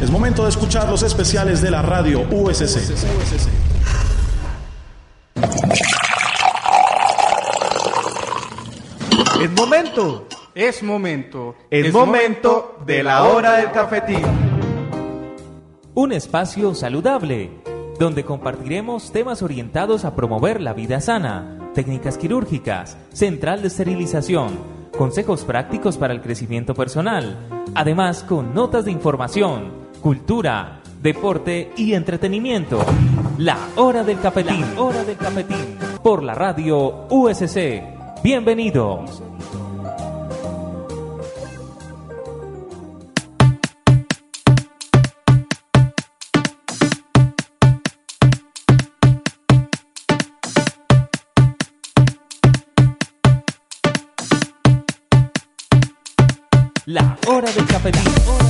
Es 0.00 0.10
momento 0.10 0.44
de 0.44 0.48
escuchar 0.48 0.88
los 0.88 1.02
especiales 1.02 1.60
de 1.60 1.70
la 1.70 1.82
radio 1.82 2.26
USC. 2.30 2.78
Es 9.42 9.50
momento. 9.54 10.26
Es 10.54 10.82
momento. 10.82 11.54
Es, 11.70 11.92
momento 11.92 12.78
de 12.86 13.02
la 13.02 13.24
hora 13.24 13.58
del 13.58 13.72
cafetín. 13.72 14.24
Un 15.92 16.12
espacio 16.12 16.74
saludable, 16.74 17.50
donde 17.98 18.24
compartiremos 18.24 19.12
temas 19.12 19.42
orientados 19.42 20.06
a 20.06 20.16
promover 20.16 20.62
la 20.62 20.72
vida 20.72 21.02
sana, 21.02 21.70
técnicas 21.74 22.16
quirúrgicas, 22.16 22.96
central 23.12 23.60
de 23.60 23.68
esterilización, 23.68 24.58
consejos 24.96 25.44
prácticos 25.44 25.98
para 25.98 26.14
el 26.14 26.22
crecimiento 26.22 26.74
personal, 26.74 27.38
además 27.74 28.22
con 28.22 28.54
notas 28.54 28.86
de 28.86 28.92
información, 28.92 29.79
cultura, 30.00 30.80
deporte 31.00 31.72
y 31.76 31.92
entretenimiento. 31.92 32.84
La 33.38 33.56
hora 33.76 34.02
del 34.02 34.20
cafetín, 34.20 34.64
hora 34.76 35.04
del 35.04 35.16
cafetín, 35.16 35.78
por 36.02 36.22
la 36.22 36.34
radio 36.34 37.06
USC. 37.10 37.82
Bienvenidos. 38.22 39.22
La 56.86 57.16
hora 57.28 57.50
del 57.52 57.66
cafetín, 57.66 58.02
hora 58.02 58.12
del 58.12 58.16
cafetín. 58.16 58.49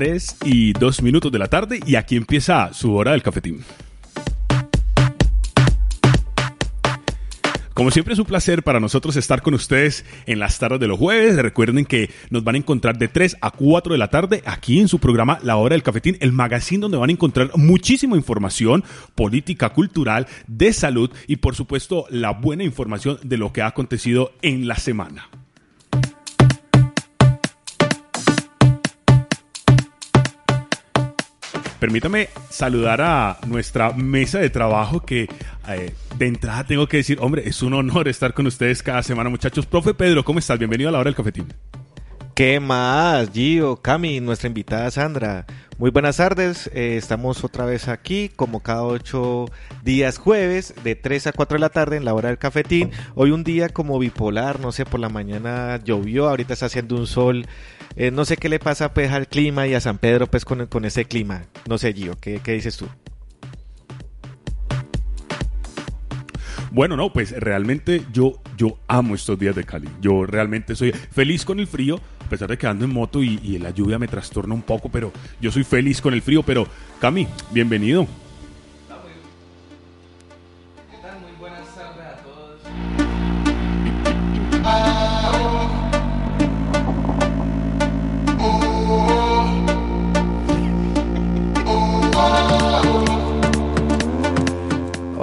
Tres 0.00 0.34
y 0.46 0.72
dos 0.72 1.02
minutos 1.02 1.30
de 1.30 1.38
la 1.38 1.48
tarde 1.48 1.78
y 1.84 1.96
aquí 1.96 2.16
empieza 2.16 2.72
su 2.72 2.94
hora 2.94 3.12
del 3.12 3.22
cafetín. 3.22 3.62
Como 7.74 7.90
siempre 7.90 8.14
es 8.14 8.18
un 8.18 8.24
placer 8.24 8.62
para 8.62 8.80
nosotros 8.80 9.16
estar 9.16 9.42
con 9.42 9.52
ustedes 9.52 10.06
en 10.24 10.38
las 10.38 10.58
tardes 10.58 10.80
de 10.80 10.86
los 10.86 10.98
jueves. 10.98 11.36
Recuerden 11.36 11.84
que 11.84 12.08
nos 12.30 12.42
van 12.42 12.54
a 12.54 12.58
encontrar 12.58 12.96
de 12.96 13.08
3 13.08 13.36
a 13.42 13.50
4 13.50 13.92
de 13.92 13.98
la 13.98 14.08
tarde 14.08 14.42
aquí 14.46 14.80
en 14.80 14.88
su 14.88 15.00
programa 15.00 15.38
La 15.42 15.56
Hora 15.56 15.74
del 15.74 15.82
Cafetín, 15.82 16.16
el 16.20 16.32
magazine 16.32 16.80
donde 16.80 16.96
van 16.96 17.10
a 17.10 17.12
encontrar 17.12 17.50
muchísima 17.56 18.16
información 18.16 18.82
política, 19.14 19.68
cultural, 19.68 20.28
de 20.46 20.72
salud 20.72 21.10
y 21.26 21.36
por 21.36 21.54
supuesto 21.54 22.06
la 22.08 22.30
buena 22.30 22.64
información 22.64 23.18
de 23.22 23.36
lo 23.36 23.52
que 23.52 23.60
ha 23.60 23.66
acontecido 23.66 24.32
en 24.40 24.66
la 24.66 24.76
semana. 24.76 25.28
Permítame 31.80 32.28
saludar 32.50 33.00
a 33.00 33.38
nuestra 33.46 33.92
mesa 33.94 34.38
de 34.38 34.50
trabajo 34.50 35.00
que 35.00 35.28
eh, 35.66 35.94
de 36.18 36.26
entrada 36.26 36.64
tengo 36.64 36.86
que 36.86 36.98
decir, 36.98 37.16
hombre, 37.22 37.48
es 37.48 37.62
un 37.62 37.72
honor 37.72 38.06
estar 38.06 38.34
con 38.34 38.46
ustedes 38.46 38.82
cada 38.82 39.02
semana, 39.02 39.30
muchachos. 39.30 39.64
Profe 39.64 39.94
Pedro, 39.94 40.22
¿cómo 40.22 40.38
estás? 40.40 40.58
Bienvenido 40.58 40.90
a 40.90 40.92
la 40.92 40.98
hora 40.98 41.08
del 41.08 41.16
cafetín. 41.16 41.46
¿Qué 42.34 42.60
más, 42.60 43.30
Gio, 43.32 43.76
Cami, 43.76 44.20
nuestra 44.20 44.48
invitada 44.48 44.90
Sandra? 44.90 45.46
Muy 45.80 45.90
buenas 45.90 46.18
tardes, 46.18 46.70
eh, 46.74 46.98
estamos 46.98 47.42
otra 47.42 47.64
vez 47.64 47.88
aquí 47.88 48.28
como 48.36 48.60
cada 48.60 48.82
ocho 48.82 49.46
días 49.82 50.18
jueves 50.18 50.74
de 50.84 50.94
3 50.94 51.28
a 51.28 51.32
4 51.32 51.56
de 51.56 51.58
la 51.58 51.70
tarde 51.70 51.96
en 51.96 52.04
la 52.04 52.12
hora 52.12 52.28
del 52.28 52.36
cafetín. 52.36 52.90
Hoy 53.14 53.30
un 53.30 53.44
día 53.44 53.70
como 53.70 53.98
bipolar, 53.98 54.60
no 54.60 54.72
sé, 54.72 54.84
por 54.84 55.00
la 55.00 55.08
mañana 55.08 55.80
llovió, 55.82 56.28
ahorita 56.28 56.52
está 56.52 56.66
haciendo 56.66 56.96
un 56.96 57.06
sol. 57.06 57.46
Eh, 57.96 58.10
no 58.10 58.26
sé 58.26 58.36
qué 58.36 58.50
le 58.50 58.58
pasa 58.58 58.92
pues 58.92 59.10
al 59.10 59.26
clima 59.26 59.66
y 59.68 59.72
a 59.72 59.80
San 59.80 59.96
Pedro 59.96 60.26
pues 60.26 60.44
con, 60.44 60.66
con 60.66 60.84
ese 60.84 61.06
clima. 61.06 61.44
No 61.66 61.78
sé, 61.78 61.94
Gio, 61.94 62.14
¿qué, 62.20 62.42
qué 62.44 62.52
dices 62.52 62.76
tú? 62.76 62.86
Bueno, 66.72 66.94
no, 66.94 67.10
pues 67.10 67.32
realmente 67.32 68.02
yo, 68.12 68.42
yo 68.58 68.78
amo 68.86 69.14
estos 69.14 69.38
días 69.38 69.56
de 69.56 69.64
Cali. 69.64 69.88
Yo 70.02 70.26
realmente 70.26 70.76
soy 70.76 70.92
feliz 70.92 71.46
con 71.46 71.58
el 71.58 71.66
frío, 71.66 71.98
pesar 72.30 72.48
de 72.48 72.56
que 72.56 72.66
ando 72.66 72.86
en 72.86 72.92
moto 72.92 73.22
y, 73.22 73.38
y 73.42 73.58
la 73.58 73.70
lluvia 73.70 73.98
me 73.98 74.08
trastorna 74.08 74.54
un 74.54 74.62
poco, 74.62 74.88
pero 74.88 75.12
yo 75.40 75.52
soy 75.52 75.64
feliz 75.64 76.00
con 76.00 76.14
el 76.14 76.22
frío. 76.22 76.42
Pero, 76.42 76.66
Cami, 77.00 77.26
bienvenido. 77.52 78.06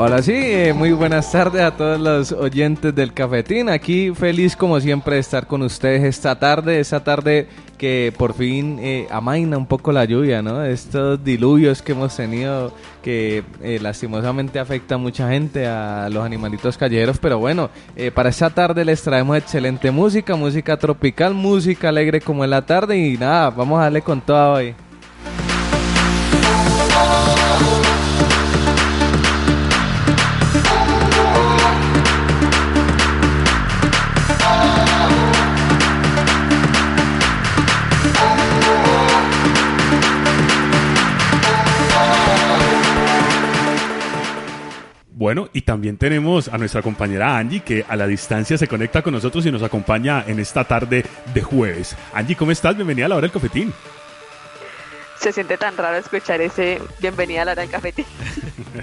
Hola, 0.08 0.22
sí, 0.22 0.32
eh, 0.34 0.72
muy 0.74 0.94
buenas 0.94 1.30
tardes 1.34 1.62
a 1.62 1.76
todos 1.76 2.00
los 2.00 2.32
oyentes 2.32 2.96
del 2.96 3.12
cafetín. 3.12 3.68
Aquí 3.68 4.14
feliz 4.16 4.56
como 4.56 4.80
siempre 4.80 5.16
de 5.16 5.20
estar 5.20 5.48
con 5.48 5.64
ustedes 5.64 6.02
esta 6.02 6.40
tarde, 6.40 6.80
esta 6.80 7.04
tarde 7.04 7.50
que 7.78 8.14
por 8.18 8.34
fin 8.34 8.80
eh, 8.80 9.06
amaina 9.12 9.58
un 9.58 9.66
poco 9.66 9.92
la 9.92 10.06
lluvia, 10.06 10.42
¿no? 10.42 10.64
Estos 10.64 11.22
diluvios 11.22 11.82
que 11.82 11.92
hemos 11.92 12.16
tenido 12.16 12.72
que 13.04 13.44
eh, 13.62 13.80
lastimosamente 13.82 14.60
afecta 14.60 14.96
a 14.96 14.98
mucha 14.98 15.28
gente, 15.28 15.68
a 15.68 16.08
los 16.10 16.24
animalitos 16.24 16.78
callejeros, 16.78 17.18
pero 17.18 17.38
bueno, 17.38 17.70
para 18.16 18.30
esta 18.30 18.50
tarde 18.50 18.86
les 18.86 19.02
traemos 19.02 19.36
excelente 19.36 19.92
música, 19.92 20.38
música 20.38 20.78
tropical, 20.78 21.34
música 21.34 21.90
alegre 21.90 22.22
como 22.22 22.46
en 22.46 22.52
la 22.52 22.66
tarde 22.66 22.98
y 22.98 23.18
nada, 23.18 23.50
vamos 23.50 23.78
a 23.78 23.84
darle 23.84 24.02
con 24.02 24.22
todo 24.22 24.54
hoy. 24.54 24.74
Bueno, 45.18 45.50
y 45.52 45.62
también 45.62 45.98
tenemos 45.98 46.48
a 46.48 46.60
nuestra 46.60 46.84
compañera 46.84 47.40
Angie, 47.40 47.62
que 47.62 47.84
a 47.90 47.96
la 47.96 48.06
distancia 48.06 48.56
se 48.56 48.68
conecta 48.68 49.02
con 49.02 49.14
nosotros 49.16 49.44
y 49.48 49.52
nos 49.52 49.64
acompaña 49.64 50.24
en 50.28 50.38
esta 50.38 50.64
tarde 50.64 51.04
de 51.34 51.42
jueves. 51.42 51.98
Angie, 52.14 52.36
¿cómo 52.36 52.52
estás? 52.52 52.76
Bienvenida 52.76 53.08
a 53.08 53.10
la 53.10 53.16
hora 53.16 53.24
del 53.24 53.32
cafetín. 53.32 53.74
Se 55.20 55.32
siente 55.32 55.58
tan 55.58 55.76
raro 55.78 55.98
escuchar 55.98 56.42
ese 56.42 56.82
bienvenida 57.00 57.42
a 57.42 57.46
la 57.46 57.52
hora 57.54 57.62
del 57.64 57.72
cafetín. 57.72 58.06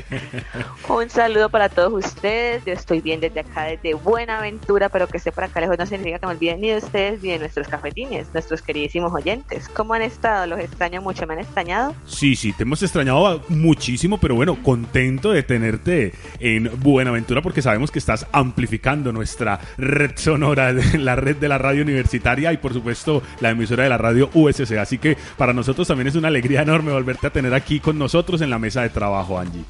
Un 0.89 1.09
saludo 1.09 1.49
para 1.49 1.69
todos 1.69 1.93
ustedes. 2.05 2.65
Yo 2.65 2.73
estoy 2.73 3.01
bien 3.01 3.21
desde 3.21 3.41
acá, 3.41 3.65
desde 3.65 3.95
Buenaventura, 3.95 4.89
pero 4.89 5.07
que 5.07 5.19
esté 5.19 5.33
por 5.33 5.45
acá 5.45 5.61
lejos 5.61 5.79
no 5.79 5.87
significa 5.87 6.19
que 6.19 6.27
me 6.27 6.33
olviden 6.33 6.61
ni 6.61 6.71
de 6.71 6.79
ustedes 6.79 7.23
ni 7.23 7.31
de 7.31 7.39
nuestros 7.39 7.69
cafetines, 7.69 8.29
nuestros 8.33 8.63
queridísimos 8.63 9.13
oyentes. 9.13 9.69
¿Cómo 9.69 9.95
han 9.95 10.03
estado? 10.03 10.47
¿Los 10.47 10.61
extraño 10.61 11.01
mucho? 11.01 11.27
¿Me 11.27 11.35
han 11.35 11.41
extrañado? 11.41 11.95
Sí, 12.07 12.37
sí, 12.37 12.53
te 12.53 12.65
hemos 12.65 12.83
extrañado 12.83 13.43
muchísimo, 13.49 14.19
pero 14.19 14.35
bueno, 14.35 14.61
contento 14.63 15.33
de 15.33 15.43
tenerte 15.43 16.15
en 16.41 16.71
Buenaventura 16.81 17.43
porque 17.43 17.63
sabemos 17.63 17.91
que 17.91 17.99
estás 17.99 18.27
amplificando 18.33 19.13
nuestra 19.13 19.61
red 19.79 20.13
sonora, 20.17 20.73
la 20.99 21.17
red 21.17 21.37
de 21.37 21.49
la 21.49 21.59
radio 21.59 21.83
universitaria 21.83 22.53
y 22.53 22.57
por 22.57 22.73
supuesto 22.73 23.23
la 23.41 23.51
emisora 23.51 23.85
de 23.85 23.89
la 23.89 23.99
radio 23.99 24.31
USC. 24.35 24.73
Así 24.79 24.99
que 24.99 25.17
para 25.37 25.53
nosotros 25.53 25.87
también 25.87 26.09
es 26.09 26.15
una 26.25 26.31
alegría 26.31 26.63
enorme 26.63 26.91
volverte 26.91 27.27
a 27.27 27.31
tener 27.31 27.53
aquí 27.53 27.81
con 27.81 27.99
nosotros 27.99 28.41
en 28.41 28.49
la 28.49 28.59
mesa 28.59 28.81
de 28.81 28.89
trabajo, 28.89 29.39
Angie. 29.39 29.63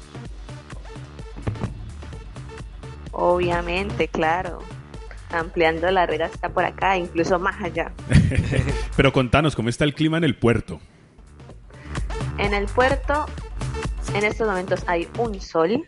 Obviamente, 3.11 4.07
claro. 4.07 4.59
Ampliando 5.31 5.91
la 5.91 6.05
red 6.05 6.21
hasta 6.21 6.47
por 6.47 6.63
acá, 6.63 6.95
incluso 6.95 7.39
más 7.39 7.61
allá. 7.61 7.91
Pero 8.95 9.11
contanos, 9.11 9.53
¿cómo 9.53 9.67
está 9.67 9.83
el 9.83 9.93
clima 9.93 10.17
en 10.17 10.23
el 10.23 10.37
puerto? 10.37 10.79
En 12.37 12.53
el 12.53 12.67
puerto, 12.67 13.25
en 14.13 14.23
estos 14.23 14.47
momentos 14.47 14.81
hay 14.87 15.09
un 15.17 15.41
sol 15.41 15.83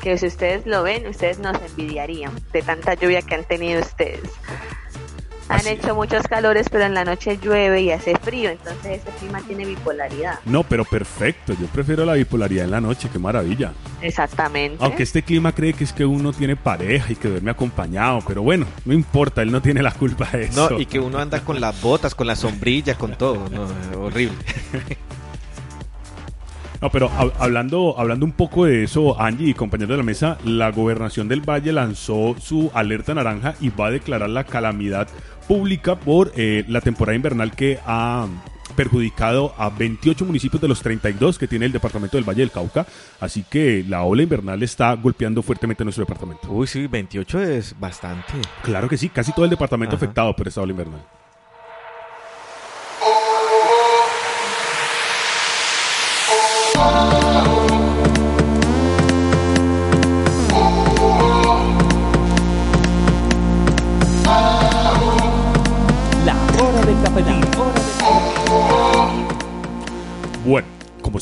que 0.00 0.16
si 0.16 0.26
ustedes 0.26 0.64
lo 0.64 0.82
ven, 0.84 1.06
ustedes 1.06 1.38
nos 1.38 1.60
envidiarían 1.60 2.32
de 2.54 2.62
tanta 2.62 2.94
lluvia 2.94 3.20
que 3.20 3.34
han 3.34 3.44
tenido 3.44 3.82
ustedes. 3.82 4.22
Han 5.52 5.60
Así- 5.60 5.68
hecho 5.70 5.94
muchos 5.94 6.26
calores, 6.26 6.68
pero 6.70 6.84
en 6.84 6.94
la 6.94 7.04
noche 7.04 7.38
llueve 7.42 7.82
y 7.82 7.90
hace 7.90 8.16
frío, 8.16 8.50
entonces 8.50 8.98
este 8.98 9.10
clima 9.20 9.40
tiene 9.42 9.66
bipolaridad. 9.66 10.38
No, 10.46 10.62
pero 10.62 10.84
perfecto. 10.84 11.52
Yo 11.60 11.66
prefiero 11.66 12.04
la 12.04 12.14
bipolaridad 12.14 12.64
en 12.64 12.70
la 12.70 12.80
noche. 12.80 13.08
Qué 13.12 13.18
maravilla. 13.18 13.72
Exactamente. 14.00 14.78
Aunque 14.80 15.02
este 15.02 15.22
clima 15.22 15.52
cree 15.52 15.74
que 15.74 15.84
es 15.84 15.92
que 15.92 16.04
uno 16.04 16.32
tiene 16.32 16.56
pareja 16.56 17.12
y 17.12 17.16
que 17.16 17.28
duerme 17.28 17.50
acompañado, 17.50 18.20
pero 18.26 18.42
bueno, 18.42 18.66
no 18.84 18.92
importa, 18.94 19.42
él 19.42 19.52
no 19.52 19.60
tiene 19.62 19.82
la 19.82 19.92
culpa 19.92 20.28
de 20.32 20.44
eso. 20.44 20.70
No, 20.70 20.80
y 20.80 20.86
que 20.86 20.98
uno 20.98 21.18
anda 21.18 21.40
con 21.44 21.60
las 21.60 21.80
botas, 21.80 22.14
con 22.14 22.26
la 22.26 22.34
sombrilla, 22.36 22.96
con 22.96 23.14
todo. 23.16 23.48
No, 23.50 23.66
horrible. 24.04 24.36
No, 26.82 26.90
pero 26.90 27.08
hab- 27.10 27.32
hablando, 27.38 27.94
hablando 27.96 28.26
un 28.26 28.32
poco 28.32 28.64
de 28.64 28.82
eso, 28.84 29.18
Angie 29.20 29.48
y 29.50 29.54
compañeros 29.54 29.90
de 29.90 29.96
la 29.98 30.02
mesa, 30.02 30.36
la 30.44 30.70
gobernación 30.72 31.28
del 31.28 31.40
Valle 31.40 31.72
lanzó 31.72 32.34
su 32.40 32.72
alerta 32.74 33.14
naranja 33.14 33.54
y 33.60 33.68
va 33.70 33.86
a 33.86 33.90
declarar 33.92 34.28
la 34.28 34.42
calamidad 34.44 35.06
pública 35.46 35.94
por 35.96 36.32
eh, 36.36 36.64
la 36.66 36.80
temporada 36.80 37.14
invernal 37.14 37.52
que 37.54 37.78
ha 37.86 38.26
perjudicado 38.74 39.54
a 39.58 39.68
28 39.70 40.24
municipios 40.24 40.60
de 40.60 40.66
los 40.66 40.82
32 40.82 41.38
que 41.38 41.46
tiene 41.46 41.66
el 41.66 41.72
departamento 41.72 42.16
del 42.16 42.28
Valle 42.28 42.40
del 42.40 42.50
Cauca. 42.50 42.84
Así 43.20 43.44
que 43.48 43.84
la 43.86 44.02
ola 44.02 44.22
invernal 44.22 44.60
está 44.62 44.92
golpeando 44.94 45.42
fuertemente 45.42 45.84
nuestro 45.84 46.02
departamento. 46.04 46.50
Uy, 46.50 46.66
sí, 46.66 46.86
28 46.88 47.42
es 47.42 47.78
bastante. 47.78 48.32
Claro 48.62 48.88
que 48.88 48.96
sí, 48.96 49.08
casi 49.08 49.32
todo 49.32 49.44
el 49.44 49.50
departamento 49.50 49.94
Ajá. 49.94 50.04
afectado 50.04 50.34
por 50.34 50.48
esta 50.48 50.62
ola 50.62 50.72
invernal. 50.72 51.00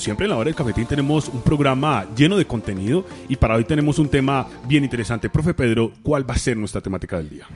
Siempre 0.01 0.25
en 0.25 0.31
la 0.31 0.37
hora 0.37 0.47
del 0.47 0.55
cafetín 0.55 0.87
tenemos 0.87 1.29
un 1.29 1.43
programa 1.43 2.07
lleno 2.17 2.37
de 2.37 2.47
contenido 2.47 3.05
y 3.29 3.37
para 3.37 3.55
hoy 3.55 3.65
tenemos 3.65 3.99
un 3.99 4.09
tema 4.09 4.47
bien 4.67 4.83
interesante. 4.83 5.29
Profe 5.29 5.55
Pedro, 5.55 5.93
¿cuál 6.03 6.29
va 6.29 6.35
a 6.35 6.39
ser 6.39 6.57
nuestra 6.57 6.81
temática 6.81 7.19
del 7.19 7.29
día? 7.29 7.47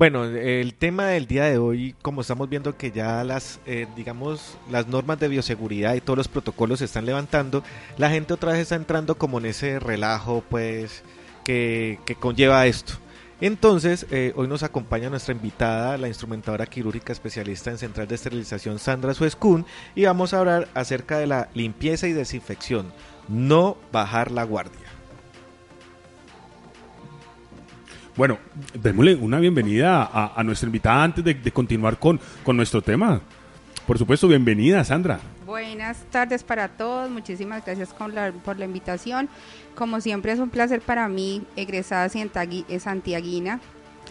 Bueno, 0.00 0.24
el 0.24 0.72
tema 0.72 1.08
del 1.08 1.26
día 1.26 1.44
de 1.44 1.58
hoy, 1.58 1.94
como 2.00 2.22
estamos 2.22 2.48
viendo 2.48 2.74
que 2.74 2.90
ya 2.90 3.22
las, 3.22 3.60
eh, 3.66 3.86
digamos, 3.96 4.56
las 4.70 4.86
normas 4.86 5.20
de 5.20 5.28
bioseguridad 5.28 5.92
y 5.94 6.00
todos 6.00 6.16
los 6.16 6.26
protocolos 6.26 6.78
se 6.78 6.86
están 6.86 7.04
levantando, 7.04 7.62
la 7.98 8.08
gente 8.08 8.32
otra 8.32 8.52
vez 8.52 8.62
está 8.62 8.76
entrando 8.76 9.18
como 9.18 9.40
en 9.40 9.44
ese 9.44 9.78
relajo, 9.78 10.42
pues, 10.48 11.02
que, 11.44 11.98
que 12.06 12.14
conlleva 12.14 12.66
esto. 12.66 12.94
Entonces, 13.42 14.06
eh, 14.10 14.32
hoy 14.36 14.48
nos 14.48 14.62
acompaña 14.62 15.10
nuestra 15.10 15.34
invitada, 15.34 15.98
la 15.98 16.08
instrumentadora 16.08 16.64
quirúrgica 16.64 17.12
especialista 17.12 17.70
en 17.70 17.76
central 17.76 18.08
de 18.08 18.14
esterilización 18.14 18.78
Sandra 18.78 19.12
Suescun, 19.12 19.66
y 19.94 20.06
vamos 20.06 20.32
a 20.32 20.38
hablar 20.38 20.68
acerca 20.72 21.18
de 21.18 21.26
la 21.26 21.50
limpieza 21.52 22.08
y 22.08 22.14
desinfección, 22.14 22.90
no 23.28 23.76
bajar 23.92 24.30
la 24.30 24.44
guardia. 24.44 24.89
Bueno, 28.20 28.36
démosle 28.74 29.14
una 29.14 29.38
bienvenida 29.40 30.02
a, 30.12 30.44
nuestra 30.44 30.66
invitada 30.66 31.02
antes 31.04 31.24
de, 31.24 31.50
continuar 31.52 31.98
con, 31.98 32.20
con 32.44 32.54
nuestro 32.54 32.82
tema. 32.82 33.22
Por 33.86 33.96
supuesto, 33.96 34.28
bienvenida, 34.28 34.84
Sandra. 34.84 35.20
Buenas 35.46 36.04
tardes 36.10 36.44
para 36.44 36.68
todos, 36.68 37.08
muchísimas 37.10 37.64
gracias 37.64 37.94
con 37.94 38.14
la- 38.14 38.30
por 38.30 38.58
la 38.58 38.66
invitación. 38.66 39.30
Como 39.74 40.02
siempre 40.02 40.32
es 40.32 40.38
un 40.38 40.50
placer 40.50 40.82
para 40.82 41.08
mí, 41.08 41.44
egresada 41.56 42.10
eh, 42.14 42.78
santiaguina, 42.78 43.58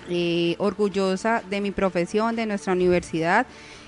eh, 0.10 0.56
orgullosa 0.58 1.44
de 1.48 1.62
mi 1.62 1.70
profesión, 1.70 2.36
de 2.36 2.48
nuestra 2.48 2.74
universidad. 2.74 3.46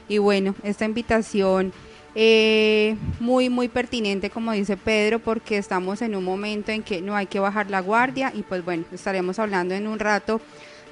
Y 0.08 0.20
bueno, 0.20 0.54
esta 0.62 0.86
invitación 0.86 1.74
eh, 2.14 2.98
muy, 3.20 3.50
muy 3.50 3.70
pertinente, 3.70 4.30
como 4.30 4.52
dice 4.52 4.76
Pedro, 4.76 5.20
porque 5.20 5.58
estamos 5.58 6.02
en 6.02 6.16
un 6.16 6.24
momento 6.24 6.72
en 6.72 6.84
que 6.84 7.02
no 7.02 7.16
hay 7.16 7.28
que 7.28 7.40
bajar 7.40 7.70
la 7.70 7.80
guardia 7.80 8.32
y 8.36 8.44
pues 8.44 8.64
bueno, 8.66 8.84
estaremos 8.92 9.40
hablando 9.40 9.74
en 9.74 9.88
un 9.88 10.00
rato 10.00 10.42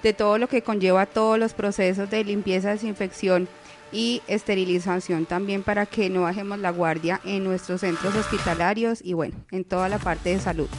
de 0.02 0.14
todo 0.14 0.38
lo 0.38 0.48
que 0.48 0.62
conlleva 0.62 1.06
todos 1.06 1.38
los 1.38 1.54
procesos 1.54 2.10
de 2.10 2.24
limpieza, 2.24 2.70
desinfección 2.70 3.50
y 3.92 4.22
esterilización 4.28 5.26
también 5.26 5.64
para 5.64 5.86
que 5.86 6.10
no 6.10 6.22
bajemos 6.22 6.60
la 6.60 6.70
guardia 6.70 7.20
en 7.26 7.44
nuestros 7.44 7.82
centros 7.82 8.16
hospitalarios 8.16 9.02
y 9.04 9.14
bueno, 9.14 9.36
en 9.52 9.66
toda 9.66 9.90
la 9.90 9.98
parte 9.98 10.30
de 10.30 10.40
salud. 10.40 10.70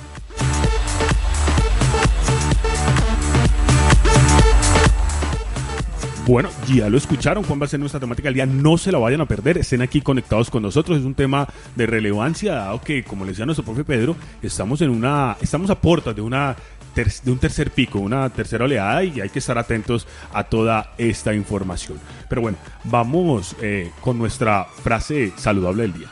Bueno, 6.31 6.49
ya 6.73 6.89
lo 6.89 6.97
escucharon, 6.97 7.43
cuál 7.43 7.61
va 7.61 7.67
a 7.67 7.69
ser 7.69 7.81
nuestra 7.81 7.99
temática 7.99 8.29
del 8.29 8.35
día, 8.35 8.47
no 8.47 8.79
se 8.79 8.93
la 8.93 8.99
vayan 8.99 9.21
a 9.21 9.27
perder, 9.27 9.59
estén 9.59 9.83
aquí 9.83 10.01
conectados 10.01 10.49
con 10.49 10.63
nosotros, 10.63 10.97
es 11.01 11.05
un 11.05 11.17
tema 11.17 11.49
de 11.75 11.87
relevancia, 11.87 12.55
dado 12.55 12.81
que, 12.81 13.03
como 13.03 13.25
le 13.25 13.33
decía 13.33 13.47
nuestro 13.47 13.65
profe 13.65 13.83
Pedro, 13.83 14.15
estamos 14.41 14.81
en 14.81 14.91
una, 14.91 15.37
estamos 15.41 15.71
a 15.71 15.81
puertas 15.81 16.15
de 16.15 16.23
una 16.23 16.55
de 16.95 17.33
un 17.33 17.39
tercer 17.39 17.73
pico, 17.73 17.99
una 17.99 18.31
tercera 18.31 18.65
oleada 18.65 19.03
y 19.03 19.21
hay 19.21 19.29
que 19.29 19.41
estar 19.41 19.59
atentos 19.59 20.07
a 20.33 20.45
toda 20.45 20.93
esta 20.99 21.35
información. 21.35 21.99
Pero 22.29 22.43
bueno, 22.43 22.59
vamos 22.85 23.57
eh, 23.61 23.91
con 24.01 24.17
nuestra 24.17 24.67
frase 24.67 25.33
saludable 25.37 25.83
del 25.83 25.95
día. 25.95 26.09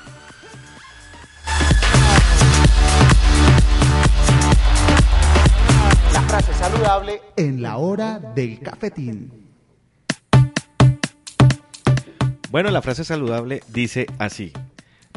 La 6.12 6.22
frase 6.22 6.52
saludable 6.54 7.20
en 7.36 7.62
la 7.62 7.76
hora 7.76 8.18
del 8.18 8.58
cafetín. 8.58 9.47
Bueno, 12.50 12.70
la 12.70 12.80
frase 12.80 13.04
saludable 13.04 13.62
dice 13.68 14.06
así: 14.18 14.52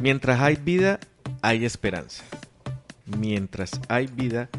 Mientras 0.01 0.41
hay 0.41 0.57
vida, 0.57 0.99
hay 1.41 1.63
esperanza. 1.63 2.23
Mientras 3.05 3.71
hay 3.87 4.07
vida, 4.07 4.49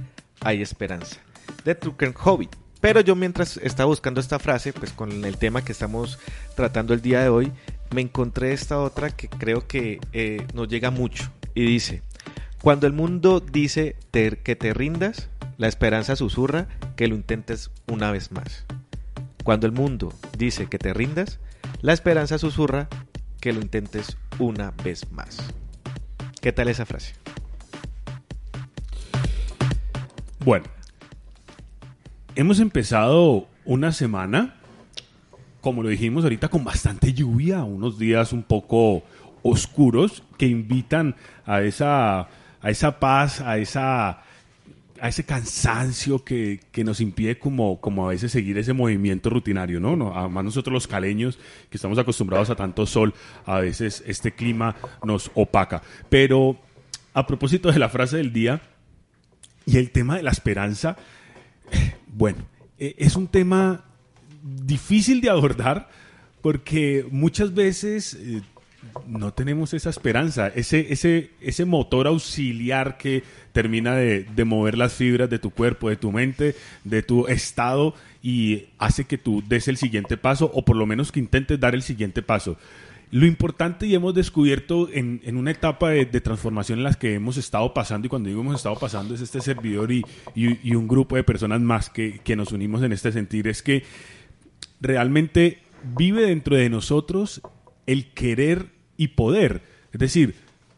hay 0.41 0.63
esperanza. 0.63 1.19
De 1.65 1.75
Trucker 1.75 2.15
Hobby. 2.15 2.49
Pero 2.81 3.01
yo 3.01 3.15
mientras 3.15 3.59
estaba 3.59 3.89
buscando 3.89 4.21
esta 4.21 4.39
frase, 4.39 4.73
pues 4.73 4.93
con 4.93 5.25
el 5.25 5.37
tema 5.37 5.63
que 5.63 5.73
estamos 5.73 6.19
tratando 6.57 6.95
el 6.95 7.03
día 7.03 7.21
de 7.21 7.29
hoy, 7.29 7.53
me 7.95 8.01
encontré 8.01 8.53
esta 8.53 8.81
otra 8.81 9.11
que 9.11 9.29
creo 9.29 9.67
que 9.69 10.01
eh, 10.13 10.47
nos 10.55 10.67
llega 10.69 10.91
mucho. 10.91 11.31
Y 11.55 11.67
dice, 11.67 12.03
cuando 12.63 12.87
el 12.87 12.95
mundo 12.95 13.41
dice 13.41 13.97
que 14.11 14.57
te 14.57 14.73
rindas, 14.73 15.29
la 15.59 15.69
esperanza 15.69 16.17
susurra 16.17 16.67
que 16.97 17.07
lo 17.07 17.15
intentes 17.15 17.71
una 17.87 18.11
vez 18.11 18.33
más. 18.33 18.65
Cuando 19.45 19.67
el 19.67 19.73
mundo 19.73 20.13
dice 20.37 20.67
que 20.67 20.79
te 20.79 20.95
rindas, 20.95 21.39
la 21.83 21.93
esperanza 21.93 22.39
susurra 22.39 22.89
que 23.41 23.53
lo 23.53 23.61
intentes 23.61 24.17
una 24.39 24.71
vez 24.85 25.11
más. 25.11 25.39
¿Qué 26.41 26.53
tal 26.53 26.69
esa 26.69 26.87
frase? 26.87 27.15
Bueno, 30.45 30.67
hemos 32.37 32.61
empezado 32.61 33.49
una 33.65 33.93
semana, 33.93 34.55
como 35.61 35.83
lo 35.83 35.89
dijimos 35.89 36.23
ahorita, 36.25 36.49
con 36.49 36.65
bastante 36.65 37.13
lluvia, 37.13 37.65
unos 37.65 37.99
días 37.99 38.33
un 38.33 38.45
poco 38.45 39.03
oscuros 39.43 40.23
que 40.39 40.47
invitan 40.47 41.17
a 41.45 41.63
esa, 41.63 42.21
a 42.21 42.71
esa 42.71 43.01
paz, 43.01 43.41
a 43.41 43.59
esa 43.59 44.23
a 45.03 45.09
ese 45.09 45.25
cansancio 45.25 46.25
que, 46.25 46.61
que 46.71 46.85
nos 46.85 47.01
impide 47.01 47.37
como, 47.37 47.81
como 47.81 48.07
a 48.07 48.11
veces 48.11 48.31
seguir 48.31 48.57
ese 48.57 48.73
movimiento 48.73 49.31
rutinario, 49.31 49.81
¿no? 49.81 49.97
no 49.97 50.17
además 50.17 50.45
nosotros 50.45 50.73
los 50.73 50.87
caleños, 50.87 51.41
que 51.71 51.77
estamos 51.77 51.99
acostumbrados 51.99 52.51
a 52.51 52.55
tanto 52.55 52.87
sol, 52.87 53.13
a 53.45 53.59
veces 53.59 54.05
este 54.07 54.31
clima 54.31 54.77
nos 55.03 55.33
opaca. 55.35 55.83
Pero 56.09 56.57
a 57.15 57.27
propósito 57.27 57.73
de 57.73 57.81
la 57.81 57.89
frase 57.89 58.19
del 58.19 58.33
día, 58.33 58.63
y 59.67 59.79
el 59.79 59.91
tema 59.91 60.17
de 60.19 60.23
la 60.23 60.31
esperanza, 60.31 60.97
bueno, 62.07 62.39
eh, 62.79 62.95
es 62.97 63.17
un 63.17 63.27
tema 63.27 63.85
difícil 64.45 65.21
de 65.21 65.31
abordar 65.31 65.89
porque 66.43 67.05
muchas 67.11 67.55
veces 67.55 68.15
eh, 68.15 68.43
no 69.07 69.33
tenemos 69.33 69.75
esa 69.75 69.91
esperanza, 69.91 70.49
ese, 70.49 70.93
ese, 70.93 71.31
ese 71.41 71.65
motor 71.65 72.07
auxiliar 72.07 72.99
que 72.99 73.23
termina 73.53 73.95
de, 73.97 74.25
de 74.25 74.45
mover 74.45 74.77
las 74.79 74.93
fibras 74.95 75.29
de 75.31 75.39
tu 75.39 75.51
cuerpo, 75.51 75.89
de 75.89 75.97
tu 75.97 76.13
mente, 76.13 76.55
de 76.85 77.03
tu 77.03 77.27
estado 77.27 77.95
y 78.23 78.67
hace 78.79 79.05
que 79.05 79.19
tú 79.19 79.43
des 79.47 79.69
el 79.69 79.77
siguiente 79.77 80.17
paso 80.17 80.51
o 80.55 80.65
por 80.65 80.77
lo 80.77 80.87
menos 80.87 81.13
que 81.13 81.21
intentes 81.21 81.59
dar 81.61 81.75
el 81.75 81.83
siguiente 81.83 82.23
paso. 82.23 82.57
Lo 83.11 83.27
importante 83.27 83.87
y 83.87 83.95
hemos 83.95 84.15
descubierto 84.15 84.89
en, 84.91 85.21
en 85.25 85.37
una 85.37 85.51
etapa 85.51 85.91
de, 85.91 86.07
transformación 86.23 86.79
en 86.79 86.85
las 86.85 86.97
que 86.97 87.13
hemos 87.15 87.37
estado 87.37 87.75
pasando, 87.75 88.07
y 88.07 88.09
cuando 88.09 88.31
digo 88.31 88.41
hemos 88.41 88.57
estado 88.57 88.79
pasando 88.79 89.15
es 89.15 89.21
este 89.21 89.43
servidor 89.43 89.93
y, 89.93 90.03
y- 90.35 90.59
y 90.67 90.75
un 90.75 90.89
grupo 90.89 91.17
de 91.17 91.23
personas 91.23 91.61
más 91.61 91.91
que, 91.91 92.21
que 92.25 92.37
nos 92.37 92.53
unimos 92.53 92.83
en 92.83 92.93
este 92.93 93.13
sentir, 93.13 93.49
es 93.49 93.63
que 93.63 93.83
realmente 94.81 95.59
vive 95.97 96.23
dentro 96.27 96.57
de 96.57 96.71
nosotros 96.71 97.43
el 97.87 98.13
querer 98.13 98.67
y 98.97 99.09
poder. 99.09 99.63
Es 99.93 100.01
decir, 100.01 100.35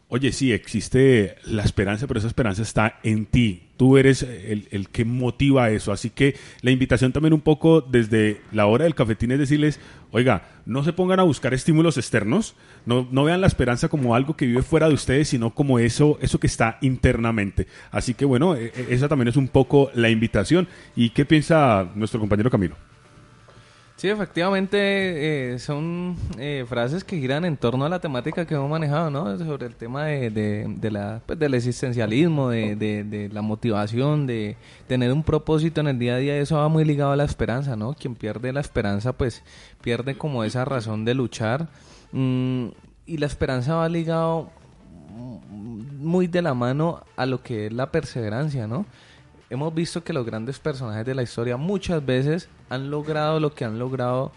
oye, 0.07 0.31
sí, 0.31 0.51
existe 0.51 1.35
la 1.45 1.63
esperanza, 1.63 2.07
pero 2.07 2.19
esa 2.19 2.27
esperanza 2.27 2.61
está 2.61 2.99
en 3.03 3.25
ti. 3.25 3.63
Tú 3.77 3.97
eres 3.97 4.23
el, 4.23 4.67
el 4.71 4.87
que 4.89 5.03
motiva 5.03 5.69
eso. 5.69 5.91
Así 5.91 6.09
que 6.09 6.35
la 6.61 6.71
invitación 6.71 7.11
también 7.11 7.33
un 7.33 7.41
poco 7.41 7.81
desde 7.81 8.39
la 8.53 8.67
hora 8.67 8.85
del 8.85 8.95
cafetín 8.95 9.31
es 9.31 9.39
decirles, 9.39 9.79
oiga, 10.11 10.43
no 10.65 10.83
se 10.83 10.93
pongan 10.93 11.19
a 11.19 11.23
buscar 11.23 11.53
estímulos 11.53 11.97
externos, 11.97 12.55
no, 12.85 13.07
no 13.11 13.25
vean 13.25 13.41
la 13.41 13.47
esperanza 13.47 13.89
como 13.89 14.15
algo 14.15 14.37
que 14.37 14.45
vive 14.45 14.61
fuera 14.61 14.87
de 14.87 14.93
ustedes, 14.93 15.27
sino 15.27 15.53
como 15.53 15.79
eso, 15.79 16.17
eso 16.21 16.39
que 16.39 16.47
está 16.47 16.77
internamente. 16.81 17.67
Así 17.91 18.13
que 18.13 18.23
bueno, 18.23 18.55
e- 18.55 18.67
e- 18.75 18.87
esa 18.91 19.09
también 19.09 19.27
es 19.27 19.35
un 19.35 19.49
poco 19.49 19.91
la 19.93 20.09
invitación. 20.09 20.67
¿Y 20.95 21.09
qué 21.09 21.25
piensa 21.25 21.91
nuestro 21.95 22.19
compañero 22.21 22.49
Camilo? 22.49 22.77
Sí, 23.97 24.09
efectivamente 24.09 25.53
eh, 25.53 25.59
son 25.59 26.17
eh, 26.37 26.65
frases 26.67 27.05
que 27.05 27.17
giran 27.17 27.45
en 27.45 27.55
torno 27.55 27.85
a 27.85 27.89
la 27.89 27.99
temática 27.99 28.45
que 28.45 28.53
hemos 28.53 28.69
manejado, 28.69 29.09
¿no? 29.09 29.37
Sobre 29.37 29.67
el 29.67 29.75
tema 29.75 30.05
de, 30.05 30.29
de, 30.29 30.91
la, 30.91 31.21
pues, 31.25 31.39
del 31.39 31.53
existencialismo, 31.53 32.49
de, 32.49 32.75
de, 32.75 33.05
de 33.05 33.29
la 33.29 33.41
motivación, 33.41 34.27
de 34.27 34.57
tener 34.87 35.13
un 35.13 35.23
propósito 35.23 35.79
en 35.79 35.87
el 35.87 35.97
día 35.97 36.15
a 36.15 36.17
día. 36.17 36.37
Eso 36.37 36.57
va 36.57 36.67
muy 36.67 36.83
ligado 36.83 37.13
a 37.13 37.15
la 37.15 37.23
esperanza, 37.23 37.77
¿no? 37.77 37.93
Quien 37.93 38.15
pierde 38.15 38.51
la 38.51 38.59
esperanza, 38.59 39.13
pues 39.13 39.43
pierde 39.81 40.17
como 40.17 40.43
esa 40.43 40.65
razón 40.65 41.05
de 41.05 41.13
luchar. 41.13 41.69
Mm, 42.11 42.67
y 43.05 43.17
la 43.17 43.27
esperanza 43.27 43.75
va 43.75 43.87
ligado 43.87 44.49
muy 45.15 46.27
de 46.27 46.41
la 46.41 46.53
mano 46.53 47.01
a 47.15 47.25
lo 47.25 47.41
que 47.41 47.67
es 47.67 47.73
la 47.73 47.91
perseverancia, 47.91 48.67
¿no? 48.67 48.85
Hemos 49.55 49.73
visto 49.73 50.03
que 50.03 50.13
los 50.13 50.25
grandes 50.25 50.59
personajes 50.59 51.05
de 51.05 51.15
la 51.15 51.23
historia 51.23 51.57
muchas 51.57 52.05
veces 52.05 52.47
han 52.69 52.89
logrado 52.89 53.39
lo 53.39 53.53
que 53.53 53.65
han 53.65 53.79
logrado 53.79 54.31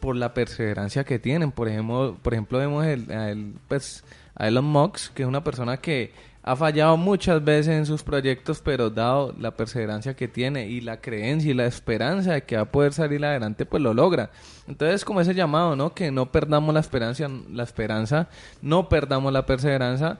por 0.00 0.16
la 0.16 0.34
perseverancia 0.34 1.04
que 1.04 1.18
tienen. 1.18 1.52
Por 1.52 1.68
ejemplo, 1.68 2.16
por 2.22 2.34
ejemplo 2.34 2.58
vemos 2.58 2.84
el, 2.84 3.54
pues, 3.68 4.04
a 4.34 4.48
Elon 4.48 4.64
Musk, 4.64 5.14
que 5.14 5.22
es 5.22 5.28
una 5.28 5.42
persona 5.42 5.76
que 5.78 6.12
ha 6.42 6.54
fallado 6.54 6.96
muchas 6.96 7.42
veces 7.44 7.74
en 7.74 7.86
sus 7.86 8.04
proyectos, 8.04 8.62
pero 8.62 8.88
dado 8.88 9.34
la 9.36 9.56
perseverancia 9.56 10.14
que 10.14 10.28
tiene 10.28 10.68
y 10.68 10.80
la 10.80 11.00
creencia 11.00 11.50
y 11.50 11.54
la 11.54 11.66
esperanza 11.66 12.34
de 12.34 12.44
que 12.44 12.54
va 12.54 12.62
a 12.62 12.70
poder 12.70 12.92
salir 12.92 13.24
adelante, 13.24 13.66
pues 13.66 13.82
lo 13.82 13.92
logra. 13.92 14.30
Entonces, 14.68 15.04
como 15.04 15.20
ese 15.20 15.34
llamado, 15.34 15.74
¿no? 15.74 15.92
Que 15.92 16.12
no 16.12 16.30
perdamos 16.30 16.72
la 16.72 16.78
esperanza, 16.78 17.28
la 17.50 17.64
esperanza, 17.64 18.28
no 18.62 18.88
perdamos 18.88 19.32
la 19.32 19.44
perseverancia, 19.44 20.18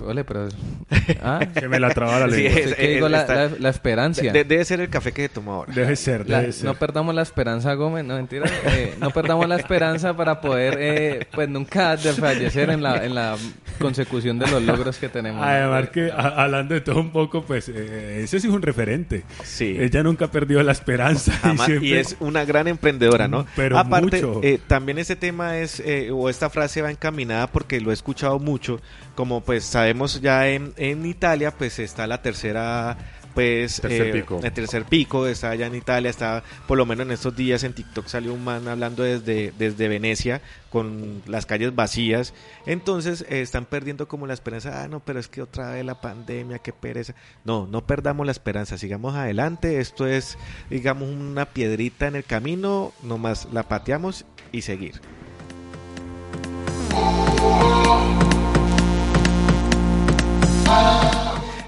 Ole, 0.00 0.24
pero... 0.24 0.48
¿Ah? 1.22 1.40
Se 1.54 1.68
me 1.68 1.80
la 1.80 1.90
traba 1.90 2.20
la 2.20 2.26
lengua. 2.26 2.50
Sí, 2.52 2.60
es, 2.60 2.78
digo, 2.78 3.08
la, 3.08 3.26
la, 3.26 3.50
la, 3.58 3.68
esperanza. 3.68 4.22
De, 4.22 4.44
debe 4.44 4.64
ser 4.64 4.80
el 4.80 4.88
café 4.88 5.12
que 5.12 5.28
toma 5.28 5.54
ahora. 5.54 5.72
Debe 5.72 5.96
ser, 5.96 6.24
debe 6.24 6.52
ser. 6.52 6.64
No 6.64 6.74
perdamos 6.74 7.14
la 7.14 7.22
esperanza, 7.22 7.74
Gómez. 7.74 8.04
No, 8.04 8.16
mentira. 8.16 8.50
Eh, 8.66 8.94
no 9.00 9.10
perdamos 9.10 9.48
la 9.48 9.56
esperanza 9.56 10.16
para 10.16 10.40
poder, 10.40 10.76
eh, 10.78 11.26
pues, 11.32 11.48
nunca 11.48 11.96
desfallecer 11.96 12.70
en 12.70 12.82
la, 12.82 13.04
en 13.04 13.14
la 13.14 13.36
consecución 13.78 14.38
de 14.38 14.50
los 14.50 14.62
logros 14.62 14.98
que 14.98 15.08
tenemos. 15.08 15.44
Además 15.44 15.90
que, 15.90 16.10
a, 16.10 16.42
hablando 16.42 16.74
de 16.74 16.80
todo 16.80 17.00
un 17.00 17.10
poco, 17.10 17.44
pues, 17.44 17.68
eh, 17.68 18.22
ese 18.22 18.40
sí 18.40 18.48
es 18.48 18.54
un 18.54 18.62
referente. 18.62 19.24
Sí. 19.44 19.76
Ella 19.78 20.02
nunca 20.02 20.28
perdió 20.28 20.62
la 20.62 20.72
esperanza. 20.72 21.32
Jamás, 21.42 21.68
y, 21.68 21.72
siempre... 21.72 21.88
y, 21.88 21.94
es 21.94 22.16
una 22.20 22.44
gran 22.44 22.68
emprendedora, 22.68 23.28
¿no? 23.28 23.46
Pero 23.56 23.78
Aparte, 23.78 24.22
mucho. 24.22 24.40
Eh, 24.42 24.58
también 24.66 24.98
ese 24.98 25.16
tema 25.16 25.58
es, 25.58 25.80
eh, 25.80 26.10
o 26.10 26.28
esta 26.28 26.50
frase 26.50 26.82
va 26.82 26.90
encaminada 26.90 27.46
porque 27.46 27.80
lo 27.80 27.90
he 27.90 27.94
escuchado 27.94 28.38
mucho, 28.38 28.80
como 29.14 29.40
pues 29.42 29.64
sabemos 29.64 30.20
ya 30.20 30.48
en, 30.48 30.72
en 30.76 31.06
Italia, 31.06 31.52
pues 31.52 31.78
está 31.78 32.06
la 32.06 32.22
tercera 32.22 32.96
pues 33.34 33.80
tercer 33.80 34.06
eh, 34.08 34.12
pico. 34.12 34.40
el 34.42 34.52
tercer 34.52 34.84
pico 34.84 35.26
está 35.26 35.50
allá 35.50 35.66
en 35.66 35.74
Italia 35.74 36.08
está 36.08 36.44
por 36.66 36.78
lo 36.78 36.86
menos 36.86 37.06
en 37.06 37.12
estos 37.12 37.34
días 37.34 37.64
en 37.64 37.72
TikTok 37.72 38.06
salió 38.06 38.32
un 38.32 38.44
man 38.44 38.68
hablando 38.68 39.02
desde 39.02 39.52
desde 39.58 39.88
Venecia 39.88 40.40
con 40.70 41.22
las 41.26 41.46
calles 41.46 41.74
vacías. 41.74 42.34
Entonces 42.66 43.24
eh, 43.28 43.40
están 43.40 43.64
perdiendo 43.64 44.08
como 44.08 44.26
la 44.26 44.34
esperanza 44.34 44.82
ah 44.82 44.88
no 44.88 45.00
pero 45.00 45.18
es 45.18 45.28
que 45.28 45.42
otra 45.42 45.72
vez 45.72 45.84
la 45.84 46.00
pandemia 46.00 46.60
qué 46.60 46.72
pereza 46.72 47.14
no 47.44 47.66
no 47.66 47.84
perdamos 47.84 48.24
la 48.24 48.32
esperanza 48.32 48.78
sigamos 48.78 49.14
adelante. 49.14 49.80
Esto 49.80 50.06
es 50.06 50.38
digamos 50.70 51.08
una 51.08 51.46
piedrita 51.46 52.06
en 52.06 52.16
el 52.16 52.24
camino 52.24 52.92
nomás 53.02 53.48
la 53.52 53.64
pateamos 53.64 54.24
y 54.52 54.62
seguir 54.62 55.00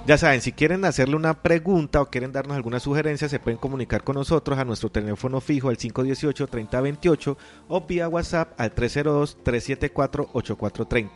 Ya 0.06 0.16
saben, 0.18 0.40
si 0.40 0.52
quieren 0.52 0.84
hacerle 0.84 1.16
una 1.16 1.42
pregunta 1.42 2.00
o 2.00 2.06
quieren 2.06 2.30
darnos 2.30 2.56
alguna 2.56 2.78
sugerencia, 2.78 3.28
se 3.28 3.40
pueden 3.40 3.58
comunicar 3.58 4.04
con 4.04 4.14
nosotros 4.14 4.56
a 4.56 4.64
nuestro 4.64 4.88
teléfono 4.88 5.40
fijo 5.40 5.68
al 5.68 5.78
518-3028 5.78 7.36
o 7.66 7.80
vía 7.80 8.08
WhatsApp 8.08 8.52
al 8.56 8.72
302-374-8430. 8.72 11.10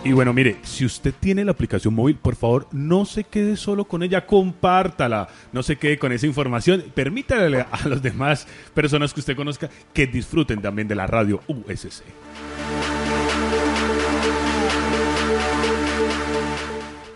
Y 0.07 0.13
bueno, 0.13 0.33
mire, 0.33 0.59
si 0.63 0.85
usted 0.85 1.13
tiene 1.19 1.45
la 1.45 1.51
aplicación 1.51 1.93
móvil, 1.93 2.15
por 2.15 2.37
favor, 2.37 2.69
no 2.71 3.05
se 3.07 3.25
quede 3.25 3.57
solo 3.57 3.87
con 3.87 4.05
ella, 4.05 4.25
compártala, 4.25 5.27
no 5.53 5.65
se 5.65 5.79
quede 5.79 5.99
con 5.99 6.13
esa 6.13 6.29
información, 6.29 6.85
permítale 6.95 7.67
a 7.69 7.89
los 7.89 8.01
demás 8.01 8.47
personas 8.73 9.13
que 9.13 9.19
usted 9.19 9.35
conozca 9.35 9.69
que 9.93 10.07
disfruten 10.07 10.63
también 10.63 10.87
de 10.87 10.95
la 10.95 11.09
radio 11.09 11.43
USC. 11.49 12.05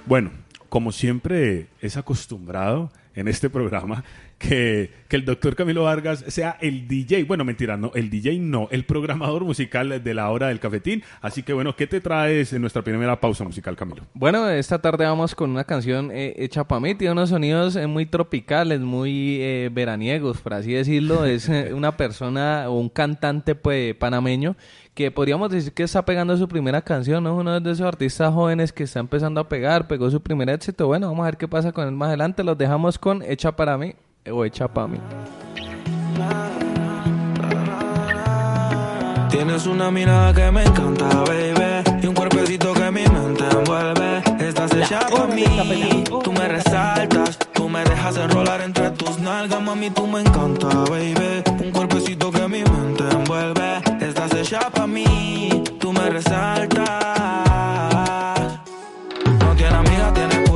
Bueno, 0.06 0.32
como 0.68 0.90
siempre 0.90 1.68
es 1.80 1.96
acostumbrado 1.96 2.90
en 3.14 3.28
este 3.28 3.50
programa, 3.50 4.02
que, 4.40 4.90
que, 5.06 5.16
el 5.16 5.26
doctor 5.26 5.54
Camilo 5.54 5.84
Vargas 5.84 6.24
sea 6.28 6.56
el 6.60 6.88
DJ. 6.88 7.24
Bueno, 7.24 7.44
mentira, 7.44 7.76
no, 7.76 7.92
el 7.94 8.08
DJ 8.08 8.38
no, 8.38 8.68
el 8.70 8.86
programador 8.86 9.44
musical 9.44 10.02
de 10.02 10.14
la 10.14 10.30
hora 10.30 10.48
del 10.48 10.58
cafetín. 10.58 11.02
Así 11.20 11.42
que 11.42 11.52
bueno, 11.52 11.76
¿qué 11.76 11.86
te 11.86 12.00
traes 12.00 12.52
en 12.54 12.62
nuestra 12.62 12.80
primera 12.80 13.20
pausa 13.20 13.44
musical, 13.44 13.76
Camilo? 13.76 14.06
Bueno, 14.14 14.48
esta 14.48 14.80
tarde 14.80 15.04
vamos 15.04 15.34
con 15.34 15.50
una 15.50 15.64
canción 15.64 16.10
eh, 16.10 16.34
hecha 16.38 16.64
para 16.64 16.80
mí. 16.80 16.94
Tiene 16.94 17.12
unos 17.12 17.28
sonidos 17.28 17.76
eh, 17.76 17.86
muy 17.86 18.06
tropicales, 18.06 18.80
muy 18.80 19.42
eh, 19.42 19.68
veraniegos, 19.70 20.38
por 20.38 20.54
así 20.54 20.72
decirlo. 20.72 21.24
Es 21.30 21.48
eh, 21.48 21.74
una 21.74 21.96
persona 21.96 22.64
o 22.68 22.80
un 22.80 22.88
cantante 22.88 23.54
pues, 23.54 23.94
panameño 23.94 24.56
que 24.94 25.10
podríamos 25.10 25.50
decir 25.50 25.72
que 25.72 25.82
está 25.82 26.04
pegando 26.04 26.36
su 26.36 26.48
primera 26.48 26.82
canción, 26.82 27.22
¿no? 27.24 27.36
Uno 27.36 27.60
de 27.60 27.70
esos 27.70 27.86
artistas 27.86 28.32
jóvenes 28.32 28.72
que 28.72 28.84
está 28.84 29.00
empezando 29.00 29.40
a 29.40 29.48
pegar, 29.48 29.86
pegó 29.86 30.10
su 30.10 30.20
primer 30.22 30.48
éxito. 30.48 30.86
Bueno, 30.86 31.08
vamos 31.08 31.22
a 31.22 31.26
ver 31.26 31.36
qué 31.36 31.46
pasa 31.46 31.72
con 31.72 31.86
él 31.86 31.92
más 31.94 32.08
adelante. 32.08 32.42
Los 32.42 32.56
dejamos 32.56 32.98
con 32.98 33.22
Hecha 33.22 33.54
para 33.54 33.76
mí 33.76 33.94
o 34.28 34.44
Hecha 34.44 34.68
para 34.68 34.88
mí. 34.88 34.98
Tienes 39.30 39.66
una 39.66 39.90
mirada 39.90 40.34
que 40.34 40.50
me 40.50 40.64
encanta, 40.64 41.06
baby, 41.24 42.00
y 42.02 42.06
un 42.06 42.14
cuerpecito 42.14 42.72
que 42.74 42.90
mi 42.90 43.04
mente 43.06 43.44
envuelve. 43.50 44.22
Estás 44.40 44.72
hecha 44.74 45.00
para 45.08 45.26
mí, 45.28 46.04
tú 46.22 46.32
me 46.32 46.48
resaltas, 46.48 47.38
tú 47.54 47.68
me 47.68 47.84
dejas 47.84 48.16
enrolar 48.16 48.60
entre 48.60 48.90
tus 48.90 49.18
nalgas, 49.18 49.62
mami, 49.62 49.90
tú 49.90 50.06
me 50.06 50.20
encanta, 50.20 50.68
baby. 50.90 51.42
Un 51.64 51.70
cuerpecito 51.70 52.30
que 52.30 52.48
mi 52.48 52.62
mente 52.64 53.04
envuelve. 53.10 53.80
Estás 54.00 54.34
hecha 54.34 54.68
para 54.70 54.86
mí, 54.86 55.62
tú 55.78 55.92
me 55.92 56.10
resaltas. 56.10 57.30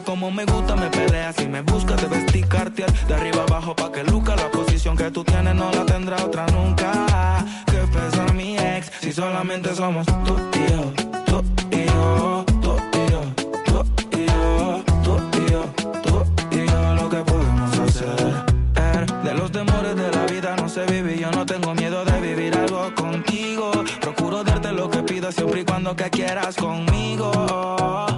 Como 0.00 0.30
me 0.30 0.44
gusta, 0.46 0.74
me 0.74 0.88
peleas 0.88 1.38
y 1.40 1.46
me 1.46 1.60
buscas, 1.60 2.00
te 2.00 2.06
vestí 2.06 2.42
cartier 2.42 2.90
de 3.06 3.14
arriba 3.14 3.42
abajo 3.42 3.76
pa' 3.76 3.92
que 3.92 4.02
luca 4.04 4.34
la 4.36 4.50
posición 4.50 4.96
que 4.96 5.10
tú 5.10 5.22
tienes 5.22 5.54
no 5.54 5.70
la 5.70 5.84
tendrá 5.84 6.16
otra 6.24 6.46
nunca. 6.46 7.44
Que 7.66 7.78
pesa 7.92 8.32
mi 8.32 8.56
ex 8.56 8.90
si 9.00 9.12
solamente 9.12 9.74
somos 9.74 10.06
tú 10.06 10.36
y 10.54 10.72
yo, 10.72 10.92
tú 11.26 11.44
y 11.70 11.84
yo, 11.86 12.44
se 20.72 20.86
vive 20.86 21.18
yo 21.18 21.30
no 21.32 21.44
tengo 21.44 21.74
miedo 21.74 22.02
de 22.02 22.18
vivir 22.20 22.56
algo 22.56 22.94
contigo. 22.94 23.72
Procuro 24.00 24.42
darte 24.42 24.72
lo 24.72 24.88
que 24.88 25.02
pidas 25.02 25.34
siempre 25.34 25.60
y 25.60 25.64
cuando 25.64 25.94
que 25.94 26.08
quieras 26.08 26.56
conmigo. 26.56 28.11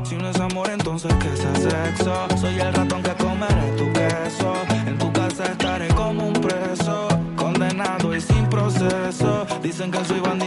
Entonces 0.95 1.15
que 1.19 1.37
sea 1.37 1.55
sexo. 1.57 2.27
Soy 2.41 2.55
el 2.61 2.73
ratón 2.73 3.03
que 3.03 3.13
comeré 3.15 3.71
tu 3.77 3.93
queso. 3.93 4.55
En 4.87 4.97
tu 4.97 5.13
casa 5.13 5.45
estaré 5.45 5.89
como 5.89 6.29
un 6.29 6.35
preso, 6.35 7.09
condenado 7.37 8.15
y 8.15 8.21
sin 8.21 8.47
proceso. 8.47 9.45
Dicen 9.61 9.91
que 9.91 10.05
soy 10.05 10.21
bandido 10.21 10.44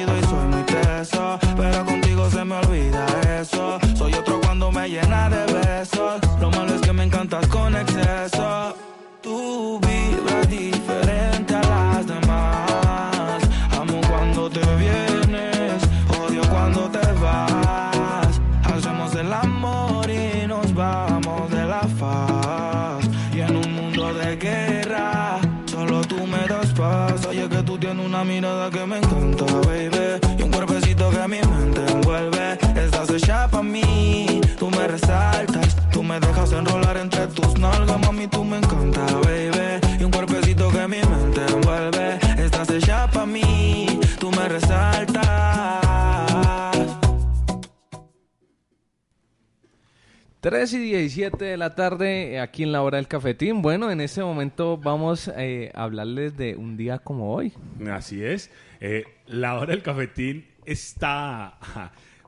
3 50.57 50.73
y 50.73 50.79
17 50.79 51.45
de 51.45 51.55
la 51.55 51.75
tarde 51.75 52.33
eh, 52.33 52.39
aquí 52.39 52.63
en 52.63 52.71
la 52.71 52.81
hora 52.81 52.95
del 52.95 53.07
cafetín. 53.07 53.61
Bueno, 53.61 53.91
en 53.91 54.01
este 54.01 54.23
momento 54.23 54.75
vamos 54.75 55.31
eh, 55.37 55.71
a 55.75 55.83
hablarles 55.83 56.35
de 56.35 56.55
un 56.55 56.77
día 56.77 56.97
como 56.97 57.31
hoy. 57.31 57.53
Así 57.91 58.23
es. 58.23 58.49
Eh, 58.79 59.03
la 59.27 59.53
hora 59.53 59.73
del 59.73 59.83
cafetín 59.83 60.47
está 60.65 61.59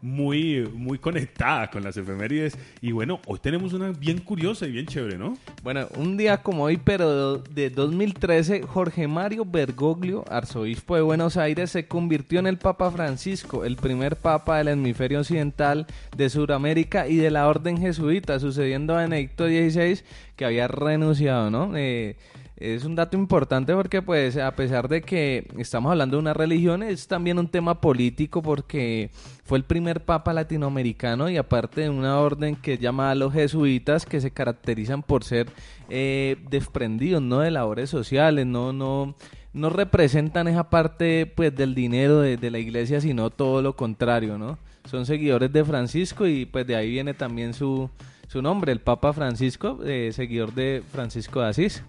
muy, 0.01 0.69
muy 0.73 0.97
conectada 0.97 1.69
con 1.69 1.83
las 1.83 1.97
efemérides. 1.97 2.57
Y 2.81 2.91
bueno, 2.91 3.19
hoy 3.27 3.39
tenemos 3.39 3.73
una 3.73 3.91
bien 3.91 4.19
curiosa 4.19 4.65
y 4.65 4.71
bien 4.71 4.85
chévere, 4.85 5.17
¿no? 5.17 5.37
Bueno, 5.63 5.87
un 5.95 6.17
día 6.17 6.41
como 6.41 6.63
hoy, 6.63 6.77
pero 6.77 7.37
de 7.37 7.69
2013, 7.69 8.63
Jorge 8.63 9.07
Mario 9.07 9.45
Bergoglio, 9.45 10.25
arzobispo 10.29 10.95
de 10.95 11.01
Buenos 11.01 11.37
Aires, 11.37 11.71
se 11.71 11.87
convirtió 11.87 12.39
en 12.39 12.47
el 12.47 12.57
Papa 12.57 12.91
Francisco, 12.91 13.65
el 13.65 13.75
primer 13.75 14.15
Papa 14.15 14.57
del 14.57 14.69
hemisferio 14.69 15.19
occidental 15.19 15.87
de 16.15 16.29
Sudamérica 16.29 17.07
y 17.07 17.17
de 17.17 17.31
la 17.31 17.47
Orden 17.47 17.77
Jesuita, 17.77 18.39
sucediendo 18.39 18.95
a 18.95 19.01
Benedicto 19.01 19.45
XVI, 19.47 20.01
que 20.35 20.45
había 20.45 20.67
renunciado, 20.67 21.49
¿no? 21.49 21.75
Eh, 21.75 22.15
es 22.59 22.83
un 22.83 22.95
dato 22.95 23.15
importante 23.15 23.73
porque 23.73 24.01
pues 24.01 24.35
a 24.37 24.51
pesar 24.55 24.89
de 24.89 25.01
que 25.01 25.47
estamos 25.57 25.91
hablando 25.91 26.17
de 26.17 26.21
una 26.21 26.33
religión 26.33 26.83
es 26.83 27.07
también 27.07 27.39
un 27.39 27.47
tema 27.47 27.79
político 27.79 28.41
porque 28.41 29.11
fue 29.45 29.57
el 29.57 29.63
primer 29.63 30.03
papa 30.03 30.33
latinoamericano 30.33 31.29
y 31.29 31.37
aparte 31.37 31.81
de 31.81 31.89
una 31.89 32.19
orden 32.19 32.55
que 32.57 32.73
es 32.73 32.79
llamada 32.79 33.15
los 33.15 33.33
jesuitas 33.33 34.05
que 34.05 34.19
se 34.19 34.31
caracterizan 34.31 35.03
por 35.03 35.23
ser 35.23 35.47
eh, 35.89 36.37
desprendidos 36.49 37.21
no 37.21 37.39
de 37.39 37.51
labores 37.51 37.89
sociales 37.89 38.45
no 38.45 38.73
no 38.73 39.15
no 39.53 39.69
representan 39.69 40.47
esa 40.47 40.69
parte 40.69 41.25
pues 41.25 41.55
del 41.55 41.73
dinero 41.73 42.19
de, 42.19 42.35
de 42.37 42.51
la 42.51 42.59
iglesia 42.59 42.99
sino 42.99 43.29
todo 43.29 43.61
lo 43.61 43.75
contrario 43.75 44.37
no 44.37 44.59
son 44.83 45.05
seguidores 45.05 45.53
de 45.53 45.63
Francisco 45.63 46.27
y 46.27 46.45
pues 46.45 46.67
de 46.67 46.75
ahí 46.75 46.91
viene 46.91 47.13
también 47.13 47.53
su 47.53 47.89
su 48.27 48.41
nombre 48.41 48.73
el 48.73 48.81
Papa 48.81 49.13
Francisco 49.13 49.79
eh, 49.85 50.11
seguidor 50.13 50.53
de 50.53 50.83
Francisco 50.91 51.39
de 51.39 51.47
Asís 51.47 51.83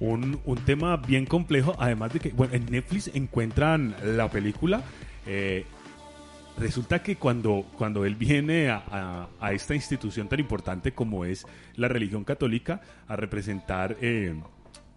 un, 0.00 0.40
un, 0.44 0.58
tema 0.58 0.96
bien 0.96 1.26
complejo, 1.26 1.76
además 1.78 2.12
de 2.12 2.20
que, 2.20 2.30
bueno, 2.30 2.54
en 2.54 2.66
Netflix 2.66 3.10
encuentran 3.14 3.94
la 4.02 4.28
película. 4.30 4.82
Eh, 5.26 5.64
resulta 6.58 7.02
que 7.02 7.16
cuando, 7.16 7.66
cuando 7.76 8.04
él 8.04 8.14
viene 8.14 8.70
a, 8.70 9.28
a, 9.38 9.52
esta 9.52 9.74
institución 9.74 10.28
tan 10.28 10.40
importante 10.40 10.92
como 10.92 11.24
es 11.24 11.46
la 11.76 11.88
religión 11.88 12.24
católica, 12.24 12.80
a 13.08 13.16
representar 13.16 13.96
eh, 14.00 14.34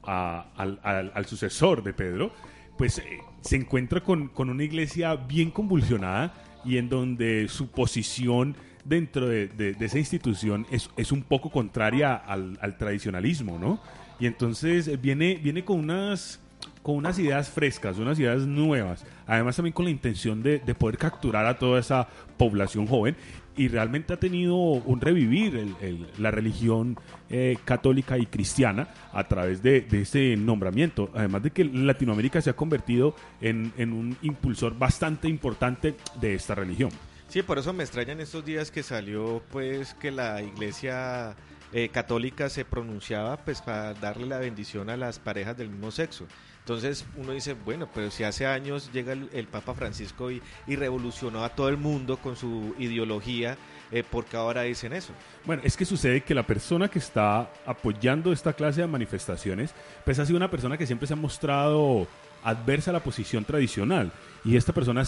a, 0.04 0.46
al, 0.56 0.80
al, 0.84 1.12
al, 1.14 1.26
sucesor 1.26 1.84
de 1.84 1.94
Pedro, 1.94 2.34
pues 2.78 3.00
eh, 3.00 3.20
se 3.42 3.58
encuentra 3.58 4.02
con, 4.02 4.30
con, 4.30 4.50
una 4.50 4.64
iglesia 4.64 5.16
bien 5.16 5.52
convulsionada 5.52 6.34
y 6.66 6.78
en 6.78 6.90
donde 6.90 7.48
su 7.50 7.70
posición 7.72 8.56
dentro 8.86 9.28
de, 9.28 9.48
de, 9.48 9.74
de 9.74 9.86
esa 9.86 10.00
institución 10.00 10.66
es, 10.72 10.90
es, 10.98 11.12
un 11.12 11.24
poco 11.24 11.50
contraria 11.50 12.16
al, 12.16 12.58
al 12.62 12.78
tradicionalismo, 12.78 13.58
¿no? 13.58 13.80
Y 14.20 14.26
entonces 14.26 15.02
viene, 15.02 15.40
viene 15.42 15.66
con 15.66 15.80
unas 15.80 16.40
con 16.82 16.96
unas 16.96 17.18
ideas 17.18 17.50
frescas, 17.50 17.98
unas 17.98 18.20
ideas 18.20 18.42
nuevas, 18.46 19.06
además 19.26 19.56
también 19.56 19.74
con 19.74 19.86
la 19.86 19.92
intención 19.92 20.44
de, 20.44 20.60
de 20.60 20.76
poder 20.76 20.98
capturar 20.98 21.46
a 21.46 21.58
toda 21.58 21.80
esa 21.80 22.08
población 22.38 22.86
joven. 22.88 23.16
Y 23.56 23.68
realmente 23.68 24.14
ha 24.14 24.18
tenido 24.18 24.56
un 24.56 25.00
revivir 25.00 25.56
el, 25.80 26.08
la 26.18 26.32
religión 26.32 26.98
eh, 27.30 27.56
católica 27.64 28.18
y 28.18 28.26
cristiana 28.26 28.88
a 29.14 29.28
través 29.28 29.62
de, 29.62 29.82
de, 29.82 30.02
ese 30.02 30.36
nombramiento, 30.36 31.12
además 31.14 31.44
de 31.44 31.52
que 31.52 31.64
Latinoamérica 31.64 32.42
se 32.42 32.50
ha 32.50 32.56
convertido 32.56 33.16
en, 33.42 33.72
en 33.78 33.94
un 33.94 34.18
impulsor 34.24 34.76
bastante 34.76 35.30
importante 35.30 35.96
de 36.20 36.34
esta 36.34 36.56
religión. 36.56 36.90
Sí, 37.28 37.44
por 37.44 37.60
eso 37.60 37.74
me 37.74 37.84
extrañan 37.84 38.20
estos 38.22 38.44
días 38.44 38.72
que 38.72 38.82
salió 38.82 39.44
pues 39.52 39.94
que 39.96 40.10
la 40.10 40.42
iglesia 40.42 41.36
eh, 41.74 41.90
católica 41.90 42.50
se 42.50 42.66
pronunciaba 42.66 43.38
pues 43.38 43.62
para 43.62 43.94
darle 43.96 44.28
la 44.28 44.38
bendición 44.38 44.90
a 44.90 44.98
las 44.98 45.20
parejas 45.20 45.58
del 45.58 45.70
mismo 45.70 45.92
sexo. 45.92 46.28
Entonces 46.60 47.06
uno 47.18 47.34
dice, 47.34 47.54
bueno, 47.54 47.90
pero 47.94 48.10
si 48.10 48.24
hace 48.24 48.46
años 48.46 48.90
llega 48.94 49.12
el, 49.12 49.30
el 49.34 49.48
Papa 49.48 49.74
Francisco 49.74 50.32
y, 50.32 50.42
y, 50.66 50.78
revolucionó 50.78 51.44
a 51.44 51.50
todo 51.50 51.68
el 51.68 51.76
mundo 51.76 52.18
con 52.18 52.38
su 52.38 52.74
ideología, 52.80 53.58
eh, 53.92 54.04
¿por 54.04 54.24
qué 54.24 54.38
ahora 54.38 54.62
dicen 54.62 54.94
eso? 54.94 55.12
Bueno, 55.46 55.62
es 55.66 55.76
que 55.76 55.84
sucede 55.84 56.22
que 56.22 56.34
la 56.34 56.48
persona 56.48 56.88
que 56.88 57.00
está 57.00 57.52
apoyando 57.66 58.32
esta 58.32 58.54
clase 58.54 58.80
de 58.80 58.88
manifestaciones, 58.88 59.74
pues 60.06 60.20
ha 60.20 60.26
sido 60.26 60.38
una 60.38 60.50
persona 60.50 60.78
que 60.78 60.86
siempre 60.86 61.06
se 61.06 61.14
ha 61.14 61.18
mostrado 61.18 62.08
adversa 62.44 62.92
a 62.92 62.94
la 62.94 63.04
posición 63.04 63.46
tradicional. 63.46 64.12
Y 64.46 64.58
esta 64.58 64.74
persona 64.74 65.04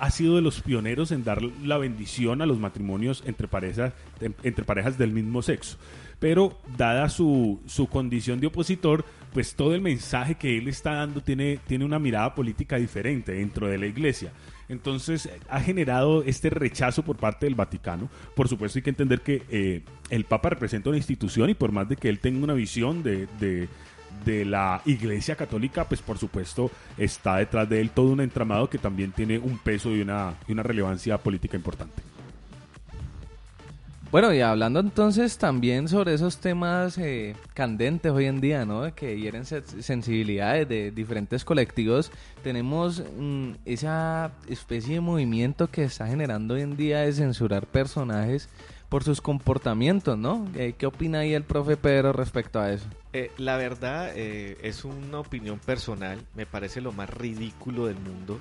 ha 0.00 0.10
sido 0.10 0.36
de 0.36 0.42
los 0.42 0.60
pioneros 0.60 1.10
en 1.10 1.24
dar 1.24 1.42
la 1.42 1.78
bendición 1.78 2.42
a 2.42 2.46
los 2.46 2.58
matrimonios 2.58 3.22
entre 3.26 3.48
parejas, 3.48 3.92
entre 4.20 4.64
parejas 4.64 4.96
del 4.96 5.12
mismo 5.12 5.42
sexo. 5.42 5.76
Pero 6.18 6.58
dada 6.76 7.08
su, 7.08 7.60
su 7.66 7.88
condición 7.88 8.40
de 8.40 8.46
opositor, 8.46 9.04
pues 9.32 9.54
todo 9.54 9.74
el 9.74 9.82
mensaje 9.82 10.36
que 10.36 10.56
él 10.56 10.68
está 10.68 10.94
dando 10.94 11.22
tiene, 11.22 11.58
tiene 11.66 11.84
una 11.84 11.98
mirada 11.98 12.34
política 12.34 12.76
diferente 12.76 13.32
dentro 13.32 13.68
de 13.68 13.78
la 13.78 13.86
iglesia. 13.86 14.32
Entonces 14.68 15.28
ha 15.48 15.60
generado 15.60 16.22
este 16.22 16.50
rechazo 16.50 17.02
por 17.02 17.16
parte 17.16 17.46
del 17.46 17.54
Vaticano. 17.54 18.08
Por 18.34 18.48
supuesto 18.48 18.78
hay 18.78 18.82
que 18.82 18.90
entender 18.90 19.20
que 19.20 19.42
eh, 19.50 19.82
el 20.10 20.24
Papa 20.24 20.50
representa 20.50 20.88
una 20.88 20.96
institución 20.96 21.50
y 21.50 21.54
por 21.54 21.70
más 21.70 21.88
de 21.88 21.96
que 21.96 22.08
él 22.08 22.18
tenga 22.18 22.42
una 22.42 22.54
visión 22.54 23.02
de, 23.02 23.28
de 23.38 23.68
de 24.24 24.44
la 24.44 24.80
Iglesia 24.84 25.36
Católica, 25.36 25.84
pues 25.84 26.00
por 26.02 26.18
supuesto 26.18 26.70
está 26.96 27.36
detrás 27.36 27.68
de 27.68 27.80
él 27.80 27.90
todo 27.90 28.10
un 28.10 28.20
entramado 28.20 28.68
que 28.68 28.78
también 28.78 29.12
tiene 29.12 29.38
un 29.38 29.58
peso 29.58 29.94
y 29.94 30.00
una, 30.00 30.34
y 30.48 30.52
una 30.52 30.62
relevancia 30.62 31.18
política 31.18 31.56
importante. 31.56 32.02
Bueno, 34.12 34.32
y 34.32 34.40
hablando 34.40 34.80
entonces 34.80 35.36
también 35.36 35.88
sobre 35.88 36.14
esos 36.14 36.38
temas 36.38 36.96
eh, 36.96 37.34
candentes 37.54 38.12
hoy 38.12 38.26
en 38.26 38.40
día, 38.40 38.64
¿no? 38.64 38.94
Que 38.94 39.18
hieren 39.18 39.44
sensibilidades 39.44 40.68
de 40.68 40.90
diferentes 40.92 41.44
colectivos, 41.44 42.12
tenemos 42.42 43.02
mm, 43.18 43.50
esa 43.64 44.30
especie 44.48 44.94
de 44.94 45.00
movimiento 45.00 45.68
que 45.68 45.84
está 45.84 46.06
generando 46.06 46.54
hoy 46.54 46.62
en 46.62 46.76
día 46.76 47.00
de 47.00 47.12
censurar 47.12 47.66
personajes 47.66 48.48
por 48.88 49.02
sus 49.02 49.20
comportamientos, 49.20 50.16
¿no? 50.16 50.48
Eh, 50.54 50.74
¿Qué 50.78 50.86
opina 50.86 51.20
ahí 51.20 51.34
el 51.34 51.42
profe 51.42 51.76
Pedro 51.76 52.12
respecto 52.12 52.60
a 52.60 52.72
eso? 52.72 52.86
Eh, 53.12 53.30
la 53.36 53.56
verdad 53.56 54.12
eh, 54.14 54.56
es 54.62 54.84
una 54.84 55.18
opinión 55.18 55.58
personal, 55.58 56.18
me 56.34 56.46
parece 56.46 56.80
lo 56.80 56.92
más 56.92 57.10
ridículo 57.10 57.86
del 57.86 57.98
mundo, 57.98 58.38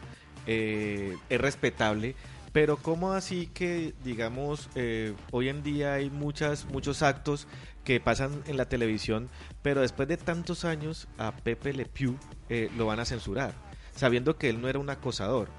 es 0.47 1.41
respetable, 1.41 2.13
Pero 2.55 2.77
¿cómo 2.77 3.11
así 3.11 3.47
que, 3.47 3.93
digamos, 4.05 4.69
eh, 4.75 5.13
hoy 5.31 5.49
en 5.49 5.61
día 5.61 5.95
hay 5.95 6.09
muchas, 6.09 6.63
muchos 6.63 7.01
actos 7.03 7.49
que 7.83 7.99
pasan 7.99 8.43
en 8.47 8.55
la 8.55 8.69
televisión, 8.69 9.27
pero 9.61 9.81
después 9.81 10.07
de 10.07 10.15
tantos 10.15 10.63
años 10.63 11.09
a 11.17 11.35
Pepe 11.35 11.73
Le 11.73 11.85
Pew 11.85 12.15
eh, 12.47 12.71
lo 12.77 12.85
van 12.85 13.01
a 13.01 13.05
censurar, 13.05 13.53
sabiendo 13.93 14.37
que 14.37 14.47
él 14.49 14.61
no 14.61 14.69
era 14.69 14.79
un 14.79 14.89
acosador? 14.89 15.49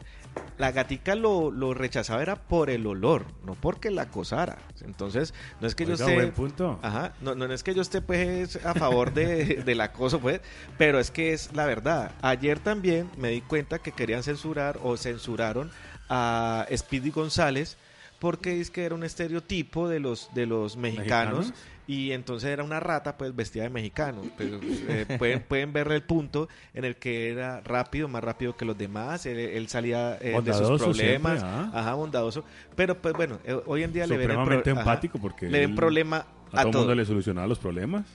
la 0.59 0.72
gatica 0.72 1.14
lo, 1.14 1.50
lo, 1.50 1.74
rechazaba 1.74 2.22
era 2.22 2.37
por 2.37 2.70
el 2.70 2.87
olor, 2.87 3.26
no 3.44 3.54
porque 3.54 3.90
la 3.90 4.02
acosara. 4.02 4.59
Entonces, 4.85 5.35
no 5.61 5.66
es 5.66 5.74
que 5.74 5.87
yo 5.87 5.94
esté. 5.94 6.14
Buen 6.14 6.32
punto. 6.32 6.78
Ajá, 6.82 7.14
no, 7.20 7.35
no 7.35 7.46
es 7.52 7.62
que 7.62 7.74
yo 7.74 7.82
esté 7.82 8.00
pues 8.00 8.56
a 8.64 8.74
favor 8.74 9.12
de, 9.12 9.62
del 9.64 9.80
acoso, 9.80 10.20
pues, 10.20 10.40
pero 10.78 10.98
es 10.98 11.11
que 11.11 11.32
es 11.32 11.54
la 11.54 11.66
verdad. 11.66 12.12
Ayer 12.22 12.59
también 12.59 13.11
me 13.16 13.30
di 13.30 13.40
cuenta 13.40 13.78
que 13.78 13.92
querían 13.92 14.22
censurar 14.22 14.78
o 14.82 14.96
censuraron 14.96 15.70
a 16.09 16.66
Speedy 16.77 17.11
González 17.11 17.77
porque 18.19 18.61
es 18.61 18.71
que 18.71 18.85
era 18.85 18.95
un 18.95 19.05
estereotipo 19.05 19.88
de 19.88 20.01
los 20.01 20.31
de 20.35 20.47
los 20.47 20.77
mexicanos, 20.79 21.53
y 21.87 22.12
entonces 22.12 22.49
era 22.49 22.64
una 22.64 22.81
rata 22.81 23.19
pues 23.19 23.37
vestida 23.37 23.64
de 23.64 23.71
mexicano 23.71 24.23
pero, 24.38 24.59
eh, 24.62 25.05
pueden 25.19 25.42
pueden 25.42 25.73
ver 25.75 25.92
el 25.92 26.03
punto 26.03 26.49
en 26.73 26.85
el 26.87 26.97
que 26.97 27.31
era 27.31 27.61
rápido 27.61 28.09
más 28.09 28.25
rápido 28.25 28.57
que 28.57 28.64
los 28.64 28.77
demás 28.77 29.27
él, 29.27 29.69
salía 29.69 30.16
eh, 30.21 30.35
de 30.42 30.53
sus 30.55 30.81
problemas 30.81 31.42
¿ah? 31.45 31.71
ajá 31.75 31.95
bondadoso 31.95 32.42
pero 32.75 33.01
pues 33.01 33.14
bueno 33.14 33.38
eh, 33.45 33.57
hoy 33.66 33.83
en 33.85 33.92
día 33.92 34.07
le 34.07 34.16
ven 34.16 34.31
el 34.31 34.45
pro- 34.45 34.62
empático 34.64 35.19
porque 35.21 35.49
le 35.51 35.61
ven 35.66 35.77
problema 35.77 36.27
a, 36.53 36.62
todo 36.62 36.71
todo. 36.73 36.83
mundo 36.83 36.95
le 36.95 37.05
solucionaba 37.05 37.47
los 37.49 37.59
problemas. 37.59 38.07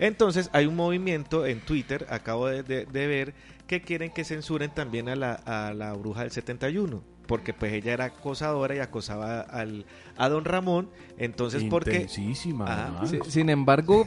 Entonces 0.00 0.50
hay 0.52 0.66
un 0.66 0.74
movimiento 0.76 1.46
en 1.46 1.60
Twitter, 1.60 2.04
acabo 2.10 2.48
de, 2.48 2.62
de- 2.64 2.84
de 2.84 3.06
ver, 3.06 3.34
que 3.68 3.80
quieren 3.80 4.10
que 4.12 4.24
censuren 4.24 4.70
también 4.74 5.08
a 5.08 5.14
la, 5.16 5.34
a 5.34 5.72
la 5.72 5.92
bruja 5.94 6.22
del 6.22 6.30
71. 6.32 7.02
Porque 7.26 7.52
pues 7.52 7.72
ella 7.72 7.92
era 7.92 8.04
acosadora 8.06 8.74
y 8.74 8.78
acosaba 8.78 9.40
al, 9.40 9.84
a 10.16 10.28
don 10.28 10.44
Ramón. 10.44 10.88
Entonces, 11.18 11.64
porque... 11.64 12.08
Sin 12.08 13.50
embargo, 13.50 14.06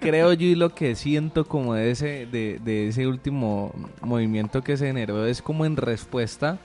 creo 0.00 0.32
yo 0.32 0.46
y 0.46 0.54
lo 0.54 0.74
que 0.74 0.94
siento 0.94 1.46
como 1.46 1.74
de 1.74 1.90
ese, 1.90 2.26
de, 2.26 2.60
de 2.64 2.88
ese 2.88 3.06
último 3.06 3.72
movimiento 4.00 4.62
que 4.62 4.76
se 4.76 4.86
generó 4.86 5.26
es 5.26 5.42
como 5.42 5.66
en 5.66 5.76
respuesta 5.76 6.58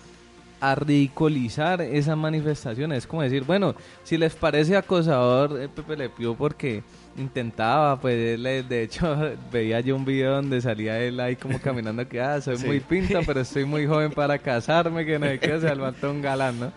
a 0.62 0.76
ridiculizar 0.76 1.82
esas 1.82 2.18
manifestaciones. 2.18 3.00
Es 3.00 3.08
como 3.08 3.22
decir, 3.22 3.44
bueno, 3.44 3.76
si 4.04 4.18
les 4.18 4.36
parece 4.36 4.76
acosador, 4.76 5.60
eh, 5.62 5.70
Pepe 5.70 5.96
Le 5.96 6.10
Pew 6.10 6.36
porque 6.36 6.84
intentaba, 7.20 8.00
pues 8.00 8.16
él, 8.16 8.44
de 8.68 8.84
hecho 8.84 9.16
veía 9.52 9.80
yo 9.82 9.96
un 9.96 10.06
video 10.06 10.36
donde 10.36 10.62
salía 10.62 11.00
él 11.00 11.20
ahí 11.20 11.36
como 11.36 11.60
caminando 11.62 12.08
que, 12.08 12.20
ah, 12.22 12.40
soy 12.42 12.58
Sí. 12.58 12.66
muy 12.66 12.80
pinta, 12.80 13.20
pero 13.26 13.42
estoy 13.42 13.66
muy 13.66 13.86
joven 13.86 14.12
para 14.12 14.38
casarme, 14.38 15.06
que 15.06 15.20
no 15.20 15.26
sé 15.28 15.40
qué, 15.40 15.60
se 15.60 15.76
levantó 15.76 16.10
un 16.12 16.22
galán, 16.22 16.60
¿no? 16.60 16.72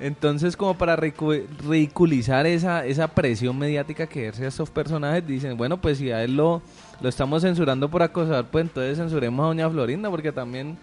Entonces, 0.00 0.56
como 0.56 0.76
para 0.76 0.96
ridicu- 0.96 1.44
ridiculizar 1.68 2.44
esa, 2.46 2.84
esa 2.86 3.06
presión 3.08 3.56
mediática 3.56 4.06
que 4.08 4.22
ejerce 4.22 4.44
a 4.46 4.48
estos 4.48 4.68
personajes, 4.70 5.24
dicen, 5.24 5.56
bueno, 5.56 5.76
pues 5.80 5.98
si 5.98 6.10
a 6.10 6.24
él 6.24 6.34
lo, 6.36 6.60
lo 7.00 7.08
estamos 7.08 7.42
censurando 7.42 7.88
por 7.88 8.02
acosar, 8.02 8.46
pues 8.50 8.64
entonces 8.64 8.98
censuremos 8.98 9.44
a 9.44 9.48
Doña 9.48 9.70
Florinda, 9.70 10.10
porque 10.10 10.32
también 10.32 10.76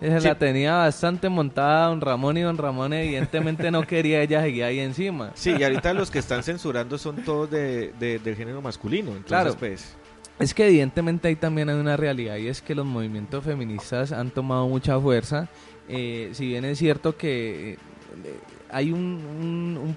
eh, 0.00 0.18
Sí. 0.20 0.26
la 0.28 0.34
tenía 0.36 0.74
bastante 0.76 1.28
montada 1.28 1.86
Don 1.88 2.00
Ramón 2.00 2.36
y 2.36 2.42
Don 2.42 2.58
Ramón 2.58 2.92
evidentemente 2.92 3.70
no 3.70 3.86
quería, 3.86 4.22
ella 4.22 4.42
seguía 4.42 4.66
ahí 4.66 4.78
encima. 4.80 5.30
Sí, 5.34 5.54
y 5.58 5.62
ahorita 5.62 5.94
los 5.94 6.10
que 6.10 6.18
están 6.18 6.42
censurando 6.42 6.98
son 6.98 7.16
todos 7.24 7.50
de, 7.50 7.92
de- 7.98 8.18
del 8.18 8.36
género 8.36 8.60
masculino. 8.60 9.08
Entonces, 9.12 9.26
Claro. 9.28 9.54
pues... 9.58 9.94
Es 10.38 10.52
que 10.52 10.66
evidentemente 10.68 11.28
ahí 11.28 11.36
también 11.36 11.70
hay 11.70 11.76
una 11.76 11.96
realidad 11.96 12.36
y 12.36 12.48
es 12.48 12.60
que 12.60 12.74
los 12.74 12.84
movimientos 12.84 13.42
feministas 13.42 14.12
han 14.12 14.30
tomado 14.30 14.68
mucha 14.68 15.00
fuerza. 15.00 15.48
Eh, 15.88 16.28
si 16.32 16.48
bien 16.48 16.66
es 16.66 16.76
cierto 16.78 17.16
que 17.16 17.72
eh, 17.72 17.78
hay 18.70 18.92
un, 18.92 19.00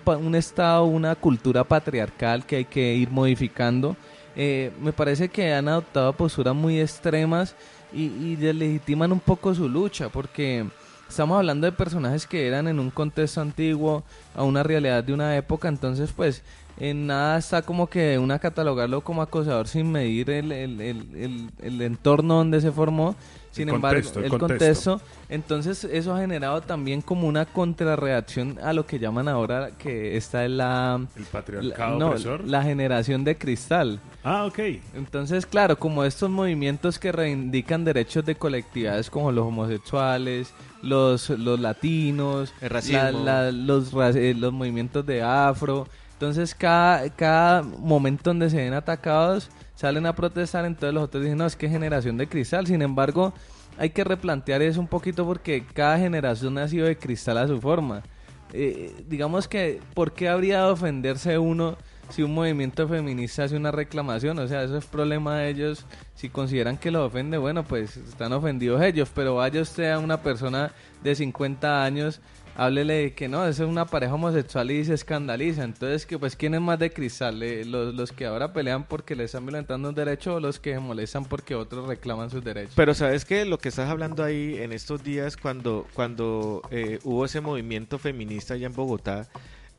un, 0.07 0.15
un 0.25 0.35
estado, 0.35 0.85
una 0.85 1.15
cultura 1.15 1.65
patriarcal 1.65 2.45
que 2.45 2.55
hay 2.57 2.65
que 2.65 2.93
ir 2.95 3.09
modificando, 3.09 3.97
eh, 4.35 4.71
me 4.79 4.93
parece 4.93 5.27
que 5.27 5.51
han 5.53 5.67
adoptado 5.67 6.13
posturas 6.13 6.55
muy 6.55 6.79
extremas 6.79 7.53
y, 7.93 8.05
y 8.05 8.35
deslegitiman 8.35 9.11
un 9.11 9.19
poco 9.19 9.53
su 9.53 9.67
lucha 9.67 10.09
porque 10.09 10.65
estamos 11.07 11.37
hablando 11.37 11.65
de 11.65 11.71
personajes 11.71 12.27
que 12.27 12.47
eran 12.47 12.67
en 12.67 12.79
un 12.79 12.91
contexto 12.91 13.41
antiguo, 13.41 14.03
a 14.35 14.43
una 14.43 14.63
realidad 14.63 15.03
de 15.03 15.13
una 15.13 15.35
época, 15.35 15.67
entonces 15.67 16.11
pues 16.15 16.43
en 16.79 17.07
nada 17.07 17.37
está 17.37 17.61
como 17.61 17.87
que 17.87 18.17
una 18.17 18.39
catalogarlo 18.39 19.01
como 19.01 19.21
acosador 19.21 19.67
sin 19.67 19.91
medir 19.91 20.29
el, 20.29 20.51
el, 20.51 20.79
el, 20.81 20.97
el- 21.15 21.49
el 21.61 21.81
entorno 21.81 22.35
donde 22.35 22.61
se 22.61 22.71
formó, 22.71 23.15
sin 23.51 23.67
El 23.69 23.75
embargo, 23.75 23.95
contexto, 23.97 24.19
el 24.19 24.25
el 24.25 24.31
contexto. 24.39 24.91
contexto. 24.99 25.01
Entonces 25.29 25.83
eso 25.83 26.13
ha 26.15 26.19
generado 26.19 26.61
también 26.61 27.01
como 27.01 27.27
una 27.27 27.45
contrarreacción 27.45 28.57
a 28.63 28.73
lo 28.73 28.85
que 28.85 28.99
llaman 28.99 29.27
ahora 29.27 29.71
que 29.77 30.15
esta 30.17 30.45
es 30.45 30.51
la... 30.51 30.99
El 31.15 31.23
patriarcado 31.25 31.93
la- 31.93 31.99
no, 31.99 32.07
opresor. 32.09 32.45
la 32.45 32.63
generación 32.63 33.23
de 33.23 33.37
cristal. 33.37 33.99
Ah, 34.23 34.45
ok. 34.45 34.59
Entonces, 34.95 35.45
claro, 35.45 35.77
como 35.79 36.03
estos 36.03 36.29
movimientos 36.29 36.99
que 36.99 37.11
reivindican 37.11 37.83
derechos 37.83 38.23
de 38.25 38.35
colectividades 38.35 39.09
como 39.09 39.31
los 39.31 39.45
homosexuales, 39.47 40.53
los, 40.81 41.29
los 41.31 41.59
latinos, 41.59 42.53
El 42.61 42.69
racismo. 42.69 43.01
la- 43.01 43.11
la- 43.11 43.51
los, 43.51 43.91
ra- 43.93 44.09
eh, 44.11 44.33
los 44.37 44.53
movimientos 44.53 45.05
de 45.05 45.21
afro. 45.23 45.87
Entonces, 46.19 46.53
cada, 46.53 47.09
cada 47.11 47.61
momento 47.61 48.31
donde 48.31 48.49
se 48.49 48.57
ven 48.57 48.73
atacados, 48.73 49.49
salen 49.73 50.05
a 50.05 50.13
protestar, 50.13 50.65
entonces 50.65 50.93
los 50.93 51.05
otros 51.05 51.23
dicen, 51.23 51.37
no, 51.37 51.45
es 51.45 51.55
que 51.55 51.69
generación 51.69 52.17
de 52.17 52.27
cristal. 52.27 52.67
Sin 52.67 52.81
embargo, 52.81 53.33
hay 53.77 53.91
que 53.91 54.03
replantear 54.03 54.61
eso 54.61 54.81
un 54.81 54.87
poquito 54.87 55.25
porque 55.25 55.63
cada 55.73 55.97
generación 55.97 56.57
ha 56.57 56.67
sido 56.67 56.87
de 56.87 56.97
cristal 56.97 57.37
a 57.37 57.47
su 57.47 57.61
forma. 57.61 58.03
Eh, 58.51 58.93
digamos 59.07 59.47
que, 59.47 59.79
¿por 59.93 60.11
qué 60.11 60.27
habría 60.27 60.65
de 60.65 60.71
ofenderse 60.71 61.37
uno 61.37 61.77
si 62.09 62.21
un 62.21 62.33
movimiento 62.33 62.85
feminista 62.85 63.45
hace 63.45 63.55
una 63.55 63.71
reclamación? 63.71 64.39
O 64.39 64.47
sea, 64.49 64.63
eso 64.63 64.77
es 64.77 64.85
problema 64.85 65.37
de 65.37 65.49
ellos. 65.51 65.85
Si 66.15 66.27
consideran 66.27 66.75
que 66.75 66.91
los 66.91 67.07
ofende, 67.07 67.37
bueno, 67.37 67.63
pues 67.63 67.95
están 67.95 68.33
ofendidos 68.33 68.81
ellos. 68.81 69.09
Pero 69.15 69.35
vaya 69.35 69.61
usted 69.61 69.89
a 69.89 69.99
una 69.99 70.21
persona 70.21 70.73
de 71.01 71.15
50 71.15 71.81
años, 71.81 72.19
háblele 72.59 72.93
de 72.93 73.13
que 73.13 73.29
no, 73.29 73.47
es 73.47 73.59
una 73.59 73.85
pareja 73.85 74.13
homosexual 74.13 74.69
y 74.71 74.83
se 74.83 74.93
escandaliza. 74.93 75.63
Entonces, 75.63 76.05
que 76.05 76.19
pues, 76.19 76.35
¿quién 76.35 76.53
es 76.53 76.61
más 76.61 76.77
de 76.77 76.91
cristal? 76.91 77.41
Eh, 77.41 77.63
¿Los, 77.63 77.95
los 77.95 78.11
que 78.11 78.25
ahora 78.25 78.51
pelean 78.51 78.83
porque 78.83 79.15
les 79.15 79.27
están 79.27 79.45
violentando 79.45 79.89
un 79.89 79.95
derecho 79.95 80.35
o 80.35 80.39
los 80.39 80.59
que 80.59 80.73
se 80.73 80.79
molestan 80.79 81.25
porque 81.25 81.55
otros 81.55 81.87
reclaman 81.87 82.29
sus 82.29 82.43
derechos? 82.43 82.73
Pero 82.75 82.93
sabes 82.93 83.23
que 83.23 83.45
lo 83.45 83.57
que 83.57 83.69
estás 83.69 83.89
hablando 83.89 84.23
ahí 84.23 84.57
en 84.57 84.73
estos 84.73 85.03
días 85.03 85.37
cuando 85.37 85.87
cuando 85.93 86.61
eh, 86.71 86.99
hubo 87.03 87.25
ese 87.25 87.41
movimiento 87.41 87.97
feminista 87.97 88.55
allá 88.55 88.67
en 88.67 88.73
Bogotá 88.73 89.27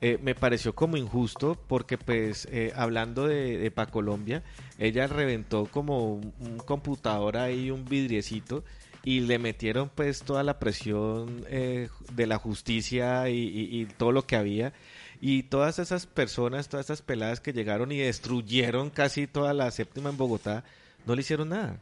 eh, 0.01 0.19
me 0.23 0.35
pareció 0.35 0.75
como 0.75 0.97
injusto 0.97 1.59
porque 1.69 1.99
pues 1.99 2.49
eh, 2.51 2.73
hablando 2.75 3.27
de, 3.27 3.59
de 3.59 3.71
Pa 3.71 3.87
Colombia 3.87 4.43
ella 4.79 5.07
reventó 5.07 5.67
como 5.67 6.15
un, 6.15 6.33
un 6.41 6.59
computador 6.59 7.37
ahí 7.37 7.71
un 7.71 7.85
vidriecito 7.85 8.65
y 9.05 9.21
le 9.21 9.39
metieron 9.39 9.91
pues 9.95 10.23
toda 10.23 10.43
la 10.43 10.59
presión 10.59 11.45
eh, 11.49 11.89
de 12.13 12.27
la 12.27 12.39
justicia 12.39 13.29
y, 13.31 13.37
y- 13.39 13.81
y 13.81 13.87
todo 13.87 14.13
lo 14.13 14.27
que 14.27 14.37
había 14.37 14.73
y 15.21 15.45
todas 15.45 15.79
esas 15.79 16.07
personas 16.07 16.69
todas 16.69 16.87
esas 16.87 17.03
peladas 17.03 17.41
que 17.41 17.53
llegaron 17.53 17.93
y 17.93 17.99
destruyeron 17.99 18.91
casi 18.91 19.27
toda 19.27 19.55
la 19.55 19.71
séptima 19.71 20.11
en 20.11 20.17
Bogotá 20.17 20.65
no 21.07 21.15
le 21.15 21.21
hicieron 21.23 21.49
nada 21.51 21.79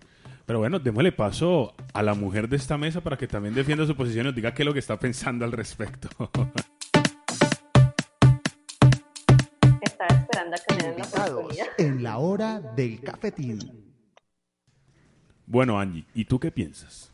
Pero 0.47 0.61
bueno, 0.61 0.79
démosle 0.79 1.13
paso 1.13 1.75
a 1.93 2.03
la 2.03 2.15
mujer 2.15 2.49
de 2.49 2.57
esta 2.57 2.79
mesa 2.79 3.01
para 3.03 3.17
que 3.19 3.27
también 3.27 3.55
defienda 3.55 3.85
su 3.87 3.95
posición 3.97 4.27
y 4.27 4.29
nos 4.29 4.35
diga 4.37 4.55
qué 4.55 4.63
es 4.63 4.67
lo 4.67 4.73
que 4.73 4.79
está 4.79 4.99
pensando 4.99 5.45
al 5.45 5.53
respecto. 5.53 6.09
Estaba 9.83 10.21
esperando 10.21 10.57
a 10.57 10.59
que 10.67 10.75
me 10.75 10.83
den 10.83 10.99
la 10.99 11.05
oportunidad. 11.05 11.67
en 11.79 12.03
la 12.03 12.19
hora 12.19 12.61
del 12.61 13.01
cafetín. 13.01 13.88
Bueno, 15.51 15.79
Angie, 15.81 16.05
¿y 16.15 16.25
tú 16.25 16.39
qué 16.39 16.51
piensas? 16.51 17.11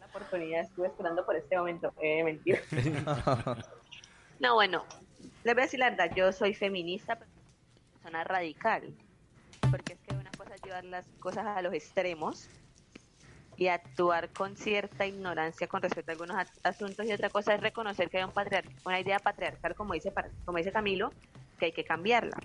La 0.00 0.06
oportunidad, 0.06 0.62
estuve 0.62 0.88
esperando 0.88 1.24
por 1.24 1.36
este 1.36 1.56
momento. 1.56 1.92
Eh, 2.02 2.24
mentira. 2.24 2.60
no, 4.40 4.54
bueno, 4.54 4.84
les 5.44 5.54
voy 5.54 5.62
a 5.62 5.64
decir 5.66 5.78
la 5.80 5.90
verdad, 5.90 6.10
yo 6.14 6.32
soy 6.32 6.54
feminista, 6.54 7.16
pero 7.16 7.30
soy 7.30 7.40
una 7.42 7.92
persona 7.92 8.24
radical. 8.24 8.94
Porque 9.70 9.94
es 9.94 9.98
que 10.00 10.14
una 10.14 10.30
cosa 10.32 10.54
es 10.54 10.62
llevar 10.62 10.84
las 10.84 11.06
cosas 11.20 11.46
a 11.46 11.62
los 11.62 11.72
extremos 11.74 12.48
y 13.56 13.68
actuar 13.68 14.28
con 14.30 14.56
cierta 14.56 15.06
ignorancia 15.06 15.66
con 15.66 15.80
respecto 15.80 16.10
a 16.10 16.12
algunos 16.12 16.36
asuntos 16.62 17.06
y 17.06 17.12
otra 17.12 17.30
cosa 17.30 17.54
es 17.54 17.60
reconocer 17.60 18.10
que 18.10 18.18
hay 18.18 18.24
un 18.24 18.32
patriar- 18.32 18.68
una 18.84 19.00
idea 19.00 19.18
patriarcal, 19.18 19.74
como 19.74 19.94
dice, 19.94 20.10
par- 20.10 20.30
como 20.44 20.58
dice 20.58 20.72
Camilo, 20.72 21.10
que 21.58 21.66
hay 21.66 21.72
que 21.72 21.84
cambiarla. 21.84 22.36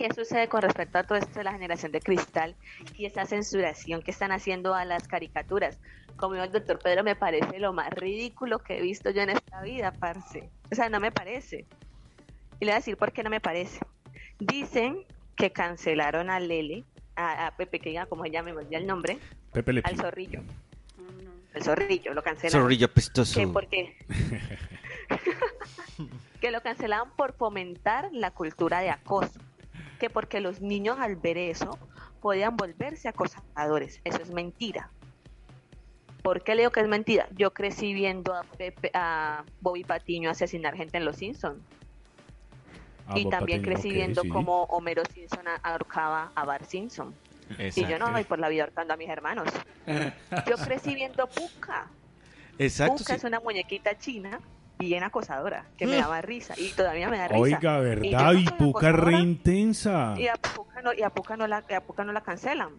¿Qué 0.00 0.08
sucede 0.14 0.48
con 0.48 0.62
respecto 0.62 0.96
a 0.96 1.02
todo 1.02 1.18
esto 1.18 1.40
de 1.40 1.44
la 1.44 1.52
generación 1.52 1.92
de 1.92 2.00
cristal 2.00 2.56
y 2.96 3.04
esa 3.04 3.26
censuración 3.26 4.00
que 4.00 4.10
están 4.10 4.32
haciendo 4.32 4.74
a 4.74 4.86
las 4.86 5.06
caricaturas? 5.06 5.78
Como 6.16 6.32
dijo 6.32 6.46
el 6.46 6.52
doctor 6.52 6.78
Pedro, 6.78 7.04
me 7.04 7.16
parece 7.16 7.58
lo 7.58 7.74
más 7.74 7.90
ridículo 7.90 8.60
que 8.60 8.78
he 8.78 8.80
visto 8.80 9.10
yo 9.10 9.20
en 9.20 9.28
esta 9.28 9.60
vida, 9.60 9.92
parce. 9.92 10.48
O 10.72 10.74
sea, 10.74 10.88
no 10.88 11.00
me 11.00 11.12
parece. 11.12 11.66
Y 12.60 12.64
le 12.64 12.70
voy 12.70 12.72
a 12.72 12.74
decir 12.76 12.96
por 12.96 13.12
qué 13.12 13.22
no 13.22 13.28
me 13.28 13.40
parece. 13.42 13.78
Dicen 14.38 15.04
que 15.36 15.52
cancelaron 15.52 16.30
a 16.30 16.40
Lele, 16.40 16.84
a, 17.14 17.48
a 17.48 17.56
Pepe, 17.58 17.78
que 17.78 17.90
diga 17.90 18.06
como 18.06 18.24
se 18.24 18.30
llame, 18.30 18.54
me 18.54 18.60
olvidé 18.60 18.76
el 18.78 18.86
nombre, 18.86 19.18
Pepe 19.52 19.82
al 19.84 19.96
zorrillo. 19.98 20.40
el 21.52 21.62
zorrillo, 21.62 22.14
lo 22.14 22.22
cancelaron. 22.22 22.62
Zorrillo 22.62 22.88
Que 22.88 22.94
pestoso. 22.94 23.52
porque 23.52 23.98
que 26.40 26.50
lo 26.50 26.62
cancelaban 26.62 27.10
por 27.16 27.34
fomentar 27.34 28.08
la 28.12 28.30
cultura 28.30 28.80
de 28.80 28.88
acoso. 28.88 29.38
Que 30.00 30.10
porque 30.10 30.40
los 30.40 30.60
niños 30.60 30.98
al 30.98 31.14
ver 31.14 31.38
eso 31.38 31.78
podían 32.20 32.56
volverse 32.56 33.06
acosadores. 33.08 34.00
Eso 34.02 34.20
es 34.22 34.30
mentira. 34.30 34.90
¿Por 36.22 36.42
qué 36.42 36.54
le 36.54 36.62
digo 36.62 36.72
que 36.72 36.80
es 36.80 36.88
mentira? 36.88 37.28
Yo 37.36 37.52
crecí 37.52 37.94
viendo 37.94 38.34
a, 38.34 38.42
Pepe- 38.42 38.90
a 38.94 39.44
Bobby 39.60 39.84
Patiño 39.84 40.30
asesinar 40.30 40.74
gente 40.74 40.96
en 40.98 41.04
Los 41.04 41.16
Simpsons. 41.16 41.58
Ah, 43.06 43.14
y 43.18 43.24
Bob 43.24 43.30
también 43.32 43.60
Patiño, 43.60 43.74
crecí 43.74 43.92
viendo 43.92 44.22
sí. 44.22 44.28
cómo 44.28 44.64
Homero 44.64 45.02
Simpson 45.12 45.44
ahorcaba 45.62 46.32
a 46.34 46.44
Bart 46.44 46.64
Simpson. 46.66 47.14
Y 47.58 47.84
yo 47.86 47.98
no 47.98 48.10
voy 48.12 48.24
por 48.24 48.38
la 48.38 48.48
vida 48.48 48.62
ahorcando 48.64 48.94
a 48.94 48.96
mis 48.96 49.08
hermanos. 49.08 49.48
Yo 50.46 50.56
crecí 50.56 50.94
viendo 50.94 51.26
Puka. 51.26 51.88
Exacto. 52.58 52.94
Puka 52.98 53.14
sí. 53.14 53.16
es 53.16 53.24
una 53.24 53.40
muñequita 53.40 53.98
china 53.98 54.40
bien 54.80 55.04
acosadora, 55.04 55.66
que 55.76 55.86
me 55.86 55.96
daba 55.96 56.20
risa 56.22 56.54
y 56.56 56.70
todavía 56.70 57.08
me 57.08 57.18
da 57.18 57.28
risa. 57.28 57.40
Oiga, 57.40 57.78
¿verdad? 57.78 58.32
Y 58.32 58.44
Puca 58.46 58.90
re 58.92 59.14
intensa. 59.14 60.14
Y 60.18 60.26
a 60.26 60.34
Puka 60.34 60.82
no, 60.82 60.92
y 60.92 61.02
a 61.02 61.10
Puka 61.10 61.36
no 61.36 61.46
la, 61.46 61.62
y 61.68 61.74
a 61.74 61.80
Puka 61.82 62.02
no 62.04 62.12
la 62.12 62.22
cancelan. 62.22 62.70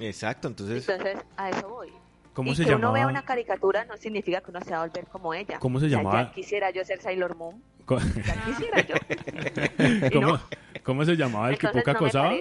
Exacto, 0.00 0.48
entonces. 0.48 0.88
Entonces, 0.88 1.18
a 1.36 1.50
eso 1.50 1.68
voy. 1.68 1.90
¿Cómo 2.32 2.52
y 2.52 2.56
se 2.56 2.64
que 2.64 2.74
uno 2.74 2.92
vea 2.92 3.02
llamaba? 3.04 3.10
una 3.20 3.24
caricatura 3.24 3.84
no 3.86 3.96
significa 3.96 4.40
que 4.40 4.50
uno 4.50 4.60
se 4.60 4.70
va 4.72 4.78
a 4.78 4.86
volver 4.86 5.06
como 5.06 5.32
ella. 5.32 5.58
¿Cómo 5.58 5.80
se 5.80 5.86
O 5.86 5.88
sea, 5.88 5.98
llamaba? 5.98 6.22
Ya 6.24 6.32
quisiera 6.32 6.70
yo 6.70 6.84
ser 6.84 7.00
Sailor 7.00 7.36
Moon. 7.36 7.62
Ya 7.88 8.44
quisiera 8.44 8.80
yo. 8.86 8.94
¿Cómo, 10.12 10.26
no. 10.32 10.40
cómo 10.82 11.04
se 11.04 11.16
llamaba 11.16 11.50
el 11.50 11.58
que 11.58 11.68
Puca 11.68 11.92
no 11.94 12.00
me 12.00 12.06
acosaba? 12.06 12.34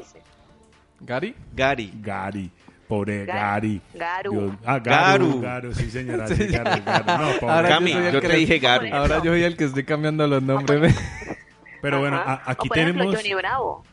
¿Gary? 1.00 1.36
Gary. 1.54 1.94
Gary. 2.02 2.52
Pobre 2.88 3.26
Gary. 3.26 3.82
Gary. 3.94 4.30
Garu. 4.30 4.32
Dios- 4.32 4.54
Ah, 4.66 4.80
Garu. 4.80 5.26
Garu. 5.28 5.42
Garu, 5.42 5.74
sí, 5.74 5.90
señora. 5.90 6.28
sí, 6.30 6.48
Garu, 6.48 6.84
Garu. 6.86 7.06
No, 7.06 7.40
pobre. 7.40 7.54
Ahora 7.56 7.70
Cami, 7.70 7.92
yo 7.94 8.10
yo 8.12 8.22
que 8.22 8.28
te 8.30 8.36
dije 8.38 8.60
Gary. 8.60 8.90
Por 8.90 9.00
Ahora 9.00 9.18
yo 9.24 9.32
soy 9.32 9.44
el 9.44 9.58
que 9.58 9.64
estoy 9.66 9.84
cambiando 9.84 10.28
los 10.28 10.44
nombres. 10.44 10.96
Pero 11.82 12.00
bueno, 12.00 12.18
a- 12.18 12.42
aquí 12.46 12.68
o 12.68 12.70
por 12.70 12.78
ejemplo, 12.78 13.04
tenemos... 13.04 13.16
Johnny 13.22 13.34
Bravo. 13.36 13.84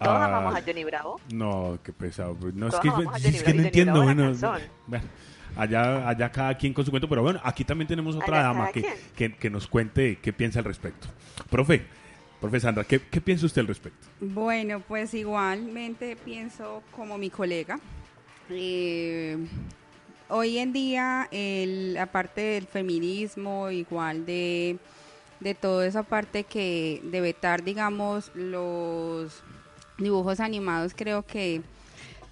Todos 0.00 0.16
Ah, 0.16 0.24
amamos 0.26 0.54
a 0.56 0.62
Johnny 0.62 0.84
Bravo. 0.84 1.20
No, 1.32 1.78
qué 1.84 1.92
pesado. 1.92 2.36
No, 2.54 2.68
es 2.68 2.74
que, 2.76 2.88
es 2.88 2.94
Bravo, 2.94 3.10
no 3.54 3.62
entiendo. 3.62 4.02
Bueno, 4.02 4.32
bueno, 4.86 5.04
allá, 5.56 6.08
allá 6.08 6.32
cada 6.32 6.54
quien 6.54 6.72
con 6.72 6.84
su 6.84 6.90
cuento. 6.90 7.08
Pero 7.08 7.22
bueno, 7.22 7.40
aquí 7.44 7.64
también 7.64 7.86
tenemos 7.88 8.16
otra 8.16 8.38
Allá 8.38 8.48
dama 8.48 8.68
que, 8.72 8.86
que, 9.14 9.34
que 9.36 9.50
nos 9.50 9.66
cuente 9.66 10.18
qué 10.22 10.32
piensa 10.32 10.60
al 10.60 10.64
respecto. 10.64 11.08
Profe, 11.50 11.82
profe 12.40 12.60
Sandra, 12.60 12.84
¿qué, 12.84 13.00
qué 13.00 13.20
piensa 13.20 13.44
usted 13.46 13.60
al 13.60 13.68
respecto? 13.68 14.06
Bueno, 14.20 14.80
pues 14.80 15.12
igualmente 15.14 16.16
pienso 16.24 16.82
como 16.96 17.18
mi 17.18 17.28
colega. 17.28 17.78
Eh, 18.52 19.38
hoy 20.28 20.58
en 20.58 20.72
día, 20.72 21.28
el, 21.30 21.96
aparte 21.98 22.40
del 22.40 22.66
feminismo, 22.66 23.70
igual 23.70 24.26
de, 24.26 24.78
de 25.38 25.54
toda 25.54 25.86
esa 25.86 26.02
parte 26.02 26.44
que 26.44 27.00
de 27.04 27.20
vetar, 27.20 27.62
digamos, 27.62 28.32
los 28.34 29.42
dibujos 29.98 30.40
animados, 30.40 30.94
creo 30.96 31.24
que 31.24 31.62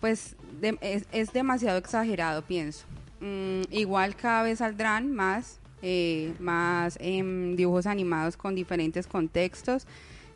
pues 0.01 0.37
es, 0.81 1.33
demasiado 1.33 1.79
exagerado, 1.79 2.43
pienso. 2.43 2.87
Mm, 3.21 3.63
igual 3.71 4.17
cada 4.17 4.43
vez 4.43 4.59
saldrán 4.59 5.13
más, 5.13 5.61
eh, 5.83 6.35
más 6.39 6.99
em, 7.01 7.57
dibujos 7.57 7.87
animados 7.87 8.37
con 8.37 8.55
diferentes 8.55 9.07
contextos. 9.07 9.87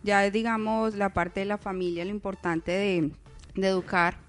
Ya 0.03 0.25
es, 0.27 0.33
digamos, 0.33 0.95
la 0.95 1.11
parte 1.11 1.41
de 1.41 1.47
la 1.47 1.59
familia, 1.59 2.05
lo 2.05 2.11
importante 2.11 2.73
de 2.73 3.13
educar 3.67 4.22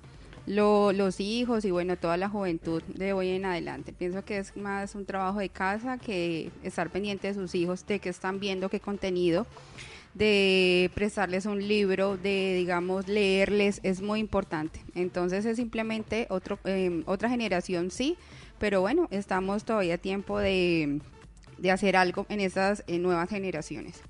lo- 0.46 0.92
los 0.92 1.20
hijos 1.20 1.66
y 1.66 1.72
bueno, 1.72 1.96
toda 1.98 2.18
la 2.18 2.30
juventud 2.30 2.82
de 2.84 3.14
hoy 3.14 3.30
en 3.30 3.46
adelante. 3.46 3.94
Pienso 3.94 4.24
que 4.26 4.38
es 4.40 4.56
más 4.58 4.96
un 4.96 5.06
trabajo 5.06 5.40
de 5.40 5.50
casa 5.50 5.98
que 5.98 6.52
estar 6.64 6.90
pendiente 6.90 7.28
de 7.28 7.34
sus 7.34 7.56
hijos, 7.56 7.86
de 7.88 8.00
qué 8.00 8.10
están 8.10 8.40
viendo, 8.40 8.70
qué 8.70 8.80
contenido, 8.80 9.48
de 10.14 10.92
prestarles 10.94 11.46
un 11.46 11.66
libro, 11.68 12.18
de 12.18 12.56
digamos 12.56 13.08
leerles, 13.08 13.80
es 13.84 14.02
muy 14.02 14.20
importante. 14.20 14.80
Entonces 14.96 15.46
es 15.46 15.58
simplemente 15.58 16.28
otro, 16.30 16.60
eh, 16.66 17.04
otra 17.06 17.30
generación, 17.30 17.90
sí, 17.90 18.18
pero 18.60 18.82
bueno, 18.82 19.08
estamos 19.12 19.64
todavía 19.64 19.96
a 19.96 19.98
tiempo 19.98 20.40
de, 20.40 21.00
de 21.58 21.72
hacer 21.72 21.96
algo 21.96 22.26
en 22.30 22.42
esas 22.42 22.84
nuevas 22.88 23.30
generaciones. 23.30 24.02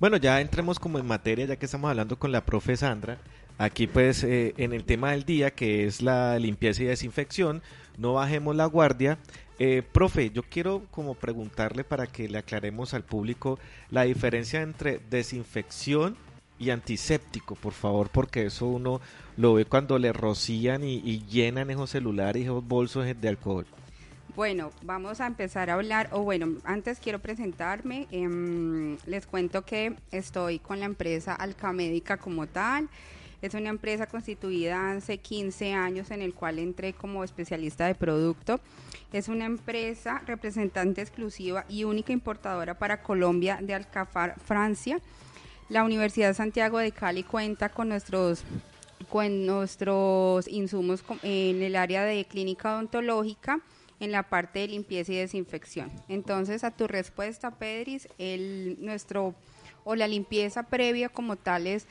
Bueno, 0.00 0.16
ya 0.16 0.40
entremos 0.40 0.80
como 0.80 0.98
en 0.98 1.06
materia, 1.06 1.44
ya 1.46 1.56
que 1.56 1.66
estamos 1.66 1.88
hablando 1.90 2.18
con 2.18 2.32
la 2.32 2.44
profe 2.44 2.76
Sandra. 2.76 3.18
Aquí 3.62 3.86
pues 3.86 4.24
eh, 4.24 4.54
en 4.56 4.72
el 4.72 4.82
tema 4.82 5.12
del 5.12 5.22
día, 5.22 5.52
que 5.52 5.86
es 5.86 6.02
la 6.02 6.36
limpieza 6.40 6.82
y 6.82 6.86
desinfección, 6.86 7.62
no 7.96 8.14
bajemos 8.14 8.56
la 8.56 8.66
guardia. 8.66 9.18
Eh, 9.60 9.84
profe, 9.92 10.30
yo 10.30 10.42
quiero 10.42 10.82
como 10.90 11.14
preguntarle 11.14 11.84
para 11.84 12.08
que 12.08 12.28
le 12.28 12.38
aclaremos 12.38 12.92
al 12.92 13.04
público 13.04 13.60
la 13.88 14.02
diferencia 14.02 14.62
entre 14.62 14.98
desinfección 15.08 16.16
y 16.58 16.70
antiséptico, 16.70 17.54
por 17.54 17.72
favor, 17.72 18.08
porque 18.08 18.46
eso 18.46 18.66
uno 18.66 19.00
lo 19.36 19.54
ve 19.54 19.64
cuando 19.64 19.96
le 19.96 20.12
rocían 20.12 20.82
y, 20.82 21.24
llenan 21.26 21.70
esos 21.70 21.90
celulares 21.90 22.42
y 22.42 22.46
esos 22.46 22.66
bolsos 22.66 23.06
de 23.20 23.28
alcohol. 23.28 23.66
Bueno, 24.34 24.72
vamos 24.82 25.20
a 25.20 25.28
empezar 25.28 25.70
a 25.70 25.74
hablar, 25.74 26.08
o 26.10 26.22
bueno, 26.22 26.48
antes 26.64 26.98
quiero 26.98 27.20
presentarme. 27.20 28.08
em, 28.10 28.96
les 29.06 29.24
cuento 29.24 29.64
que 29.64 29.94
estoy 30.10 30.58
con 30.58 30.80
la 30.80 30.86
empresa 30.86 31.32
Alcamédica 31.32 32.16
como 32.16 32.48
tal. 32.48 32.88
Es 33.42 33.54
una 33.54 33.70
empresa 33.70 34.06
constituida 34.06 34.92
hace 34.92 35.18
15 35.18 35.72
años 35.72 36.12
en 36.12 36.22
el 36.22 36.32
cual 36.32 36.60
entré 36.60 36.92
como 36.92 37.24
especialista 37.24 37.86
de 37.86 37.96
producto. 37.96 38.60
Es 39.12 39.26
una 39.26 39.44
empresa 39.46 40.22
representante 40.24 41.02
exclusiva 41.02 41.64
y 41.68 41.82
única 41.82 42.12
importadora 42.12 42.78
para 42.78 43.02
Colombia 43.02 43.58
de 43.60 43.74
Alcafar, 43.74 44.38
Francia. 44.40 45.00
La 45.68 45.82
Universidad 45.82 46.34
Santiago 46.34 46.78
de 46.78 46.92
Cali 46.92 47.24
cuenta 47.24 47.68
con 47.68 47.88
nuestros 47.88 48.44
con 49.08 49.44
nuestros 49.44 50.46
insumos 50.46 51.04
en 51.22 51.62
el 51.62 51.76
área 51.76 52.04
de 52.04 52.24
clínica 52.24 52.74
odontológica 52.74 53.60
en 54.00 54.12
la 54.12 54.22
parte 54.22 54.60
de 54.60 54.68
limpieza 54.68 55.12
y 55.12 55.16
desinfección. 55.16 55.92
Entonces, 56.08 56.64
a 56.64 56.70
tu 56.70 56.86
respuesta, 56.86 57.50
Pedris, 57.50 58.08
el 58.18 58.78
nuestro 58.80 59.34
o 59.84 59.94
la 59.96 60.08
limpieza 60.08 60.62
previa 60.62 61.08
como 61.08 61.36
tal 61.36 61.66
es 61.66 61.86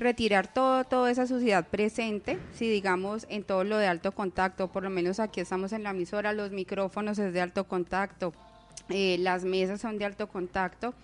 retirar 0.00 0.52
todo 0.52 0.84
toda 0.84 1.10
esa 1.10 1.26
suciedad 1.26 1.66
presente, 1.68 2.38
si 2.52 2.68
digamos 2.68 3.26
en 3.28 3.44
todo 3.44 3.64
lo 3.64 3.78
de 3.78 3.86
alto 3.86 4.12
contacto, 4.12 4.68
por 4.68 4.82
lo 4.82 4.90
menos 4.90 5.20
aquí 5.20 5.40
estamos 5.40 5.72
en 5.72 5.82
la 5.82 5.90
emisora, 5.90 6.32
los 6.32 6.50
micrófonos 6.50 7.18
es 7.18 7.32
de 7.32 7.40
alto 7.40 7.64
contacto, 7.64 8.32
eh, 8.88 9.16
las 9.18 9.44
mesas 9.44 9.80
son 9.80 9.98
de 9.98 10.04
alto 10.04 10.28
contacto. 10.28 10.94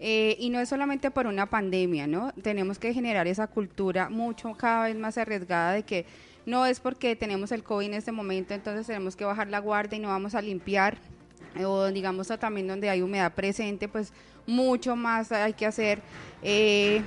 Eh, 0.00 0.36
y 0.40 0.50
no 0.50 0.58
es 0.58 0.68
solamente 0.68 1.10
por 1.12 1.26
una 1.26 1.46
pandemia, 1.46 2.06
¿no? 2.06 2.32
Tenemos 2.42 2.78
que 2.78 2.92
generar 2.92 3.28
esa 3.28 3.46
cultura 3.46 4.08
mucho 4.10 4.52
cada 4.54 4.86
vez 4.86 4.96
más 4.96 5.16
arriesgada 5.16 5.72
de 5.72 5.84
que 5.84 6.04
no 6.46 6.66
es 6.66 6.80
porque 6.80 7.16
tenemos 7.16 7.52
el 7.52 7.62
COVID 7.62 7.86
en 7.86 7.94
este 7.94 8.12
momento, 8.12 8.54
entonces 8.54 8.86
tenemos 8.86 9.16
que 9.16 9.24
bajar 9.24 9.48
la 9.48 9.60
guardia 9.60 9.96
y 9.96 10.00
no 10.00 10.08
vamos 10.08 10.34
a 10.34 10.42
limpiar. 10.42 10.98
O 11.62 11.86
digamos 11.86 12.28
también 12.40 12.66
donde 12.66 12.90
hay 12.90 13.02
humedad 13.02 13.32
presente, 13.32 13.88
pues 13.88 14.12
mucho 14.46 14.96
más 14.96 15.32
hay 15.32 15.52
que 15.52 15.66
hacer 15.66 16.00
eh, 16.42 17.02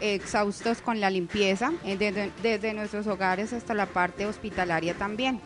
exhaustos 0.00 0.80
con 0.80 1.00
la 1.00 1.10
limpieza, 1.10 1.72
eh, 1.84 1.96
desde, 1.96 2.30
desde 2.42 2.74
nuestros 2.74 3.06
hogares 3.06 3.52
hasta 3.52 3.74
la 3.74 3.86
parte 3.86 4.26
hospitalaria 4.26 4.94
también. 4.94 5.40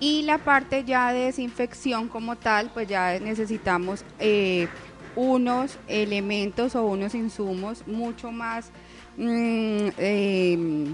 Y 0.00 0.22
la 0.22 0.38
parte 0.38 0.84
ya 0.84 1.12
de 1.12 1.26
desinfección 1.26 2.08
como 2.08 2.36
tal, 2.36 2.70
pues 2.72 2.86
ya 2.88 3.18
necesitamos 3.18 4.04
eh, 4.20 4.68
unos 5.16 5.76
elementos 5.88 6.76
o 6.76 6.84
unos 6.84 7.14
insumos 7.14 7.84
mucho 7.86 8.30
más 8.30 8.70
mm, 9.18 9.88
eh, 9.98 10.86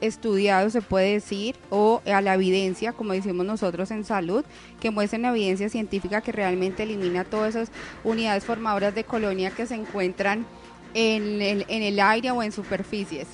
estudiados, 0.00 0.72
se 0.72 0.82
puede 0.82 1.14
decir, 1.14 1.56
o 1.70 2.02
a 2.06 2.20
la 2.20 2.34
evidencia, 2.34 2.92
como 2.92 3.12
decimos 3.12 3.46
nosotros 3.46 3.90
en 3.90 4.04
salud, 4.04 4.44
que 4.80 4.90
muestren 4.90 5.24
evidencia 5.24 5.68
científica 5.68 6.20
que 6.20 6.32
realmente 6.32 6.82
elimina 6.82 7.24
todas 7.24 7.54
esas 7.54 7.72
unidades 8.04 8.44
formadoras 8.44 8.94
de 8.94 9.04
colonia 9.04 9.50
que 9.50 9.66
se 9.66 9.74
encuentran 9.74 10.46
en 10.94 11.40
el, 11.40 11.64
en 11.68 11.82
el 11.82 11.98
aire 12.00 12.30
o 12.30 12.42
en 12.42 12.52
superficies. 12.52 13.28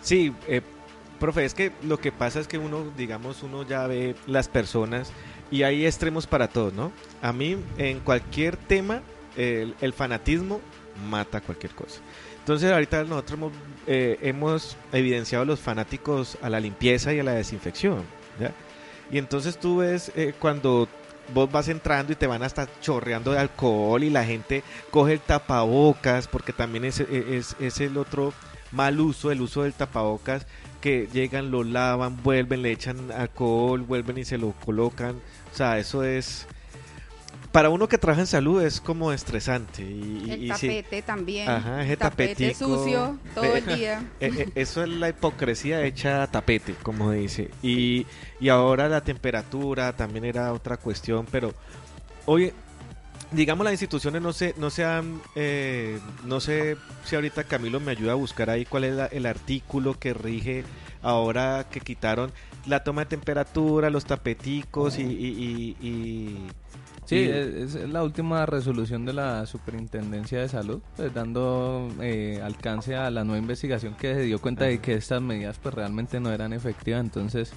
Sí, 0.00 0.32
eh, 0.48 0.62
profe, 1.18 1.44
es 1.44 1.54
que 1.54 1.72
lo 1.82 1.98
que 1.98 2.12
pasa 2.12 2.40
es 2.40 2.48
que 2.48 2.58
uno, 2.58 2.90
digamos, 2.96 3.42
uno 3.42 3.64
ya 3.64 3.86
ve 3.86 4.14
las 4.26 4.48
personas 4.48 5.12
y 5.50 5.64
hay 5.64 5.84
extremos 5.84 6.26
para 6.26 6.48
todo, 6.48 6.70
¿no? 6.70 6.92
A 7.20 7.32
mí, 7.32 7.56
en 7.76 8.00
cualquier 8.00 8.56
tema, 8.56 9.02
el, 9.36 9.74
el 9.80 9.92
fanatismo 9.92 10.60
mata 11.08 11.40
cualquier 11.40 11.74
cosa. 11.74 12.00
Entonces, 12.50 12.72
ahorita 12.72 13.04
nosotros 13.04 13.38
hemos, 13.38 13.52
eh, 13.86 14.18
hemos 14.22 14.76
evidenciado 14.92 15.44
los 15.44 15.60
fanáticos 15.60 16.36
a 16.42 16.50
la 16.50 16.58
limpieza 16.58 17.14
y 17.14 17.20
a 17.20 17.22
la 17.22 17.30
desinfección. 17.30 18.02
Y 19.08 19.18
entonces 19.18 19.56
tú 19.56 19.76
ves 19.76 20.10
eh, 20.16 20.34
cuando 20.36 20.88
vos 21.32 21.52
vas 21.52 21.68
entrando 21.68 22.12
y 22.12 22.16
te 22.16 22.26
van 22.26 22.42
hasta 22.42 22.66
chorreando 22.80 23.30
de 23.30 23.38
alcohol 23.38 24.02
y 24.02 24.10
la 24.10 24.24
gente 24.24 24.64
coge 24.90 25.12
el 25.12 25.20
tapabocas, 25.20 26.26
porque 26.26 26.52
también 26.52 26.84
es, 26.86 26.98
es, 26.98 27.54
es 27.60 27.80
el 27.80 27.96
otro 27.96 28.32
mal 28.72 28.98
uso, 28.98 29.30
el 29.30 29.42
uso 29.42 29.62
del 29.62 29.72
tapabocas, 29.72 30.44
que 30.80 31.08
llegan, 31.12 31.52
lo 31.52 31.62
lavan, 31.62 32.20
vuelven, 32.20 32.62
le 32.62 32.72
echan 32.72 33.12
alcohol, 33.12 33.82
vuelven 33.82 34.18
y 34.18 34.24
se 34.24 34.38
lo 34.38 34.54
colocan. 34.64 35.14
O 35.52 35.56
sea, 35.56 35.78
eso 35.78 36.02
es 36.02 36.48
para 37.52 37.68
uno 37.70 37.88
que 37.88 37.98
trabaja 37.98 38.20
en 38.20 38.26
salud 38.26 38.62
es 38.62 38.80
como 38.80 39.12
estresante. 39.12 39.82
Y, 39.82 40.30
el 40.30 40.44
y 40.44 40.52
sí. 40.54 40.68
tapete 40.68 41.02
también. 41.02 41.48
Ajá, 41.48 41.82
ese 41.84 41.96
tapete 41.96 42.34
tapetico. 42.34 42.76
sucio 42.78 43.18
todo 43.34 43.56
el 43.56 43.66
día. 43.76 44.04
Eh, 44.20 44.30
eh, 44.38 44.48
Eso 44.54 44.82
es 44.82 44.88
la 44.88 45.08
hipocresía 45.08 45.82
hecha 45.84 46.26
tapete, 46.28 46.74
como 46.82 47.10
dice. 47.12 47.50
Y, 47.62 48.06
y 48.38 48.48
ahora 48.48 48.88
la 48.88 49.00
temperatura 49.02 49.94
también 49.96 50.24
era 50.24 50.52
otra 50.52 50.76
cuestión, 50.76 51.26
pero 51.30 51.52
hoy, 52.26 52.52
digamos, 53.32 53.64
las 53.64 53.72
instituciones 53.72 54.22
no 54.22 54.32
se, 54.32 54.54
no 54.56 54.70
se 54.70 54.84
han, 54.84 55.20
eh, 55.34 55.98
no 56.24 56.40
sé 56.40 56.76
si 57.04 57.16
ahorita 57.16 57.44
Camilo 57.44 57.80
me 57.80 57.90
ayuda 57.90 58.12
a 58.12 58.16
buscar 58.16 58.48
ahí 58.50 58.64
cuál 58.64 58.84
es 58.84 58.94
la- 58.94 59.06
el 59.06 59.26
artículo 59.26 59.98
que 59.98 60.14
rige 60.14 60.64
ahora 61.02 61.66
que 61.70 61.80
quitaron 61.80 62.30
la 62.66 62.84
toma 62.84 63.02
de 63.02 63.06
temperatura, 63.06 63.90
los 63.90 64.04
tapeticos 64.04 64.98
y... 64.98 65.02
y, 65.02 65.06
y- 65.80 65.86
y- 65.88 66.50
Sí, 67.10 67.28
es, 67.28 67.74
es 67.74 67.88
la 67.88 68.04
última 68.04 68.46
resolución 68.46 69.04
de 69.04 69.12
la 69.12 69.44
Superintendencia 69.44 70.40
de 70.40 70.48
Salud, 70.48 70.80
pues 70.96 71.12
dando 71.12 71.88
eh, 72.00 72.40
alcance 72.40 72.94
a 72.94 73.10
la 73.10 73.24
nueva 73.24 73.40
investigación 73.40 73.94
que 73.96 74.14
se 74.14 74.22
dio 74.22 74.40
cuenta 74.40 74.66
de 74.66 74.78
que 74.78 74.94
estas 74.94 75.20
medidas 75.20 75.58
pues 75.60 75.74
realmente 75.74 76.20
no 76.20 76.30
eran 76.32 76.52
efectivas, 76.52 77.00
entonces 77.00 77.52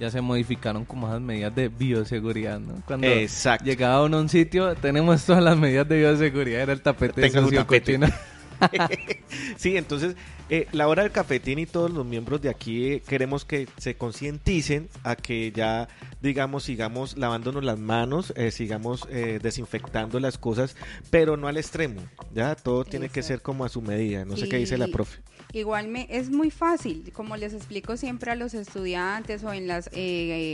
ya 0.00 0.10
se 0.10 0.20
modificaron 0.20 0.84
como 0.84 1.06
esas 1.06 1.20
medidas 1.20 1.54
de 1.54 1.68
bioseguridad, 1.68 2.58
¿no? 2.58 2.82
Cuando 2.84 3.06
Exacto. 3.06 3.64
llegaba 3.64 4.02
uno 4.02 4.16
a 4.16 4.20
un 4.22 4.28
sitio, 4.28 4.74
tenemos 4.74 5.24
todas 5.24 5.42
las 5.42 5.56
medidas 5.56 5.88
de 5.88 5.98
bioseguridad, 5.98 6.62
era 6.62 6.72
el 6.72 6.82
tapete 6.82 7.22
Tenga 7.22 7.38
su 7.38 7.44
sucio, 7.46 7.60
tapete. 7.60 7.98
cochino. 7.98 8.08
sí, 9.56 9.76
entonces 9.76 10.16
eh, 10.48 10.68
la 10.70 10.86
hora 10.86 11.02
del 11.02 11.10
cafetín 11.10 11.58
y 11.58 11.66
todos 11.66 11.90
los 11.90 12.06
miembros 12.06 12.40
de 12.40 12.48
aquí 12.48 12.86
eh, 12.86 13.02
queremos 13.06 13.44
que 13.44 13.66
se 13.78 13.96
concienticen 13.96 14.88
a 15.02 15.16
que 15.16 15.50
ya, 15.50 15.88
digamos, 16.22 16.62
sigamos 16.62 17.16
lavándonos 17.16 17.64
las 17.64 17.78
manos, 17.78 18.32
eh, 18.36 18.52
sigamos 18.52 19.08
eh, 19.10 19.40
desinfectando 19.42 20.20
las 20.20 20.38
cosas, 20.38 20.76
pero 21.10 21.36
no 21.36 21.48
al 21.48 21.56
extremo, 21.56 22.00
ya 22.32 22.54
todo 22.54 22.84
tiene 22.84 23.08
que 23.08 23.24
ser 23.24 23.42
como 23.42 23.64
a 23.64 23.68
su 23.68 23.82
medida, 23.82 24.24
no 24.24 24.36
sé 24.36 24.48
qué 24.48 24.58
dice 24.58 24.78
la 24.78 24.86
profe. 24.86 25.20
Igual 25.52 25.88
me, 25.88 26.06
es 26.10 26.30
muy 26.30 26.50
fácil, 26.50 27.10
como 27.12 27.36
les 27.36 27.52
explico 27.52 27.96
siempre 27.96 28.30
a 28.30 28.36
los 28.36 28.54
estudiantes 28.54 29.42
o 29.42 29.52
en 29.52 29.66
las 29.66 29.90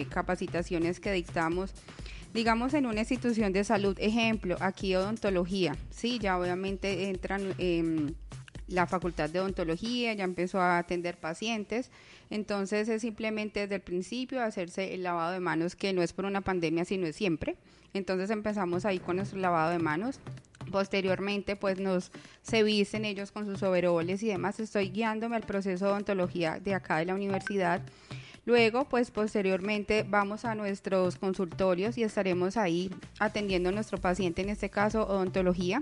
capacitaciones 0.09 1.01
que 1.01 1.13
dictamos, 1.13 1.75
digamos 2.33 2.75
en 2.75 2.87
una 2.87 3.01
institución 3.01 3.53
de 3.53 3.65
salud, 3.65 3.97
ejemplo, 4.01 4.57
aquí 4.61 4.95
odontología, 4.95 5.77
sí, 5.91 6.19
ya 6.19 6.39
obviamente 6.39 7.09
entran 7.09 7.55
em, 7.59 8.15
la 8.69 8.87
facultad 8.87 9.29
de 9.31 9.41
odontología, 9.41 10.15
ya 10.15 10.25
empezó 10.25 10.61
a 10.61 10.79
atender 10.79 11.17
pacientes, 11.19 11.91
entonces 12.31 12.89
es 12.89 13.03
simplemente 13.03 13.61
desde 13.61 13.77
el 13.77 13.81
principio 13.83 14.43
hacerse 14.43 14.95
el 14.95 15.03
lavado 15.03 15.33
de 15.33 15.41
manos, 15.41 15.77
que 15.77 15.93
no 15.93 16.03
es 16.03 16.13
por 16.13 16.25
una 16.25 16.41
pandemia, 16.41 16.85
sino 16.85 17.07
es 17.07 17.17
siempre. 17.17 17.57
Entonces 17.95 18.31
empezamos 18.31 18.87
ahí 18.87 18.99
con 18.99 19.17
nuestro 19.17 19.39
lavado 19.39 19.71
de 19.71 19.79
manos. 19.79 20.19
Posteriormente, 20.71 21.57
pues 21.57 21.79
nos 21.79 22.11
se 22.41 22.63
visten 22.63 23.05
ellos 23.05 23.33
con 23.33 23.45
sus 23.45 23.63
overoles 23.63 24.23
y 24.23 24.29
demás. 24.29 24.61
Estoy 24.61 24.91
guiándome 24.91 25.37
al 25.37 25.43
proceso 25.43 25.85
de 25.85 25.91
odontología 25.91 26.59
de 26.59 26.75
acá 26.75 26.97
de 26.99 27.05
la 27.05 27.15
universidad. 27.15 27.83
Luego, 28.45 28.89
pues 28.89 29.11
posteriormente 29.11 30.05
vamos 30.09 30.45
a 30.45 30.55
nuestros 30.55 31.17
consultorios 31.17 31.97
y 31.97 32.03
estaremos 32.03 32.57
ahí 32.57 32.91
atendiendo 33.21 33.69
a 33.69 33.73
nuestro 33.73 33.99
paciente, 33.99 34.43
en 34.43 34.49
este 34.49 34.69
caso 34.69 35.07
odontología. 35.07 35.81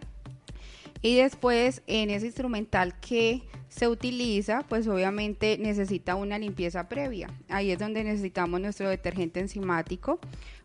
Y 1.02 1.16
después 1.16 1.82
en 1.86 2.10
ese 2.10 2.26
instrumental 2.26 2.98
que 3.00 3.42
se 3.68 3.88
utiliza, 3.88 4.64
pues 4.68 4.86
obviamente 4.86 5.56
necesita 5.58 6.14
una 6.14 6.38
limpieza 6.38 6.88
previa. 6.88 7.28
Ahí 7.48 7.70
es 7.70 7.78
donde 7.78 8.04
necesitamos 8.04 8.60
nuestro 8.60 8.90
detergente 8.90 9.40
enzimático. 9.40 10.18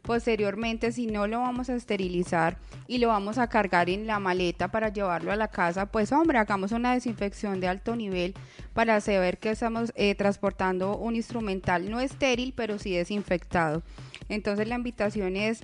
Posteriormente, 0.05 0.91
si 0.91 1.07
no 1.07 1.25
lo 1.25 1.39
vamos 1.39 1.69
a 1.69 1.75
esterilizar 1.75 2.57
y 2.87 2.99
lo 2.99 3.07
vamos 3.07 3.39
a 3.39 3.47
cargar 3.47 3.89
en 3.89 4.05
la 4.05 4.19
maleta 4.19 4.69
para 4.69 4.89
llevarlo 4.89 5.31
a 5.31 5.35
la 5.35 5.47
casa, 5.47 5.87
pues 5.87 6.11
hombre, 6.11 6.37
hagamos 6.37 6.71
una 6.71 6.93
desinfección 6.93 7.59
de 7.59 7.67
alto 7.67 7.95
nivel 7.95 8.35
para 8.73 9.01
saber 9.01 9.39
que 9.39 9.49
estamos 9.49 9.91
eh, 9.95 10.13
transportando 10.13 10.95
un 10.95 11.15
instrumental 11.15 11.89
no 11.89 11.99
estéril, 11.99 12.53
pero 12.55 12.77
sí 12.77 12.95
desinfectado. 12.95 13.81
Entonces 14.29 14.67
la 14.67 14.75
invitación 14.75 15.35
es 15.35 15.61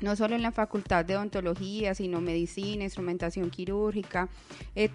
no 0.00 0.16
solo 0.16 0.34
en 0.34 0.42
la 0.42 0.52
facultad 0.52 1.06
de 1.06 1.16
odontología, 1.16 1.94
sino 1.94 2.20
medicina, 2.20 2.84
instrumentación 2.84 3.48
quirúrgica, 3.50 4.28
eh, 4.76 4.90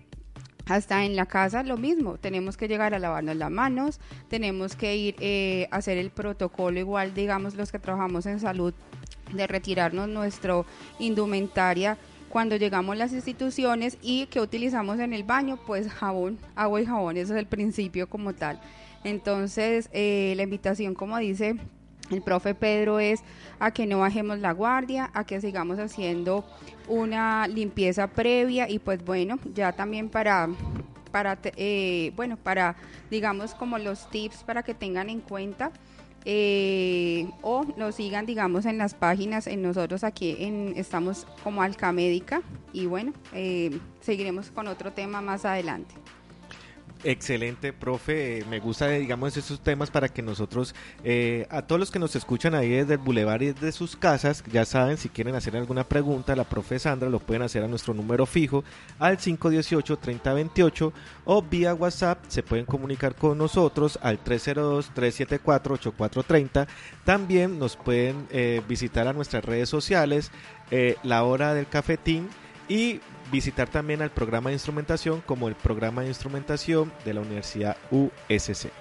hasta 0.65 1.03
en 1.03 1.15
la 1.15 1.25
casa 1.25 1.63
lo 1.63 1.77
mismo, 1.77 2.17
tenemos 2.17 2.57
que 2.57 2.67
llegar 2.67 2.93
a 2.93 2.99
lavarnos 2.99 3.35
las 3.35 3.51
manos, 3.51 3.99
tenemos 4.29 4.75
que 4.75 4.95
ir 4.95 5.15
eh, 5.19 5.67
a 5.71 5.77
hacer 5.77 5.97
el 5.97 6.09
protocolo 6.09 6.79
igual, 6.79 7.13
digamos, 7.13 7.55
los 7.55 7.71
que 7.71 7.79
trabajamos 7.79 8.25
en 8.25 8.39
salud, 8.39 8.73
de 9.33 9.47
retirarnos 9.47 10.07
nuestro 10.07 10.65
indumentaria 10.99 11.97
cuando 12.29 12.55
llegamos 12.55 12.93
a 12.93 12.97
las 12.97 13.13
instituciones 13.13 13.97
y 14.01 14.25
que 14.27 14.41
utilizamos 14.41 14.99
en 14.99 15.13
el 15.13 15.23
baño, 15.23 15.59
pues 15.67 15.87
jabón, 15.91 16.39
agua 16.55 16.81
y 16.81 16.85
jabón, 16.85 17.17
eso 17.17 17.33
es 17.33 17.39
el 17.39 17.45
principio 17.45 18.07
como 18.09 18.33
tal. 18.33 18.59
Entonces, 19.03 19.89
eh, 19.91 20.33
la 20.37 20.43
invitación, 20.43 20.95
como 20.95 21.17
dice 21.17 21.57
el 22.11 22.21
profe 22.21 22.55
Pedro 22.55 22.99
es 22.99 23.21
a 23.59 23.71
que 23.71 23.85
no 23.85 23.99
bajemos 23.99 24.39
la 24.39 24.51
guardia, 24.51 25.09
a 25.13 25.25
que 25.25 25.39
sigamos 25.41 25.79
haciendo 25.79 26.45
una 26.87 27.47
limpieza 27.47 28.07
previa 28.07 28.69
y 28.69 28.79
pues 28.79 29.03
bueno, 29.03 29.39
ya 29.53 29.71
también 29.71 30.09
para 30.09 30.49
para 31.11 31.37
eh, 31.43 32.11
bueno, 32.15 32.37
para 32.37 32.75
digamos 33.11 33.53
como 33.53 33.77
los 33.77 34.09
tips 34.09 34.43
para 34.43 34.63
que 34.63 34.73
tengan 34.73 35.09
en 35.09 35.21
cuenta 35.21 35.71
eh, 36.25 37.29
o 37.41 37.65
nos 37.77 37.95
sigan 37.95 38.25
digamos 38.25 38.65
en 38.65 38.77
las 38.77 38.93
páginas 38.95 39.45
en 39.45 39.61
nosotros 39.61 40.03
aquí 40.03 40.35
en 40.39 40.73
estamos 40.75 41.27
como 41.43 41.61
Alcamédica 41.61 42.41
y 42.73 42.87
bueno, 42.87 43.13
eh, 43.33 43.77
seguiremos 44.01 44.49
con 44.49 44.67
otro 44.67 44.91
tema 44.91 45.21
más 45.21 45.45
adelante. 45.45 45.93
Excelente, 47.05 47.73
profe. 47.73 48.45
Me 48.49 48.59
gusta, 48.59 48.87
digamos, 48.87 49.35
esos 49.35 49.59
temas 49.59 49.91
para 49.91 50.07
que 50.07 50.21
nosotros, 50.21 50.73
eh, 51.03 51.45
a 51.49 51.63
todos 51.63 51.77
los 51.77 51.91
que 51.91 51.99
nos 51.99 52.15
escuchan 52.15 52.55
ahí 52.55 52.69
desde 52.69 52.93
el 52.93 52.99
Boulevard 52.99 53.41
y 53.41 53.47
desde 53.47 53.73
sus 53.73 53.97
casas, 53.97 54.41
ya 54.49 54.63
saben, 54.63 54.95
si 54.95 55.09
quieren 55.09 55.35
hacer 55.35 55.57
alguna 55.57 55.83
pregunta, 55.83 56.33
la 56.33 56.45
profe 56.45 56.79
Sandra 56.79 57.09
lo 57.09 57.19
pueden 57.19 57.41
hacer 57.41 57.61
a 57.61 57.67
nuestro 57.67 57.93
número 57.93 58.25
fijo 58.25 58.63
al 58.99 59.17
518-3028 59.17 60.93
o 61.25 61.41
vía 61.41 61.73
WhatsApp 61.73 62.23
se 62.29 62.41
pueden 62.41 62.65
comunicar 62.65 63.15
con 63.15 63.37
nosotros 63.37 63.99
al 64.01 64.23
302-374-8430. 64.23 66.67
También 67.03 67.59
nos 67.59 67.75
pueden 67.75 68.27
eh, 68.31 68.61
visitar 68.67 69.09
a 69.09 69.13
nuestras 69.13 69.43
redes 69.43 69.67
sociales, 69.67 70.31
eh, 70.71 70.95
La 71.03 71.25
Hora 71.25 71.53
del 71.53 71.67
Cafetín 71.67 72.29
y 72.69 73.01
visitar 73.31 73.67
también 73.67 74.01
al 74.01 74.09
programa 74.09 74.49
de 74.49 74.55
instrumentación 74.55 75.21
como 75.21 75.47
el 75.47 75.55
programa 75.55 76.01
de 76.01 76.09
instrumentación 76.09 76.91
de 77.05 77.13
la 77.13 77.21
Universidad 77.21 77.77
USC. 77.91 78.71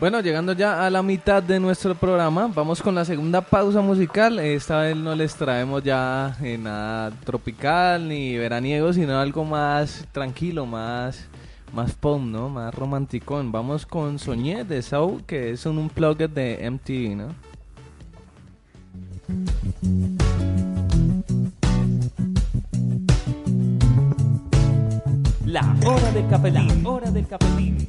Bueno, 0.00 0.20
llegando 0.20 0.54
ya 0.54 0.84
a 0.84 0.90
la 0.90 1.04
mitad 1.04 1.40
de 1.40 1.60
nuestro 1.60 1.94
programa, 1.94 2.50
vamos 2.52 2.82
con 2.82 2.96
la 2.96 3.04
segunda 3.04 3.40
pausa 3.40 3.80
musical. 3.80 4.40
Esta 4.40 4.80
vez 4.80 4.96
no 4.96 5.14
les 5.14 5.36
traemos 5.36 5.84
ya 5.84 6.36
eh, 6.42 6.58
nada 6.58 7.12
tropical 7.24 8.08
ni 8.08 8.36
veraniego, 8.36 8.92
sino 8.92 9.20
algo 9.20 9.44
más 9.44 10.04
tranquilo, 10.10 10.66
más, 10.66 11.28
más 11.72 11.92
pop, 11.92 12.20
¿no? 12.20 12.48
Más 12.48 12.74
romanticón. 12.74 13.52
Vamos 13.52 13.86
con 13.86 14.18
Soñé 14.18 14.64
de 14.64 14.82
Sau, 14.82 15.24
que 15.26 15.52
es 15.52 15.64
un 15.64 15.78
unplugged 15.78 16.28
de 16.28 16.68
MTV, 16.68 17.16
¿no? 17.16 17.28
La 25.54 25.72
hora 25.86 26.10
del 26.10 26.26
cafetín. 26.26 26.84
hora 26.84 27.12
del 27.12 27.28
cafetín. 27.28 27.88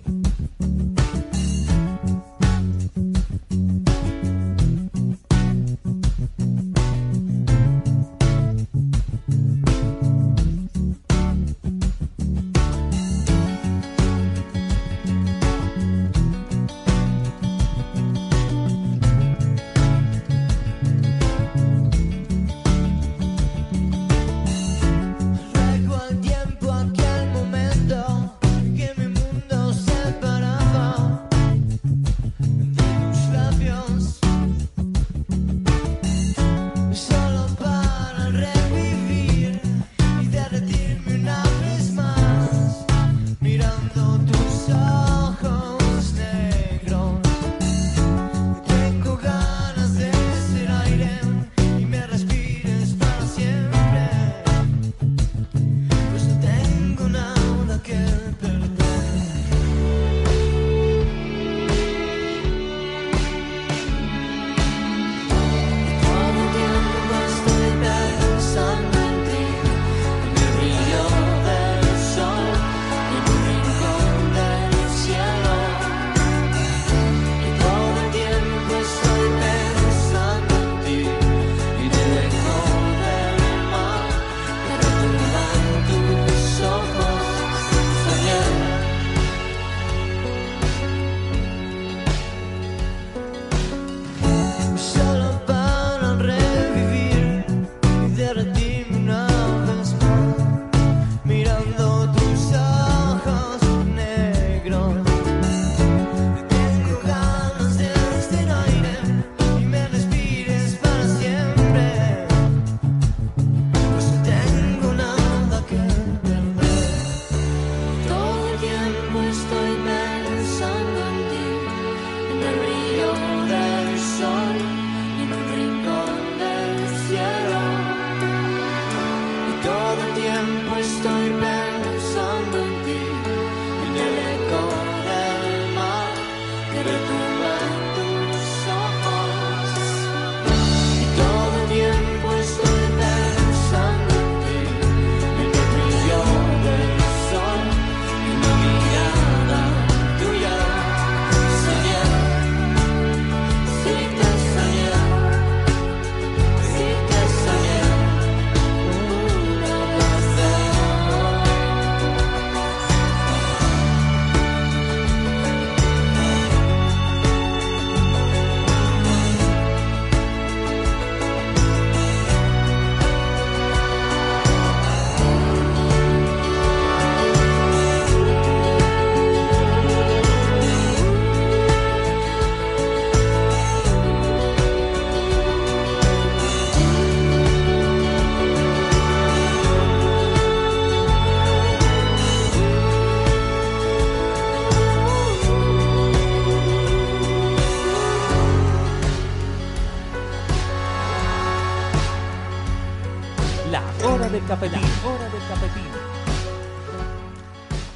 Del 204.46 204.58
cafetín, 204.60 204.82
hora 205.04 205.30
del 205.30 205.42
cafetín. 205.48 205.84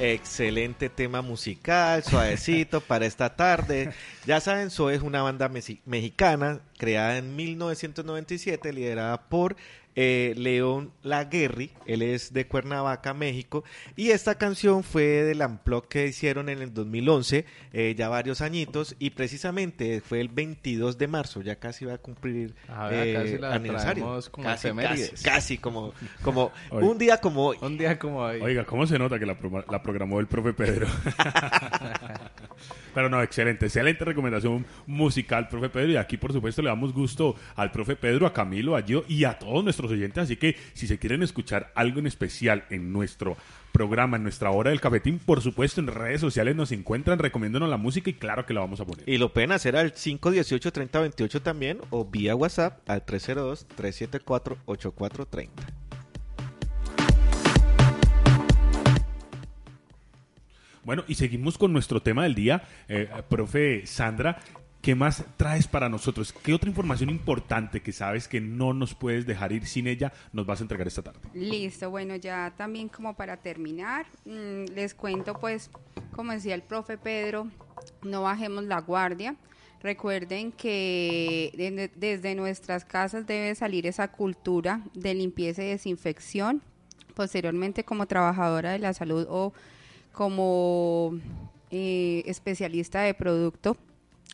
Excelente 0.00 0.88
tema 0.88 1.20
musical, 1.22 2.02
suavecito 2.02 2.80
para 2.86 3.06
esta 3.06 3.36
tarde. 3.36 3.92
Ya 4.26 4.40
saben, 4.40 4.70
Zoe 4.70 4.94
es 4.94 5.02
una 5.02 5.22
banda 5.22 5.48
mexi- 5.48 5.80
mexicana 5.84 6.60
creada 6.78 7.18
en 7.18 7.36
1997, 7.36 8.72
liderada 8.72 9.20
por 9.28 9.56
eh, 10.02 10.32
León 10.38 10.92
Laguerri. 11.02 11.72
Él 11.84 12.00
es 12.00 12.32
de 12.32 12.46
Cuernavaca, 12.46 13.12
México. 13.12 13.64
Y 13.96 14.10
esta 14.12 14.36
canción 14.36 14.82
fue 14.82 15.02
del 15.02 15.42
Unplugged 15.42 15.88
que 15.88 16.06
hicieron 16.06 16.48
en 16.48 16.62
el 16.62 16.72
2011, 16.72 17.44
eh, 17.74 17.94
ya 17.98 18.08
varios 18.08 18.40
añitos. 18.40 18.96
Y 18.98 19.10
precisamente 19.10 20.00
fue 20.00 20.20
el 20.22 20.28
22 20.28 20.96
de 20.96 21.06
marzo, 21.06 21.42
ya 21.42 21.56
casi 21.56 21.84
va 21.84 21.94
a 21.94 21.98
cumplir 21.98 22.54
A 22.68 22.88
ver, 22.88 23.08
eh, 23.08 23.12
casi 23.14 23.38
la 23.38 23.54
aniversario. 23.54 24.20
como 24.30 24.44
casi, 24.46 24.70
casi, 24.72 25.10
casi 25.22 25.58
como, 25.58 25.92
como 26.22 26.50
un 26.70 26.96
día 26.96 27.18
como 27.18 27.46
hoy. 27.48 27.58
Un 27.60 27.76
día 27.76 27.98
como 27.98 28.20
hoy. 28.20 28.40
Oiga, 28.40 28.64
¿cómo 28.64 28.86
se 28.86 28.98
nota 28.98 29.18
que 29.18 29.26
la, 29.26 29.36
pro- 29.38 29.64
la 29.70 29.82
programó 29.82 30.18
el 30.20 30.26
profe 30.28 30.54
Pedro? 30.54 30.86
Pero 32.94 33.08
no, 33.08 33.22
excelente, 33.22 33.66
excelente 33.66 34.04
recomendación 34.04 34.66
musical, 34.86 35.48
profe 35.48 35.68
Pedro. 35.68 35.92
Y 35.92 35.96
aquí, 35.96 36.16
por 36.16 36.32
supuesto, 36.32 36.62
le 36.62 36.68
damos 36.68 36.92
gusto 36.92 37.36
al 37.56 37.70
profe 37.70 37.96
Pedro, 37.96 38.26
a 38.26 38.32
Camilo, 38.32 38.76
a 38.76 38.82
Gio 38.82 39.04
y 39.08 39.24
a 39.24 39.38
todos 39.38 39.62
nuestros 39.62 39.90
oyentes. 39.90 40.24
Así 40.24 40.36
que 40.36 40.56
si 40.72 40.86
se 40.86 40.98
quieren 40.98 41.22
escuchar 41.22 41.72
algo 41.74 42.00
en 42.00 42.06
especial 42.06 42.64
en 42.70 42.92
nuestro 42.92 43.36
programa, 43.72 44.16
en 44.16 44.24
nuestra 44.24 44.50
hora 44.50 44.70
del 44.70 44.80
cafetín, 44.80 45.18
por 45.18 45.40
supuesto, 45.40 45.80
en 45.80 45.86
redes 45.86 46.20
sociales 46.20 46.56
nos 46.56 46.72
encuentran 46.72 47.18
recomiéndonos 47.18 47.70
la 47.70 47.76
música 47.76 48.10
y 48.10 48.14
claro 48.14 48.46
que 48.46 48.54
la 48.54 48.60
vamos 48.60 48.80
a 48.80 48.84
poner. 48.84 49.08
Y 49.08 49.18
lo 49.18 49.32
pueden 49.32 49.52
hacer 49.52 49.76
al 49.76 49.94
518-3028 49.94 51.42
también 51.42 51.78
o 51.90 52.04
vía 52.04 52.34
WhatsApp 52.34 52.80
al 52.88 53.06
302-374-8430. 53.06 55.79
Bueno, 60.84 61.04
y 61.08 61.14
seguimos 61.14 61.58
con 61.58 61.72
nuestro 61.72 62.00
tema 62.02 62.22
del 62.24 62.34
día. 62.34 62.62
Eh, 62.88 63.08
profe 63.28 63.86
Sandra, 63.86 64.38
¿qué 64.80 64.94
más 64.94 65.24
traes 65.36 65.66
para 65.68 65.88
nosotros? 65.88 66.32
¿Qué 66.32 66.54
otra 66.54 66.70
información 66.70 67.10
importante 67.10 67.82
que 67.82 67.92
sabes 67.92 68.26
que 68.28 68.40
no 68.40 68.72
nos 68.72 68.94
puedes 68.94 69.26
dejar 69.26 69.52
ir 69.52 69.66
sin 69.66 69.86
ella 69.86 70.12
nos 70.32 70.46
vas 70.46 70.60
a 70.60 70.64
entregar 70.64 70.86
esta 70.86 71.02
tarde? 71.02 71.20
Listo, 71.34 71.90
bueno, 71.90 72.16
ya 72.16 72.52
también 72.56 72.88
como 72.88 73.14
para 73.14 73.36
terminar, 73.36 74.06
mm, 74.24 74.72
les 74.74 74.94
cuento 74.94 75.34
pues, 75.38 75.70
como 76.12 76.32
decía 76.32 76.54
el 76.54 76.62
profe 76.62 76.96
Pedro, 76.96 77.48
no 78.02 78.22
bajemos 78.22 78.64
la 78.64 78.80
guardia. 78.80 79.36
Recuerden 79.82 80.52
que 80.52 81.52
de- 81.56 81.90
desde 81.96 82.34
nuestras 82.34 82.84
casas 82.84 83.26
debe 83.26 83.54
salir 83.54 83.86
esa 83.86 84.08
cultura 84.08 84.82
de 84.94 85.14
limpieza 85.14 85.62
y 85.62 85.68
desinfección. 85.68 86.62
Posteriormente, 87.14 87.84
como 87.84 88.06
trabajadora 88.06 88.72
de 88.72 88.78
la 88.78 88.92
salud 88.92 89.26
o 89.30 89.52
como 90.20 91.18
eh, 91.70 92.22
especialista 92.26 93.00
de 93.00 93.14
producto, 93.14 93.78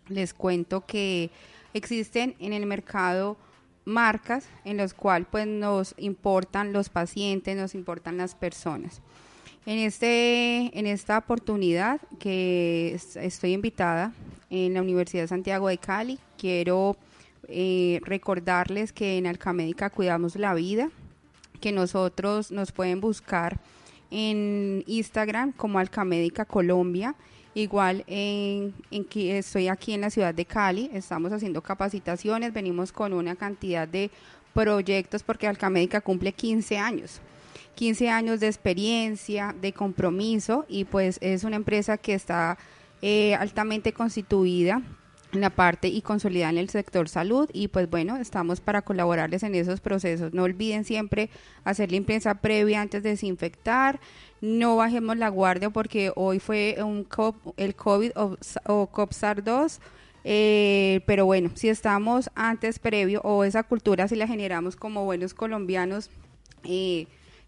les 0.08 0.34
cuento 0.34 0.84
que 0.84 1.30
existen 1.74 2.34
en 2.40 2.52
el 2.52 2.66
mercado 2.66 3.36
marcas 3.84 4.48
en 4.64 4.78
los 4.78 4.94
cuales 4.94 5.28
pues 5.30 5.46
nos 5.46 5.94
importan 5.96 6.72
los 6.72 6.88
pacientes, 6.88 7.56
nos 7.56 7.76
importan 7.76 8.16
las 8.16 8.34
personas. 8.34 9.00
En, 9.64 9.78
este, 9.78 10.76
en 10.76 10.88
esta 10.88 11.18
oportunidad 11.18 12.00
que 12.18 12.90
es- 12.96 13.14
estoy 13.14 13.52
invitada 13.52 14.12
en 14.50 14.74
la 14.74 14.82
Universidad 14.82 15.22
de 15.22 15.28
Santiago 15.28 15.68
de 15.68 15.78
Cali, 15.78 16.18
quiero 16.36 16.96
eh, 17.46 18.00
recordarles 18.02 18.92
que 18.92 19.18
en 19.18 19.28
Alcamédica 19.28 19.90
cuidamos 19.90 20.34
la 20.34 20.52
vida, 20.52 20.90
que 21.60 21.70
nosotros 21.70 22.50
nos 22.50 22.72
pueden 22.72 23.00
buscar 23.00 23.60
en 24.10 24.84
Instagram 24.86 25.52
como 25.52 25.78
Alcamédica 25.78 26.44
Colombia. 26.44 27.14
Igual 27.54 28.04
en, 28.06 28.74
en 28.90 29.04
que 29.04 29.38
estoy 29.38 29.68
aquí 29.68 29.94
en 29.94 30.02
la 30.02 30.10
ciudad 30.10 30.34
de 30.34 30.44
Cali, 30.44 30.90
estamos 30.92 31.32
haciendo 31.32 31.62
capacitaciones, 31.62 32.52
venimos 32.52 32.92
con 32.92 33.14
una 33.14 33.34
cantidad 33.34 33.88
de 33.88 34.10
proyectos 34.52 35.22
porque 35.22 35.46
Alcamédica 35.46 36.00
cumple 36.00 36.32
15 36.32 36.78
años. 36.78 37.20
15 37.76 38.08
años 38.08 38.40
de 38.40 38.46
experiencia, 38.46 39.54
de 39.60 39.72
compromiso 39.72 40.64
y 40.68 40.84
pues 40.84 41.18
es 41.20 41.44
una 41.44 41.56
empresa 41.56 41.98
que 41.98 42.14
está 42.14 42.58
eh, 43.02 43.34
altamente 43.34 43.92
constituida 43.92 44.82
en 45.36 45.42
la 45.42 45.50
parte 45.50 45.88
y 45.88 46.02
consolidada 46.02 46.50
en 46.50 46.58
el 46.58 46.68
sector 46.70 47.08
salud. 47.08 47.48
Y 47.52 47.68
pues 47.68 47.88
bueno, 47.88 48.16
estamos 48.16 48.60
para 48.60 48.82
colaborarles 48.82 49.42
en 49.44 49.54
esos 49.54 49.80
procesos. 49.80 50.34
No 50.34 50.42
olviden 50.42 50.84
siempre 50.84 51.30
hacer 51.64 51.92
limpieza 51.92 52.34
previa 52.36 52.80
antes 52.80 53.02
de 53.04 53.10
desinfectar, 53.10 54.00
no 54.40 54.76
bajemos 54.76 55.16
la 55.16 55.28
guardia 55.28 55.70
porque 55.70 56.12
hoy 56.16 56.40
fue 56.40 56.76
un 56.82 57.04
co- 57.04 57.36
el 57.56 57.74
COVID 57.74 58.10
o, 58.16 58.36
o 58.66 58.86
COPSAR-2, 58.92 59.78
eh, 60.24 61.00
pero 61.06 61.24
bueno, 61.26 61.50
si 61.54 61.68
estamos 61.68 62.30
antes 62.34 62.78
previo 62.78 63.20
o 63.22 63.44
esa 63.44 63.62
cultura 63.62 64.08
si 64.08 64.16
la 64.16 64.26
generamos 64.26 64.76
como 64.76 65.04
buenos 65.04 65.34
colombianos, 65.34 66.10
eh, 66.64 67.06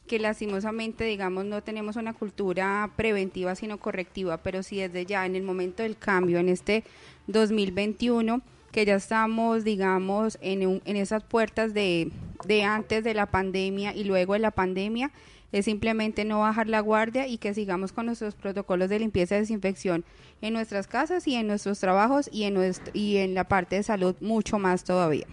que 0.09 0.19
lastimosamente, 0.19 1.05
digamos, 1.05 1.45
no 1.45 1.63
tenemos 1.63 1.95
una 1.95 2.13
cultura 2.15 2.91
preventiva, 2.97 3.55
sino 3.55 3.79
correctiva, 3.79 4.39
pero 4.39 4.65
si 4.65 4.79
desde 4.79 5.07
ya, 5.07 5.25
en 5.27 5.37
el 5.37 5.45
momento 5.45 5.85
del 5.85 5.97
cambio, 5.97 6.39
en 6.41 6.49
este 6.49 6.83
2021, 7.29 8.41
que 8.73 8.85
ya 8.85 8.97
estamos, 8.97 9.65
digamos, 9.65 10.39
en, 10.41 10.67
un- 10.67 10.83
en 10.85 10.97
esas 10.97 11.23
puertas 11.23 11.73
de, 11.75 12.11
de 12.45 12.65
antes 12.65 13.05
de 13.05 13.15
la 13.15 13.27
pandemia 13.27 13.95
y 13.95 14.05
luego 14.05 14.33
de 14.33 14.41
la 14.41 14.51
pandemia, 14.51 15.11
es 15.53 15.65
simplemente 15.65 16.25
no 16.27 16.41
bajar 16.41 16.69
la 16.69 16.81
guardia 16.81 17.27
y 17.27 17.39
que 17.39 17.55
sigamos 17.55 17.93
con 17.93 18.05
nuestros 18.07 18.35
protocolos 18.35 18.91
de 18.91 18.99
limpieza 18.99 19.37
y 19.37 19.41
desinfección 19.41 20.05
en 20.43 20.53
nuestras 20.53 20.87
casas 20.87 21.27
y 21.27 21.37
en 21.37 21.47
nuestros 21.47 21.79
trabajos 21.81 22.29
y 22.31 22.43
en, 22.45 22.53
nuestro, 22.55 22.91
y 22.93 23.17
en 23.17 23.35
la 23.35 23.45
parte 23.45 23.77
de 23.77 23.83
salud 23.83 24.15
mucho 24.21 24.59
más 24.59 24.85
todavía. 24.85 25.27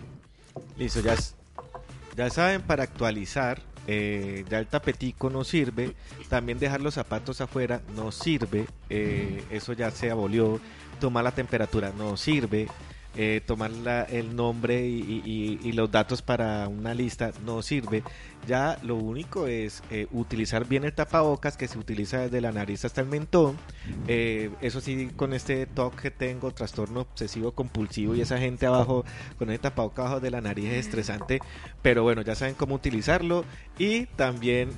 Listo, 0.77 1.01
ya, 1.01 1.15
ya 2.15 2.29
saben, 2.29 2.61
para 2.61 2.83
actualizar, 2.83 3.61
eh, 3.87 4.45
ya 4.49 4.59
el 4.59 4.67
tapetico 4.67 5.29
no 5.29 5.43
sirve, 5.43 5.95
también 6.29 6.59
dejar 6.59 6.81
los 6.81 6.95
zapatos 6.95 7.41
afuera 7.41 7.81
no 7.95 8.11
sirve, 8.11 8.65
eh, 8.89 9.43
eso 9.49 9.73
ya 9.73 9.91
se 9.91 10.11
abolió, 10.11 10.59
tomar 10.99 11.23
la 11.23 11.31
temperatura 11.31 11.91
no 11.97 12.17
sirve, 12.17 12.67
eh, 13.17 13.41
tomar 13.45 13.71
la- 13.71 14.03
el 14.03 14.35
nombre 14.35 14.85
y, 14.87 15.59
y- 15.63 15.71
los 15.73 15.91
datos 15.91 16.21
para 16.21 16.67
una 16.67 16.93
lista 16.93 17.31
no 17.45 17.61
sirve, 17.61 18.03
ya 18.47 18.77
lo 18.83 18.95
único 18.95 19.47
es 19.47 19.83
eh, 19.91 20.07
utilizar 20.11 20.65
bien 20.67 20.83
el 20.85 20.93
tapabocas 20.93 21.57
que 21.57 21.67
se 21.67 21.77
utiliza 21.77 22.19
desde 22.19 22.39
la 22.41 22.51
nariz 22.51 22.85
hasta 22.85 23.01
el 23.01 23.07
mentón, 23.07 23.57
eh, 24.07 24.49
eso 24.61 24.79
sí, 24.81 25.09
con 25.15 25.33
este 25.33 25.65
TOC 25.65 25.95
que 26.01 26.11
tengo, 26.11 26.51
trastorno 26.51 27.01
obsesivo 27.01 27.51
compulsivo 27.51 28.15
y 28.15 28.21
esa 28.21 28.37
gente 28.37 28.65
abajo 28.65 29.03
con 29.37 29.49
el 29.49 29.59
tapabocas 29.59 30.05
abajo 30.05 30.19
de 30.21 30.31
la 30.31 30.41
nariz 30.41 30.65
es 30.65 30.85
estresante, 30.85 31.39
pero 31.81 32.03
bueno, 32.03 32.21
ya 32.21 32.35
saben 32.35 32.55
cómo 32.55 32.75
utilizarlo. 32.75 33.43
Y 33.77 34.05
también 34.05 34.69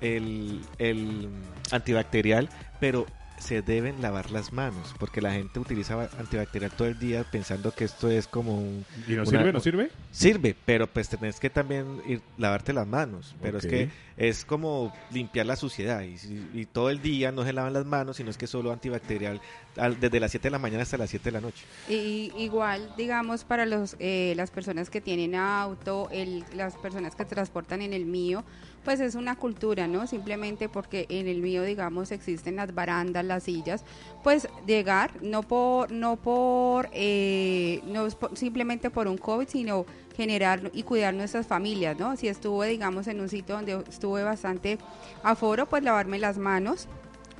el, 0.00 0.60
el 0.78 1.28
antibacterial, 1.70 2.48
pero 2.80 3.06
se 3.44 3.62
deben 3.62 4.00
lavar 4.00 4.30
las 4.30 4.52
manos 4.52 4.94
porque 4.98 5.20
la 5.20 5.32
gente 5.32 5.60
utiliza 5.60 6.08
antibacterial 6.18 6.70
todo 6.72 6.88
el 6.88 6.98
día 6.98 7.24
pensando 7.24 7.72
que 7.72 7.84
esto 7.84 8.08
es 8.10 8.26
como 8.26 8.56
un... 8.58 8.84
¿Y 9.06 9.12
no 9.12 9.22
una- 9.22 9.30
sirve? 9.30 9.52
¿No 9.52 9.60
sirve? 9.60 9.90
Sirve, 10.10 10.56
pero 10.64 10.86
pues 10.86 11.08
tenés 11.08 11.38
que 11.38 11.50
también 11.50 12.00
ir 12.06 12.22
lavarte 12.38 12.72
las 12.72 12.86
manos. 12.86 13.34
Pero 13.42 13.58
es 13.58 13.66
que 13.66 13.90
es 14.16 14.44
como 14.44 14.92
limpiar 15.12 15.46
la 15.46 15.56
suciedad. 15.56 16.02
Y, 16.02 16.16
y 16.60 16.66
todo 16.66 16.88
el 16.90 17.02
día 17.02 17.32
no 17.32 17.44
se 17.44 17.52
lavan 17.52 17.72
las 17.72 17.84
manos, 17.84 18.16
sino 18.16 18.30
es 18.30 18.38
que 18.38 18.46
solo 18.46 18.72
antibacterial 18.72 19.40
al- 19.76 19.98
desde 20.00 20.20
las 20.20 20.30
7 20.30 20.46
de 20.48 20.50
la 20.52 20.58
mañana 20.58 20.82
hasta 20.82 20.96
las 20.96 21.10
7 21.10 21.24
de 21.24 21.32
la 21.32 21.40
noche. 21.40 21.64
Y 21.88 22.32
igual, 22.38 22.92
digamos, 22.96 23.44
para 23.44 23.66
los, 23.66 23.96
eh, 23.98 24.32
las 24.36 24.50
personas 24.50 24.88
que 24.88 25.00
tienen 25.00 25.34
auto, 25.34 26.08
el, 26.12 26.44
las 26.54 26.76
personas 26.76 27.14
que 27.14 27.24
transportan 27.24 27.82
en 27.82 27.92
el 27.92 28.06
mío, 28.06 28.44
pues 28.84 29.00
es 29.00 29.14
una 29.14 29.36
cultura, 29.36 29.86
¿no? 29.88 30.06
Simplemente 30.06 30.68
porque 30.68 31.06
en 31.08 31.26
el 31.26 31.40
mío, 31.40 31.62
digamos, 31.62 32.12
existen 32.12 32.56
las 32.56 32.74
barandas, 32.74 33.24
las 33.24 33.44
sillas, 33.44 33.84
pues 34.22 34.48
llegar, 34.66 35.10
no 35.22 35.42
por, 35.42 35.90
no 35.90 36.16
por, 36.16 36.88
eh, 36.92 37.80
no 37.86 38.08
simplemente 38.34 38.90
por 38.90 39.08
un 39.08 39.16
COVID, 39.16 39.48
sino 39.48 39.86
generar 40.16 40.70
y 40.72 40.82
cuidar 40.82 41.14
nuestras 41.14 41.46
familias, 41.46 41.98
¿no? 41.98 42.16
Si 42.16 42.28
estuve, 42.28 42.68
digamos, 42.68 43.08
en 43.08 43.20
un 43.20 43.28
sitio 43.28 43.56
donde 43.56 43.82
estuve 43.88 44.22
bastante 44.22 44.78
aforo, 45.22 45.66
pues 45.66 45.82
lavarme 45.82 46.18
las 46.18 46.38
manos 46.38 46.86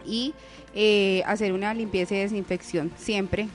y 0.07 0.35
eh, 0.75 1.23
hacer 1.27 1.53
una 1.53 1.75
limpieza 1.75 2.15
y 2.15 2.19
desinfección, 2.19 2.91
siempre 2.97 3.49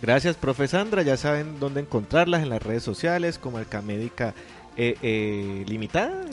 Gracias, 0.00 0.36
profe 0.36 0.68
Sandra. 0.68 1.02
Ya 1.02 1.16
saben 1.16 1.58
dónde 1.58 1.80
encontrarlas 1.80 2.42
en 2.42 2.50
las 2.50 2.62
redes 2.62 2.84
sociales 2.84 3.38
como 3.38 3.58
Alcamédica 3.58 4.32
eh, 4.78 4.96
eh, 5.02 5.64
Limitada. 5.66 6.24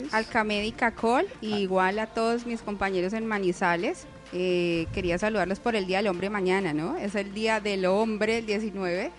Col 0.94 1.26
y 1.40 1.56
igual 1.56 1.98
a 1.98 2.06
todos 2.06 2.46
mis 2.46 2.62
compañeros 2.62 3.12
en 3.12 3.26
Manizales. 3.26 4.06
Eh, 4.32 4.86
quería 4.94 5.18
saludarlos 5.18 5.58
por 5.58 5.74
el 5.74 5.86
Día 5.86 5.98
del 5.98 6.06
Hombre 6.06 6.30
mañana, 6.30 6.72
¿no? 6.72 6.96
Es 6.96 7.16
el 7.16 7.34
Día 7.34 7.58
del 7.58 7.86
Hombre, 7.86 8.38
el 8.38 8.46
19. 8.46 9.10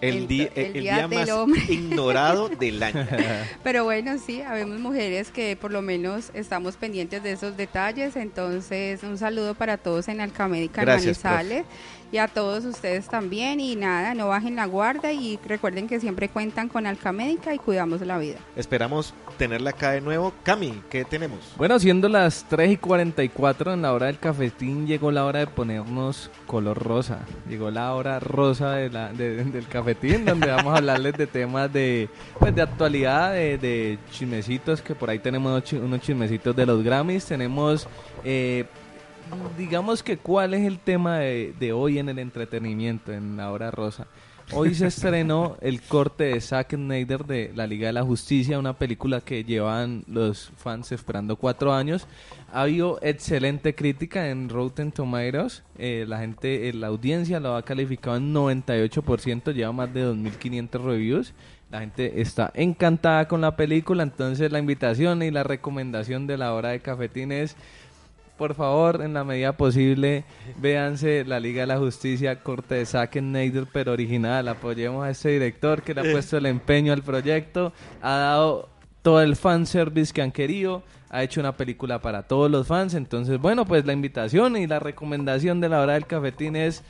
El, 0.00 0.26
día, 0.28 0.50
el 0.54 0.66
el, 0.66 0.66
el 0.66 0.82
día 0.82 0.94
día 0.96 1.08
del 1.08 1.18
más 1.20 1.30
hombre. 1.30 1.62
ignorado 1.68 2.48
del 2.60 2.82
año. 2.82 3.06
Pero 3.62 3.84
bueno, 3.84 4.18
sí, 4.18 4.42
habemos 4.42 4.78
mujeres 4.78 5.30
que 5.30 5.56
por 5.56 5.70
lo 5.70 5.80
menos 5.80 6.30
estamos 6.34 6.76
pendientes 6.76 7.22
de 7.22 7.32
esos 7.32 7.56
detalles. 7.56 8.16
Entonces, 8.16 9.02
un 9.04 9.16
saludo 9.16 9.54
para 9.54 9.78
todos 9.78 10.08
en 10.08 10.20
Alcamédica 10.20 10.84
Manizales 10.84 11.64
y 12.12 12.18
a 12.18 12.28
todos 12.28 12.64
ustedes 12.64 13.08
también. 13.08 13.60
Y 13.60 13.76
nada, 13.76 14.14
no 14.14 14.28
bajen 14.28 14.56
la 14.56 14.66
guardia 14.66 15.12
y 15.12 15.38
recuerden 15.44 15.86
que 15.88 16.00
siempre 16.00 16.28
cuentan 16.28 16.68
con 16.68 16.86
Alcamédica 16.86 17.54
y 17.54 17.58
cuidamos 17.58 18.00
la 18.02 18.18
vida. 18.18 18.38
Esperamos 18.56 19.14
tenerla 19.38 19.70
acá 19.70 19.90
de 19.92 20.00
nuevo. 20.00 20.32
Cami, 20.42 20.82
¿qué 20.90 21.04
tenemos? 21.04 21.38
Bueno, 21.56 21.78
siendo 21.78 22.08
las 22.08 22.44
3 22.48 22.72
y 22.72 22.76
44 22.76 23.72
en 23.74 23.82
la 23.82 23.92
hora 23.92 24.06
del 24.06 24.18
cafetín, 24.18 24.86
llegó 24.86 25.10
la 25.10 25.24
hora 25.24 25.40
de 25.40 25.46
ponernos 25.46 26.30
color 26.46 26.82
rosa. 26.82 27.20
Llegó 27.48 27.70
la 27.70 27.92
hora 27.94 28.18
rosa 28.20 28.72
de 28.72 28.90
la, 28.90 29.12
de- 29.12 29.44
del 29.44 29.66
cafetín, 29.68 30.24
donde 30.24 30.48
vamos 30.48 30.74
a 30.74 30.78
hablarles 30.78 31.14
de 31.14 31.26
temas 31.26 31.72
de, 31.72 32.08
pues, 32.38 32.54
de 32.54 32.62
actualidad, 32.62 33.32
de, 33.32 33.58
de 33.58 33.98
chismecitos, 34.12 34.80
que 34.80 34.94
por 34.94 35.10
ahí 35.10 35.18
tenemos 35.18 35.50
unos 35.50 35.64
chi- 35.64 35.76
unos 35.76 36.00
chismecitos 36.00 36.54
de 36.56 36.64
los 36.66 36.82
Grammys. 36.82 37.24
Tenemos, 37.26 37.86
eh, 38.24 38.64
digamos 39.56 40.02
que 40.02 40.16
cuál 40.16 40.54
es 40.54 40.66
el 40.66 40.78
tema 40.78 41.18
de, 41.18 41.54
de 41.58 41.72
hoy 41.72 41.98
en 41.98 42.08
el 42.08 42.18
entretenimiento, 42.18 43.12
en 43.12 43.36
la 43.36 43.50
hora 43.50 43.70
rosa. 43.70 44.06
Hoy 44.52 44.74
se 44.76 44.86
estrenó 44.86 45.56
el 45.60 45.82
corte 45.82 46.24
de 46.24 46.40
Zack 46.40 46.74
Snyder 46.76 47.24
de 47.24 47.50
La 47.56 47.66
Liga 47.66 47.88
de 47.88 47.92
la 47.92 48.04
Justicia, 48.04 48.60
una 48.60 48.78
película 48.78 49.20
que 49.20 49.42
llevan 49.42 50.04
los 50.06 50.52
fans 50.56 50.92
esperando 50.92 51.34
cuatro 51.34 51.74
años. 51.74 52.06
Ha 52.52 52.62
habido 52.62 53.00
excelente 53.02 53.74
crítica 53.74 54.28
en 54.28 54.48
Rotten 54.48 54.92
Tomatoes. 54.92 55.64
Eh, 55.78 56.04
la 56.06 56.20
gente, 56.20 56.68
eh, 56.68 56.72
la 56.74 56.86
audiencia 56.86 57.40
lo 57.40 57.56
ha 57.56 57.62
calificado 57.62 58.16
en 58.18 58.32
98%, 58.32 59.52
lleva 59.52 59.72
más 59.72 59.92
de 59.92 60.06
2.500 60.06 60.84
reviews. 60.84 61.34
La 61.68 61.80
gente 61.80 62.20
está 62.20 62.52
encantada 62.54 63.26
con 63.26 63.40
la 63.40 63.56
película, 63.56 64.04
entonces 64.04 64.52
la 64.52 64.60
invitación 64.60 65.24
y 65.24 65.32
la 65.32 65.42
recomendación 65.42 66.28
de 66.28 66.38
la 66.38 66.54
hora 66.54 66.68
de 66.68 66.80
cafetín 66.80 67.32
es 67.32 67.56
por 68.36 68.54
favor, 68.54 69.02
en 69.02 69.14
la 69.14 69.24
medida 69.24 69.56
posible, 69.56 70.24
véanse 70.58 71.24
la 71.24 71.40
Liga 71.40 71.62
de 71.62 71.66
la 71.66 71.78
Justicia, 71.78 72.40
corte 72.42 72.76
de 72.76 72.86
Zack 72.86 73.18
Snyder, 73.18 73.66
pero 73.72 73.92
original. 73.92 74.48
Apoyemos 74.48 75.04
a 75.04 75.10
este 75.10 75.30
director 75.30 75.82
que 75.82 75.94
le 75.94 76.02
ha 76.02 76.12
puesto 76.12 76.36
el 76.36 76.46
empeño 76.46 76.92
al 76.92 77.02
proyecto, 77.02 77.72
ha 78.02 78.16
dado 78.16 78.68
todo 79.02 79.22
el 79.22 79.36
fanservice 79.36 80.12
que 80.12 80.22
han 80.22 80.32
querido, 80.32 80.82
ha 81.10 81.22
hecho 81.22 81.40
una 81.40 81.56
película 81.56 82.00
para 82.00 82.24
todos 82.24 82.50
los 82.50 82.66
fans. 82.66 82.94
Entonces, 82.94 83.38
bueno, 83.40 83.64
pues 83.64 83.86
la 83.86 83.92
invitación 83.92 84.56
y 84.56 84.66
la 84.66 84.80
recomendación 84.80 85.60
de 85.60 85.68
la 85.68 85.80
hora 85.80 85.94
del 85.94 86.06
cafetín 86.06 86.56
es 86.56 86.82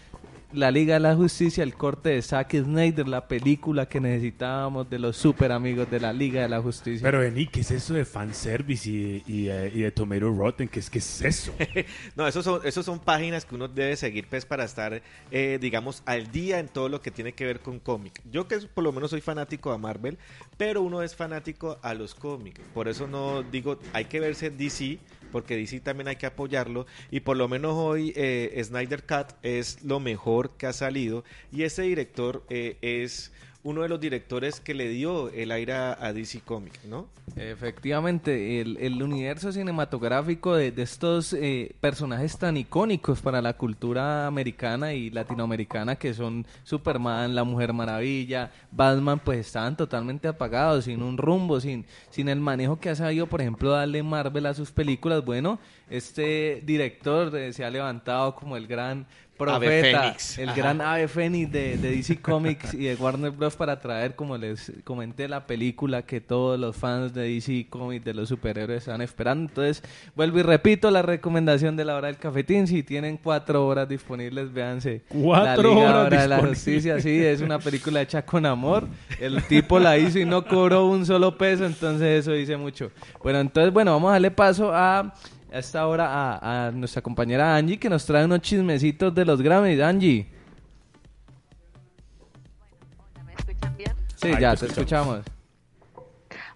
la 0.57 0.71
Liga 0.71 0.95
de 0.95 1.01
la 1.01 1.15
Justicia, 1.15 1.63
el 1.63 1.75
corte 1.75 2.09
de 2.09 2.23
Zack 2.23 2.53
Snyder, 2.53 3.07
la 3.07 3.29
película 3.29 3.87
que 3.87 4.01
necesitábamos 4.01 4.89
de 4.89 4.99
los 4.99 5.15
super 5.15 5.53
amigos 5.53 5.91
de 5.91 6.01
la 6.01 6.15
Liga 6.15 6.41
de 6.41 6.49
la 6.49 6.63
Justicia. 6.63 7.03
Pero 7.03 7.23
Eni, 7.23 7.47
¿qué 7.47 7.61
es 7.61 7.71
eso 7.71 7.93
de 7.93 8.07
fanservice 8.07 8.89
y, 8.89 9.23
y, 9.27 9.51
y 9.51 9.83
de 9.83 9.91
Tomato 9.91 10.33
Rotten? 10.33 10.67
¿Qué 10.69 10.81
es, 10.81 10.89
qué 10.89 10.99
es 10.99 11.23
eso? 11.23 11.53
No, 12.17 12.27
esos 12.27 12.45
son, 12.45 12.61
esos 12.65 12.87
son 12.87 12.99
páginas 12.99 13.45
que 13.45 13.55
uno 13.55 13.69
debe 13.69 13.97
seguir 13.97 14.27
pues 14.29 14.47
para 14.47 14.65
estar, 14.65 15.03
eh, 15.31 15.59
digamos, 15.61 16.03
al 16.07 16.31
día 16.33 16.59
en 16.59 16.69
todo 16.69 16.89
lo 16.89 17.03
que 17.03 17.11
tiene 17.11 17.33
que 17.33 17.45
ver 17.45 17.61
con 17.61 17.79
cómic. 17.79 18.23
Yo 18.31 18.49
que 18.49 18.59
por 18.59 18.83
lo 18.83 18.93
menos 18.93 19.11
soy 19.11 19.21
fanático 19.21 19.73
a 19.73 19.79
Marvel, 19.79 20.17
pero 20.57 20.81
uno 20.81 21.03
es 21.03 21.15
fanático 21.15 21.79
a 21.83 21.93
los 21.93 22.15
cómics. 22.15 22.61
Por 22.73 22.89
eso 22.89 23.07
no 23.07 23.43
digo, 23.43 23.79
hay 23.93 24.07
que 24.07 24.21
verse 24.21 24.49
DC, 24.49 24.99
porque 25.37 25.55
DC 25.55 25.81
también 25.81 26.09
hay 26.09 26.17
que 26.17 26.25
apoyarlo. 26.25 26.87
Y 27.11 27.21
por 27.21 27.37
lo 27.37 27.47
menos 27.47 27.75
hoy 27.75 28.11
eh, 28.17 28.59
Snyder 28.65 29.05
Cut 29.05 29.35
es 29.43 29.83
lo 29.83 30.01
mejor 30.01 30.57
que 30.57 30.67
ha 30.67 30.73
salido. 30.73 31.25
Y 31.53 31.65
ese 31.65 31.83
director 31.83 32.43
eh, 32.49 32.79
es 32.81 33.33
uno 33.67 33.83
de 33.83 33.89
los 33.89 33.99
directores 33.99 34.61
que 34.61 34.75
le 34.75 34.89
dio 34.89 35.29
el 35.31 35.51
aire 35.51 35.73
a, 35.73 36.13
DC 36.13 36.41
Comics, 36.43 36.85
¿no? 36.85 37.09
Efectivamente, 37.35 38.61
el, 38.61 38.77
el 38.77 39.03
universo 39.03 39.51
cinematográfico 39.51 40.55
de, 40.55 40.71
de 40.71 40.83
estos 40.83 41.33
eh, 41.33 41.75
personajes 41.81 42.39
tan 42.39 42.57
icónicos 42.57 43.21
para 43.21 43.43
la 43.43 43.55
cultura 43.55 44.29
americana 44.29 44.95
y 44.95 45.11
latinoamericana 45.11 45.97
que 45.97 46.15
son 46.15 46.47
Superman, 46.63 47.35
la 47.35 47.43
Mujer 47.43 47.73
Maravilla, 47.73 48.53
Batman, 48.71 49.19
pues 49.19 49.41
estaban 49.41 49.77
totalmente 49.77 50.29
apagados, 50.29 50.85
sin 50.85 51.03
un 51.03 51.19
rumbo, 51.19 51.61
sin, 51.61 51.87
sin 52.11 52.29
el 52.29 52.39
manejo 52.39 52.79
que 52.79 52.91
ha 52.91 52.95
sabido, 52.95 53.27
por 53.27 53.41
ejemplo, 53.41 53.73
darle 53.73 54.01
Marvel 54.05 54.47
a 54.47 54.55
sus 54.55 54.71
películas. 54.71 55.25
Bueno, 55.25 55.59
este 55.91 56.63
director 56.65 57.37
eh, 57.37 57.53
se 57.53 57.65
ha 57.65 57.71
levantado 57.71 58.37
como 58.37 58.57
el 58.57 58.69
gran 58.69 59.09
profeta, 59.37 60.03
Fénix. 60.03 60.39
el 60.39 60.49
Ajá. 60.49 60.57
gran 60.57 60.81
ave 60.81 61.09
fénix 61.09 61.51
de, 61.53 61.77
de 61.77 61.91
DC 61.97 62.21
Comics 62.21 62.75
y 62.75 62.85
de 62.85 62.95
Warner 62.97 63.31
Bros. 63.31 63.57
para 63.57 63.79
traer, 63.79 64.15
como 64.15 64.37
les 64.37 64.73
comenté, 64.85 65.29
la 65.29 65.47
película 65.47 66.03
que 66.03 66.21
todos 66.21 66.59
los 66.59 66.77
fans 66.77 67.15
de 67.15 67.29
DC 67.35 67.67
Comics, 67.71 68.05
de 68.05 68.15
los 68.15 68.29
superhéroes, 68.29 68.79
están 68.79 69.01
esperando. 69.03 69.49
Entonces, 69.49 69.83
vuelvo 70.15 70.39
y 70.39 70.43
repito 70.43 70.91
la 70.91 71.03
recomendación 71.03 71.77
de 71.77 71.85
la 71.85 71.97
hora 71.97 72.09
del 72.09 72.17
cafetín. 72.17 72.67
Si 72.67 72.83
tienen 72.83 73.17
cuatro 73.17 73.67
horas 73.67 73.89
disponibles, 73.89 74.53
véanse. 74.53 75.03
Cuatro 75.09 75.75
la 75.75 75.75
Liga 75.75 75.91
horas 75.91 76.07
Hora 76.07 76.23
de 76.23 76.29
la 76.29 76.37
disponibles. 76.37 76.59
Justicia, 76.65 77.01
sí, 77.01 77.25
es 77.25 77.41
una 77.41 77.59
película 77.59 78.03
hecha 78.03 78.25
con 78.25 78.47
amor. 78.47 78.89
El 79.21 79.43
tipo 79.45 79.79
la 79.79 79.97
hizo 79.99 80.19
y 80.19 80.25
no 80.25 80.45
cobró 80.45 80.87
un 80.87 81.05
solo 81.07 81.37
peso, 81.37 81.67
entonces 81.67 82.21
eso 82.21 82.33
dice 82.33 82.57
mucho. 82.57 82.91
Bueno, 83.23 83.41
entonces, 83.41 83.73
bueno, 83.73 83.93
vamos 83.93 84.09
a 84.11 84.13
darle 84.13 84.31
paso 84.31 84.71
a 84.73 85.13
a 85.57 85.59
esta 85.59 85.87
hora 85.87 86.07
a, 86.07 86.67
a 86.67 86.71
nuestra 86.71 87.01
compañera 87.01 87.57
Angie 87.57 87.79
que 87.79 87.89
nos 87.89 88.05
trae 88.05 88.27
unos 88.27 88.41
chismecitos 88.43 89.15
de 89.15 89.25
los 89.25 89.41
Grammys. 89.41 89.81
Angie. 89.81 90.27
¿Me 93.25 93.33
escuchan 93.33 93.77
bien? 93.77 93.97
Sí, 94.17 94.29
Ahí 94.29 94.41
ya 94.41 94.55
te 94.55 94.67
escuchamos. 94.67 95.25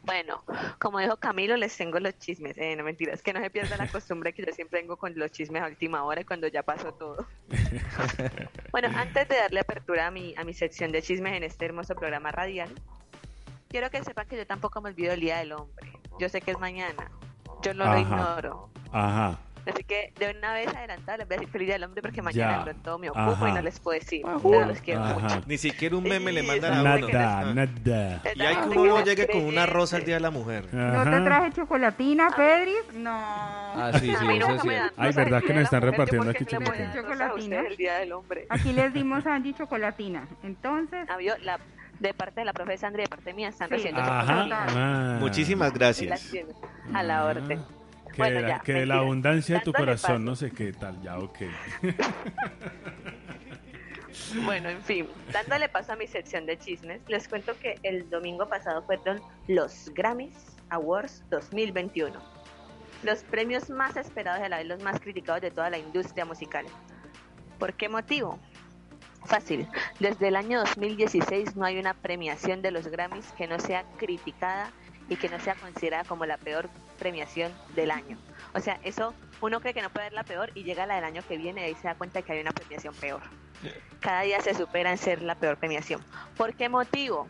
Bueno, 0.03 0.43
como 0.79 0.99
dijo 0.99 1.17
Camilo, 1.17 1.57
les 1.57 1.75
tengo 1.77 1.99
los 1.99 2.19
chismes. 2.19 2.59
Eh, 2.59 2.77
no 2.77 2.85
mentiras, 2.85 3.23
que 3.23 3.33
no 3.33 3.41
se 3.41 3.49
pierda 3.49 3.77
la 3.77 3.87
costumbre 3.87 4.35
que 4.35 4.45
yo 4.45 4.53
siempre 4.53 4.81
vengo 4.81 4.97
con 4.97 5.19
los 5.19 5.31
chismes 5.31 5.63
a 5.63 5.67
última 5.67 6.05
hora 6.05 6.21
y 6.21 6.25
cuando 6.25 6.49
ya 6.49 6.63
pasó 6.63 6.93
todo. 6.93 7.27
bueno, 8.73 8.89
antes 8.95 9.29
de 9.29 9.37
darle 9.37 9.61
apertura 9.61 10.09
a 10.09 10.11
mi, 10.11 10.35
a 10.37 10.45
mi 10.45 10.53
sección 10.53 10.93
de 10.93 11.01
chismes 11.01 11.35
en 11.35 11.45
este 11.45 11.65
hermoso 11.65 11.95
programa 11.95 12.33
radial, 12.33 12.69
quiero 13.69 13.91
que 13.91 14.03
sepan 14.05 14.27
que 14.27 14.37
yo 14.37 14.47
tampoco 14.47 14.81
me 14.83 14.91
olvido 14.91 15.13
el 15.15 15.21
Día 15.21 15.39
del 15.39 15.53
Hombre. 15.53 15.91
Yo 16.19 16.29
sé 16.29 16.41
que 16.41 16.51
es 16.51 16.59
mañana. 16.59 17.11
Yo 17.63 17.75
no 17.75 17.85
lo 17.85 17.91
Ajá. 17.91 18.01
ignoro. 18.01 18.69
Ajá. 18.93 19.39
Así 19.71 19.85
que 19.85 20.13
de 20.19 20.35
una 20.37 20.55
vez 20.55 20.69
adelantada 20.75 21.19
les 21.19 21.29
voy 21.29 21.35
a 21.37 21.39
decir 21.41 21.53
feliz 21.53 21.67
Día 21.69 21.75
del 21.75 21.85
Hombre 21.85 22.01
porque 22.03 22.23
mañana 22.23 22.65
Ya. 22.65 22.71
en 22.71 22.79
todo 22.79 22.99
me 22.99 23.11
ocupo 23.11 23.21
Ajá. 23.31 23.49
y 23.51 23.53
no 23.53 23.63
les 23.63 23.79
puedo 23.79 23.99
decir. 24.01 24.23
Pero 24.43 24.65
los 24.67 24.81
quiero 24.81 25.05
Ajá. 25.05 25.15
mucho. 25.21 25.43
Ni 25.47 25.59
siquiera 25.59 25.97
un 25.97 26.03
meme 26.05 26.33
le 26.33 26.41
Sí, 26.41 26.47
mandan 26.47 26.75
a 26.87 26.95
uno. 26.97 27.09
Nada, 27.09 27.55
nada. 27.55 27.71
Y 28.35 28.41
hay 28.43 28.55
que 28.57 28.61
Ah, 28.63 28.67
uno 28.67 28.85
no 28.87 28.99
sí, 28.99 29.05
llegue 29.05 29.27
con 29.29 29.45
una 29.45 29.67
rosa 29.67 29.99
el 29.99 30.05
Día 30.07 30.15
de 30.15 30.21
la 30.23 30.31
Mujer. 30.31 30.65
¿No 30.73 31.03
te 31.05 31.09
Ajá. 31.11 31.25
traje 31.25 31.53
chocolatina, 31.53 32.31
Pedris? 32.35 32.95
No. 32.95 33.11
Ah, 33.13 33.91
sí, 34.01 34.11
A 34.11 34.19
sí, 34.19 34.25
mí 34.27 34.39
eso 34.39 34.47
dan 34.49 34.91
Ay, 34.97 35.13
verdad 35.13 35.43
que 35.43 35.53
nos 35.53 35.63
están 35.65 35.81
Mujer, 35.81 35.83
¿yo 35.83 35.91
repartiendo 35.91 36.25
por 36.27 36.35
qué 36.37 36.45
aquí 36.45 36.51
chocolatina. 36.57 37.03
rosas 37.03 37.21
a 37.21 37.35
ustedes 37.35 37.67
el 37.71 37.77
Día 37.77 37.95
del 37.99 38.13
Hombre? 38.13 38.47
Aquí 38.49 38.73
les 38.73 38.93
dimos 38.95 39.27
a 39.27 39.35
Angie 39.35 39.55
chocolatina. 39.55 40.27
Entonces, 40.43 41.07
Ah, 41.09 41.19
la, 41.43 41.59
de 42.01 42.15
parte 42.15 42.41
de 42.41 42.45
la 42.47 42.53
profe 42.53 42.77
Sandra 42.79 43.03
y 43.03 43.05
de 43.05 43.09
parte 43.09 43.33
mía 43.35 43.49
están 43.49 43.69
Sí. 43.69 43.75
recibiendo 43.75 44.01
Ajá. 44.03 44.49
Ah. 44.51 45.17
Muchísimas 45.21 45.73
gracias. 45.73 46.33
a 46.93 47.03
la 47.03 47.25
orden. 47.27 47.63
Que, 48.13 48.17
Bueno, 48.17 48.37
de 48.37 48.43
la, 48.43 48.49
ya, 48.49 48.59
que 48.61 48.73
de 48.73 48.79
la 48.87 48.95
mentira. 48.95 49.01
abundancia 49.01 49.55
de 49.59 49.61
tu 49.65 49.73
corazón, 49.73 50.25
no 50.25 50.35
sé 50.35 50.51
qué 50.51 50.73
tal, 50.73 51.01
ya, 51.03 51.19
ok. 51.19 51.39
Bueno, 54.45 54.69
en 54.69 54.83
fin, 54.83 55.09
dándole 55.33 55.69
paso 55.69 55.93
a 55.93 55.97
mi 55.97 56.07
sección 56.07 56.45
de 56.47 56.59
chismes, 56.59 57.01
les 57.09 57.29
cuento 57.29 57.57
que 57.59 57.77
el 57.83 58.09
domingo 58.11 58.49
pasado 58.49 58.83
fueron 58.83 59.21
los 59.49 59.91
Grammys 59.95 60.35
Awards 60.69 61.23
2021. 61.31 62.19
Los 63.03 63.23
premios 63.25 63.71
más 63.71 63.97
esperados 63.97 64.41
y 64.41 64.45
a 64.45 64.49
la 64.49 64.59
vez 64.59 64.67
los 64.67 64.83
más 64.83 65.01
criticados 65.01 65.41
de 65.43 65.51
toda 65.51 65.71
la 65.71 65.79
industria 65.79 66.25
musical. 66.25 66.67
¿Por 67.59 67.75
qué 67.75 67.89
motivo? 67.89 68.39
Fácil. 69.25 69.69
Desde 69.99 70.29
el 70.29 70.37
año 70.37 70.61
2016 70.61 71.57
no 71.57 71.65
hay 71.65 71.79
una 71.79 71.95
premiación 71.95 72.63
de 72.63 72.71
los 72.71 72.89
Grammys 72.89 73.33
que 73.33 73.47
no 73.47 73.59
sea 73.61 73.85
criticada 73.99 74.73
y 75.09 75.17
que 75.17 75.29
no 75.29 75.39
sea 75.41 75.55
considerada 75.57 76.05
como 76.05 76.25
la 76.25 76.39
peor 76.39 76.71
premiación 76.99 77.53
del 77.75 77.91
año. 77.91 78.17
O 78.55 78.61
sea, 78.61 78.79
eso 78.83 79.15
uno 79.41 79.61
cree 79.61 79.75
que 79.75 79.83
no 79.83 79.91
puede 79.91 80.07
ser 80.07 80.13
la 80.15 80.25
peor 80.25 80.51
y 80.55 80.63
llega 80.65 80.87
la 80.87 80.97
del 80.97 81.05
año 81.05 81.23
que 81.27 81.37
viene 81.37 81.63
y 81.63 81.65
ahí 81.65 81.75
se 81.75 81.89
da 81.89 81.95
cuenta 81.95 82.23
que 82.23 82.33
hay 82.33 82.41
una 82.41 82.53
premiación 82.53 82.95
peor. 82.95 83.21
Cada 84.01 84.23
día 84.23 84.41
se 84.41 84.55
supera 84.55 84.91
en 84.91 84.99
ser 84.99 85.21
la 85.23 85.35
peor 85.35 85.59
premiación. 85.59 86.03
¿Por 86.37 86.55
qué 86.55 86.69
motivo? 86.69 87.27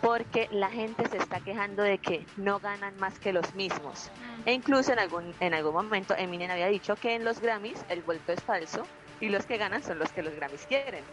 Porque 0.00 0.48
la 0.50 0.70
gente 0.70 1.06
se 1.08 1.18
está 1.18 1.40
quejando 1.40 1.82
de 1.82 1.98
que 1.98 2.26
no 2.36 2.58
ganan 2.58 2.96
más 2.96 3.18
que 3.18 3.32
los 3.32 3.54
mismos. 3.54 4.10
E 4.46 4.52
incluso 4.52 4.92
en 4.92 4.98
algún, 4.98 5.34
en 5.40 5.52
algún 5.54 5.74
momento 5.74 6.14
Eminem 6.16 6.50
había 6.50 6.68
dicho 6.68 6.96
que 6.96 7.14
en 7.14 7.24
los 7.24 7.40
Grammys 7.40 7.84
el 7.90 8.02
vuelto 8.02 8.32
es 8.32 8.42
falso 8.42 8.86
y 9.20 9.28
los 9.28 9.46
que 9.46 9.56
ganan 9.58 9.82
son 9.82 9.98
los 9.98 10.10
que 10.12 10.22
los 10.22 10.34
Grammys 10.34 10.66
quieren. 10.66 11.04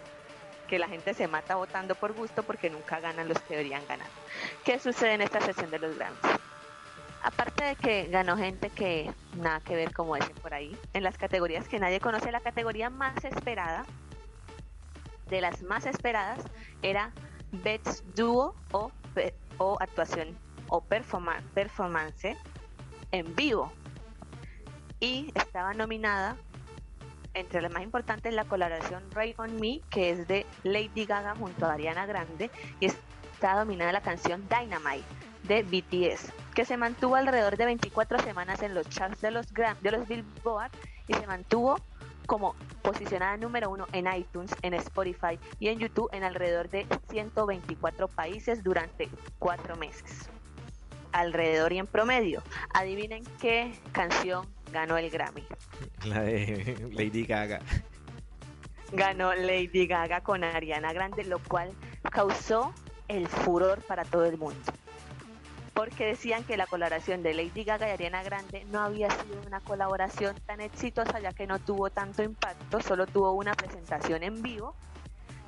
Que 0.68 0.80
la 0.80 0.88
gente 0.88 1.14
se 1.14 1.28
mata 1.28 1.56
votando 1.56 1.96
por 1.96 2.14
gusto 2.14 2.44
porque 2.44 2.70
nunca 2.70 3.00
ganan 3.00 3.28
los 3.30 3.40
que 3.42 3.56
deberían 3.56 3.86
ganar. 3.88 4.08
¿Qué 4.66 4.80
sucede 4.80 5.14
en 5.14 5.22
esta 5.22 5.40
sesión 5.42 5.72
de 5.72 5.80
los 5.80 5.96
Grammys? 5.96 6.20
Aparte 7.24 7.64
de 7.64 7.76
que 7.76 8.08
ganó 8.08 8.38
gente 8.38 8.70
que 8.70 9.12
nada 9.36 9.60
que 9.62 9.76
ver, 9.76 9.94
como 9.94 10.16
dicen 10.16 10.36
por 10.36 10.54
ahí, 10.54 10.78
en 10.94 11.04
las 11.04 11.18
categorías 11.18 11.68
que 11.68 11.80
nadie 11.80 12.00
conoce, 12.00 12.32
la 12.32 12.42
categoría 12.42 12.90
más 12.90 13.24
esperada 13.24 13.86
de 15.28 15.42
las 15.42 15.62
más 15.64 15.86
esperadas 15.86 16.40
era 16.82 17.12
Best 17.52 18.04
Duo 18.16 18.56
o, 18.72 18.92
actuación 19.80 20.38
o 20.70 20.82
performa- 20.82 21.42
performance 21.54 22.38
en 23.12 23.36
vivo. 23.36 23.72
Y 25.00 25.32
estaba 25.36 25.74
nominada 25.74 26.38
entre 27.38 27.62
las 27.62 27.72
más 27.72 27.84
importantes 27.84 28.34
la 28.34 28.46
colaboración 28.46 29.04
Ray 29.12 29.34
on 29.38 29.56
Me, 29.60 29.82
que 29.90 30.12
es 30.12 30.28
de 30.28 30.46
Lady 30.64 31.06
Gaga 31.06 31.36
junto 31.36 31.66
a 31.66 31.74
Ariana 31.74 32.06
Grande, 32.06 32.50
y 32.80 32.86
está 32.88 33.56
dominada 33.58 33.92
la 33.92 34.02
canción 34.02 34.48
Dynamite 34.50 35.06
de 35.44 35.64
BTS, 35.64 36.34
que 36.54 36.66
se 36.66 36.76
mantuvo 36.78 37.16
alrededor 37.16 37.56
de 37.58 37.66
24 37.66 38.20
semanas 38.20 38.62
en 38.64 38.74
los 38.74 38.90
charts 38.90 39.22
de 39.22 39.32
los, 39.32 39.54
Gram- 39.54 39.80
de 39.80 39.92
los 39.92 40.08
Billboard 40.08 40.72
y 41.08 41.14
se 41.14 41.26
mantuvo 41.28 41.80
como 42.26 42.56
posicionada 42.82 43.38
número 43.38 43.70
uno 43.70 43.88
en 43.94 44.14
iTunes, 44.14 44.52
en 44.62 44.74
Spotify 44.74 45.40
y 45.60 45.70
en 45.70 45.80
YouTube 45.80 46.10
en 46.12 46.26
alrededor 46.26 46.70
de 46.70 46.86
124 47.10 48.10
países 48.10 48.62
durante 48.64 49.08
cuatro 49.40 49.78
meses. 49.78 50.30
Alrededor 51.14 51.72
y 51.72 51.80
en 51.80 51.88
promedio. 51.88 52.44
Adivinen 52.74 53.24
qué 53.40 53.74
canción 53.94 54.46
ganó 54.72 54.98
el 54.98 55.10
Grammy. 55.10 55.44
La 56.06 56.22
de 56.22 56.90
Lady 56.92 57.26
Gaga. 57.26 57.60
Ganó 58.92 59.34
Lady 59.34 59.88
Gaga 59.88 60.22
con 60.22 60.44
Ariana 60.44 60.94
Grande, 60.94 61.24
lo 61.26 61.40
cual 61.40 61.72
causó 62.12 62.74
el 63.08 63.28
furor 63.28 63.82
para 63.82 64.06
todo 64.06 64.26
el 64.26 64.38
mundo. 64.38 64.60
Porque 65.74 66.06
decían 66.06 66.44
que 66.44 66.58
la 66.58 66.66
colaboración 66.66 67.22
de 67.22 67.34
Lady 67.34 67.64
Gaga 67.64 67.88
y 67.88 67.92
Ariana 67.92 68.24
Grande 68.24 68.66
no 68.72 68.82
había 68.82 69.10
sido 69.12 69.42
una 69.46 69.60
colaboración 69.60 70.36
tan 70.46 70.62
exitosa 70.62 71.20
ya 71.20 71.34
que 71.34 71.46
no 71.46 71.60
tuvo 71.60 71.90
tanto 71.90 72.24
impacto, 72.24 72.82
solo 72.82 73.06
tuvo 73.06 73.34
una 73.34 73.54
presentación 73.54 74.24
en 74.24 74.42
vivo 74.42 74.74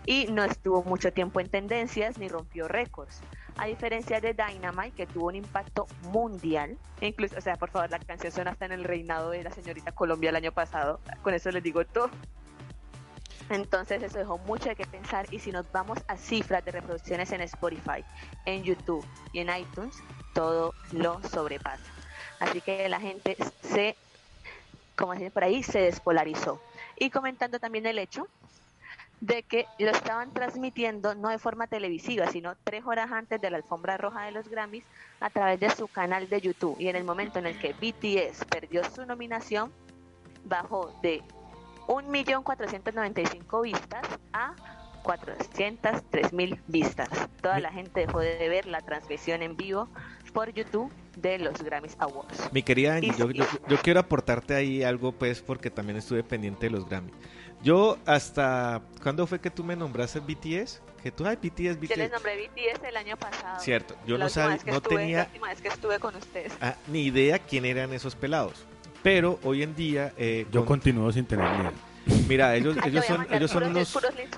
y 0.05 0.27
no 0.27 0.43
estuvo 0.43 0.83
mucho 0.83 1.11
tiempo 1.13 1.39
en 1.39 1.49
tendencias 1.49 2.17
ni 2.17 2.27
rompió 2.27 2.67
récords. 2.67 3.21
A 3.61 3.65
diferencia 3.65 4.21
de 4.21 4.33
Dynamite, 4.33 4.91
que 4.91 5.05
tuvo 5.05 5.27
un 5.27 5.35
impacto 5.35 5.85
mundial, 6.03 6.77
e 7.01 7.07
incluso, 7.07 7.37
o 7.37 7.41
sea, 7.41 7.57
por 7.57 7.69
favor, 7.69 7.89
la 7.89 7.99
canción 7.99 8.31
suena 8.31 8.51
hasta 8.51 8.65
en 8.65 8.71
el 8.71 8.85
reinado 8.85 9.31
de 9.31 9.43
la 9.43 9.51
señorita 9.51 9.91
Colombia 9.91 10.29
el 10.29 10.37
año 10.37 10.53
pasado, 10.53 11.01
con 11.21 11.33
eso 11.33 11.51
les 11.51 11.61
digo 11.61 11.83
todo. 11.83 12.09
Entonces 13.49 14.01
eso 14.01 14.17
dejó 14.17 14.37
mucho 14.37 14.69
de 14.69 14.77
qué 14.77 14.85
pensar 14.85 15.25
y 15.33 15.39
si 15.39 15.51
nos 15.51 15.69
vamos 15.73 15.99
a 16.07 16.15
cifras 16.15 16.63
de 16.63 16.71
reproducciones 16.71 17.33
en 17.33 17.41
Spotify, 17.41 18.05
en 18.45 18.63
YouTube 18.63 19.05
y 19.33 19.39
en 19.39 19.49
iTunes, 19.53 19.93
todo 20.33 20.73
lo 20.93 21.21
sobrepasa. 21.23 21.83
Así 22.39 22.61
que 22.61 22.87
la 22.87 23.01
gente 23.01 23.35
se, 23.61 23.97
como 24.95 25.15
dicen 25.15 25.33
por 25.33 25.43
ahí, 25.43 25.63
se 25.63 25.79
despolarizó. 25.79 26.61
Y 26.95 27.09
comentando 27.09 27.59
también 27.59 27.85
el 27.87 27.99
hecho 27.99 28.25
de 29.21 29.43
que 29.43 29.65
lo 29.79 29.91
estaban 29.91 30.33
transmitiendo 30.33 31.13
no 31.15 31.29
de 31.29 31.39
forma 31.39 31.67
televisiva, 31.67 32.27
sino 32.27 32.55
tres 32.63 32.85
horas 32.85 33.11
antes 33.11 33.41
de 33.41 33.49
la 33.49 33.57
alfombra 33.57 33.97
roja 33.97 34.23
de 34.23 34.31
los 34.31 34.47
Grammys 34.47 34.85
a 35.19 35.29
través 35.29 35.59
de 35.59 35.69
su 35.71 35.87
canal 35.87 36.29
de 36.29 36.39
YouTube. 36.41 36.77
Y 36.79 36.87
en 36.87 36.95
el 36.95 37.03
momento 37.03 37.37
en 37.39 37.45
el 37.47 37.57
que 37.59 37.73
BTS 37.73 38.45
perdió 38.45 38.81
su 38.89 39.05
nominación, 39.05 39.71
bajó 40.45 40.93
de 41.01 41.21
1.495 41.87 43.61
vistas 43.63 44.05
a 44.31 44.53
403.000 45.03 46.59
vistas. 46.67 47.09
Toda 47.41 47.59
la 47.59 47.71
gente 47.71 48.01
dejó 48.01 48.19
de 48.19 48.47
ver 48.49 48.65
la 48.65 48.81
transmisión 48.81 49.41
en 49.41 49.55
vivo 49.57 49.87
por 50.33 50.51
YouTube 50.53 50.91
de 51.17 51.39
los 51.39 51.61
Grammys 51.63 51.95
Awards. 51.99 52.51
Mi 52.53 52.61
querida 52.63 52.95
Angie, 52.95 53.13
yo, 53.17 53.29
yo- 53.31 53.45
yo 53.67 53.77
quiero 53.77 53.99
aportarte 53.99 54.55
ahí 54.55 54.83
algo, 54.83 55.11
pues, 55.11 55.41
porque 55.41 55.69
también 55.71 55.97
estuve 55.97 56.23
pendiente 56.23 56.67
de 56.67 56.71
los 56.71 56.87
Grammy. 56.87 57.11
Yo 57.63 57.97
hasta, 58.05 58.81
¿cuándo 59.03 59.27
fue 59.27 59.39
que 59.39 59.49
tú 59.49 59.63
me 59.63 59.75
nombraste 59.75 60.19
BTS? 60.19 60.81
Que 61.03 61.11
tú, 61.11 61.25
ay, 61.25 61.35
BTS, 61.37 61.57
Yo 61.57 61.69
les 61.71 61.79
BTS. 61.79 62.11
nombré 62.11 62.37
BTS 62.47 62.83
el 62.87 62.97
año 62.97 63.17
pasado. 63.17 63.59
Cierto, 63.59 63.95
yo 64.05 64.17
La 64.17 64.25
no 64.25 64.29
sabía, 64.29 64.57
no 64.65 64.73
estuve- 64.77 64.95
La 64.95 64.99
tenía 65.01 65.23
última 65.25 65.47
vez 65.49 65.61
que 65.61 65.67
estuve 65.69 65.99
con 65.99 66.15
ustedes. 66.15 66.53
ah, 66.61 66.75
ni 66.87 67.03
idea 67.05 67.39
quién 67.39 67.65
eran 67.65 67.93
esos 67.93 68.15
pelados. 68.15 68.65
Pero 69.03 69.39
hoy 69.43 69.63
en 69.63 69.75
día, 69.75 70.13
eh, 70.17 70.45
Yo 70.51 70.61
con- 70.61 70.67
continúo 70.67 71.11
sin 71.11 71.25
tener 71.25 71.49
ni 71.51 71.57
idea. 71.59 71.71
Mira, 72.27 72.55
ellos, 72.57 72.75
ellos 72.85 73.05
son, 73.05 73.27
ellos 73.31 73.51
son 73.51 73.63
unos, 73.63 73.97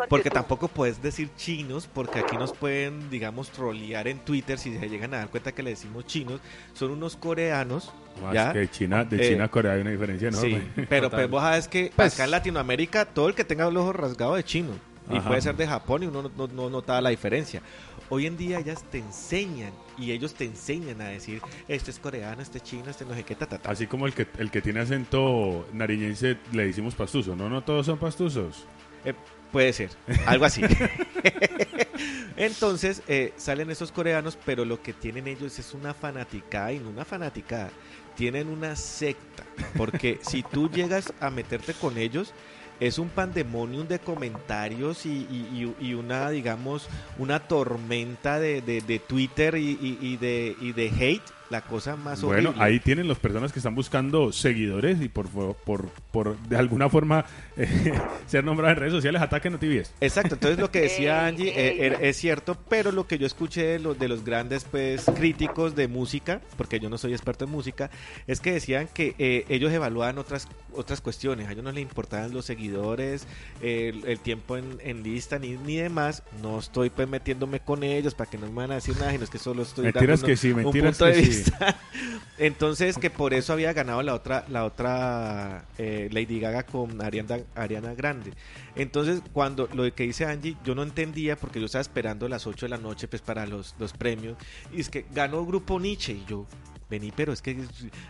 porque 0.09 0.30
tampoco 0.30 0.68
puedes 0.68 1.01
decir 1.01 1.30
chinos, 1.36 1.88
porque 1.93 2.20
aquí 2.20 2.38
nos 2.38 2.53
pueden, 2.53 3.09
digamos, 3.09 3.49
trolear 3.49 4.07
en 4.07 4.20
Twitter 4.20 4.57
si 4.57 4.78
se 4.78 4.89
llegan 4.89 5.14
a 5.14 5.18
dar 5.18 5.30
cuenta 5.30 5.51
que 5.51 5.64
le 5.64 5.72
decimos 5.72 6.05
chinos. 6.05 6.39
Son 6.74 6.91
unos 6.91 7.16
coreanos, 7.16 7.91
Más 8.22 8.34
¿ya? 8.34 8.53
que 8.53 8.70
China, 8.70 9.03
de 9.05 9.18
Eh, 9.26 9.30
China 9.32 9.45
a 9.45 9.47
Corea 9.47 9.74
hay 9.74 9.82
una 9.82 9.91
diferencia 9.91 10.28
enorme. 10.30 10.62
Sí, 10.76 10.86
pero 10.89 11.03
Total. 11.09 11.20
pues 11.22 11.30
vos 11.32 11.41
sabes 11.41 11.68
que 11.68 11.91
Pues- 11.95 12.14
acá 12.14 12.26
en 12.26 12.32
Latinoamérica 12.32 13.05
todo 13.05 13.28
el 13.28 13.36
que 13.36 13.43
tenga 13.43 13.68
el 13.68 13.78
ojo 13.78 13.93
rasgado 13.93 14.38
es 14.38 14.45
chino. 14.45 14.72
Y 15.10 15.18
Ajá. 15.18 15.28
puede 15.28 15.41
ser 15.41 15.56
de 15.56 15.68
Japón 15.68 16.04
y 16.04 16.06
uno 16.08 16.22
no, 16.24 16.32
no, 16.36 16.47
no 16.47 16.70
notaba 16.70 17.02
la 17.02 17.10
diferencia. 17.10 17.62
Hoy 18.10 18.28
en 18.28 18.38
día 18.38 18.60
ellas 18.60 18.84
te 18.91 18.97
enseñan 18.97 19.72
y 19.97 20.12
ellos 20.12 20.34
te 20.34 20.45
enseñan 20.45 21.02
a 21.02 21.08
decir, 21.08 21.41
este 21.68 21.91
es 21.91 21.99
coreano, 21.99 22.41
este 22.41 22.58
es 22.58 22.64
chino, 22.64 22.89
este 22.89 23.06
no 23.06 23.14
sé 23.16 23.24
qué, 23.24 23.36
ta, 23.36 23.45
ta, 23.45 23.58
ta". 23.58 23.72
Así 23.72 23.88
como 23.88 24.06
el 24.06 24.14
que, 24.14 24.28
el 24.38 24.52
que 24.52 24.62
tiene 24.62 24.82
acento 24.82 25.66
nariñense 25.74 26.38
le 26.52 26.66
decimos 26.66 26.93
pastuso. 26.95 27.36
No, 27.36 27.49
no 27.49 27.64
todos 27.64 27.86
son 27.86 27.97
pastuzos. 27.97 28.66
Eh, 29.06 29.14
puede 29.52 29.74
ser, 29.74 29.89
algo 30.26 30.45
así. 30.45 30.62
Entonces 32.38 33.04
eh, 33.08 33.34
salen 33.38 33.70
esos 33.70 33.91
coreanos, 33.91 34.38
pero 34.45 34.66
lo 34.66 34.82
que 34.82 34.93
tienen 34.93 35.28
ellos 35.28 35.60
es 35.60 35.74
una 35.74 35.93
fanaticada 35.93 36.74
y 36.74 36.80
no 36.80 36.89
una 36.89 37.06
fanaticada. 37.06 37.70
Tienen 38.16 38.49
una 38.49 38.76
secta, 38.76 39.43
porque 39.78 40.20
si 40.22 40.43
tú 40.43 40.70
llegas 40.70 41.14
a 41.20 41.30
meterte 41.30 41.74
con 41.74 41.97
ellos, 41.97 42.34
es 42.82 42.98
un 42.98 43.10
pandemonium 43.10 43.88
de 43.88 44.00
comentarios 44.00 45.06
y, 45.06 45.94
una, 45.94 46.30
digamos, 46.32 46.88
una 47.20 47.40
tormenta 47.40 48.40
de, 48.40 48.62
de- 48.62 49.00
Twitter 49.00 49.56
y 49.56 50.18
de, 50.18 50.56
y 50.60 50.74
de 50.74 50.88
hate, 50.90 51.22
la 51.52 51.62
cosa 51.62 51.95
más 51.95 52.22
Bueno, 52.22 52.49
horrible. 52.49 52.66
ahí 52.66 52.80
tienen 52.80 53.08
las 53.08 53.20
personas 53.20 53.52
que 53.52 53.60
están 53.60 53.76
buscando 53.76 54.32
seguidores 54.32 55.02
y 55.02 55.10
por, 55.10 55.28
por, 55.30 55.89
por 56.12 56.38
de 56.47 56.56
alguna 56.56 56.89
forma 56.89 57.26
eh, 57.58 57.93
ser 58.28 58.43
nombrados 58.43 58.76
en 58.78 58.80
redes 58.80 58.93
sociales, 58.93 59.22
ataquen 59.22 59.54
a 59.56 59.60
TVS. 59.60 59.91
Exacto, 60.02 60.36
entonces 60.36 60.58
lo 60.60 60.72
que 60.72 60.82
decía 60.82 61.26
Angie 61.28 61.49
eh, 61.56 61.91
er- 61.91 61.97
es 62.02 62.18
cierto, 62.18 62.58
pero 62.70 62.91
lo 62.91 63.06
que 63.06 63.18
yo 63.20 63.28
escuché 63.28 63.64
de 63.66 63.80
los, 63.80 63.99
de 63.99 64.08
los 64.08 64.24
grandes 64.24 64.64
pues 64.64 65.04
críticos 65.16 65.76
de 65.76 65.88
música, 65.88 66.41
porque 66.58 66.80
yo 66.80 66.89
no 66.89 66.97
soy 66.97 67.12
experto 67.12 67.45
en 67.45 67.52
música, 67.52 67.91
es 68.28 68.39
que 68.39 68.54
decían 68.54 68.88
que 68.93 69.14
eh, 69.20 69.45
ellos 69.49 69.72
evaluaban 69.74 70.18
otras 70.18 70.47
otras 70.74 71.02
cuestiones, 71.02 71.49
a 71.49 71.52
ellos 71.52 71.66
no 71.66 71.72
les 71.74 71.82
importaban 71.84 72.32
los 72.34 72.45
seguidores, 72.45 73.28
el, 73.62 74.06
el 74.08 74.20
tiempo 74.20 74.56
en, 74.56 74.78
en 74.82 75.04
lista 75.04 75.38
ni, 75.38 75.58
ni 75.58 75.76
demás, 75.76 76.24
no 76.41 76.60
estoy 76.60 76.89
pues 76.89 77.10
metiéndome 77.10 77.60
con 77.60 77.84
ellos 77.84 78.16
para 78.16 78.30
que 78.32 78.38
no 78.38 78.47
me 78.47 78.54
van 78.54 78.72
a 78.72 78.76
decir 78.76 78.95
nada, 78.97 79.12
sino 79.12 79.26
es 79.26 79.30
que 79.30 79.38
solo 79.38 79.64
estoy 79.64 79.84
Mentiras 79.86 80.22
dando 80.22 80.26
que 80.28 80.32
un- 80.32 80.38
sí, 80.38 80.52
un 80.52 80.56
mentiras 80.64 80.97
de 80.97 81.12
que 81.14 81.26
sí. 81.26 81.41
Entonces 82.38 82.98
que 82.98 83.10
por 83.10 83.34
eso 83.34 83.54
había 83.54 83.74
ganado 83.74 84.02
la 84.02 84.14
otra 84.16 84.46
la 84.50 84.66
otra 84.66 85.66
eh, 85.78 86.10
Lady 86.12 86.39
Gaga 86.39 86.64
con 86.64 87.02
Ariana, 87.02 87.39
Ariana 87.56 87.94
Grande. 87.94 88.34
Entonces 88.76 89.22
cuando 89.34 89.68
lo 89.74 89.94
que 89.94 90.04
dice 90.04 90.26
Angie 90.26 90.58
yo 90.64 90.76
no 90.76 90.84
entendía 90.84 91.36
porque 91.36 91.60
yo 91.60 91.66
estaba 91.66 91.82
esperando 91.82 92.28
las 92.28 92.48
8 92.48 92.66
de 92.66 92.70
la 92.70 92.78
noche 92.78 93.08
pues 93.08 93.22
para 93.22 93.46
los, 93.46 93.76
los 93.80 93.94
premios 93.94 94.38
y 94.74 94.82
es 94.82 94.89
que 94.89 95.06
ganó 95.12 95.46
Grupo 95.46 95.80
Nietzsche 95.80 96.14
y 96.14 96.26
yo 96.28 96.46
vení 96.92 97.12
pero 97.12 97.34
es 97.34 97.42
que 97.42 97.58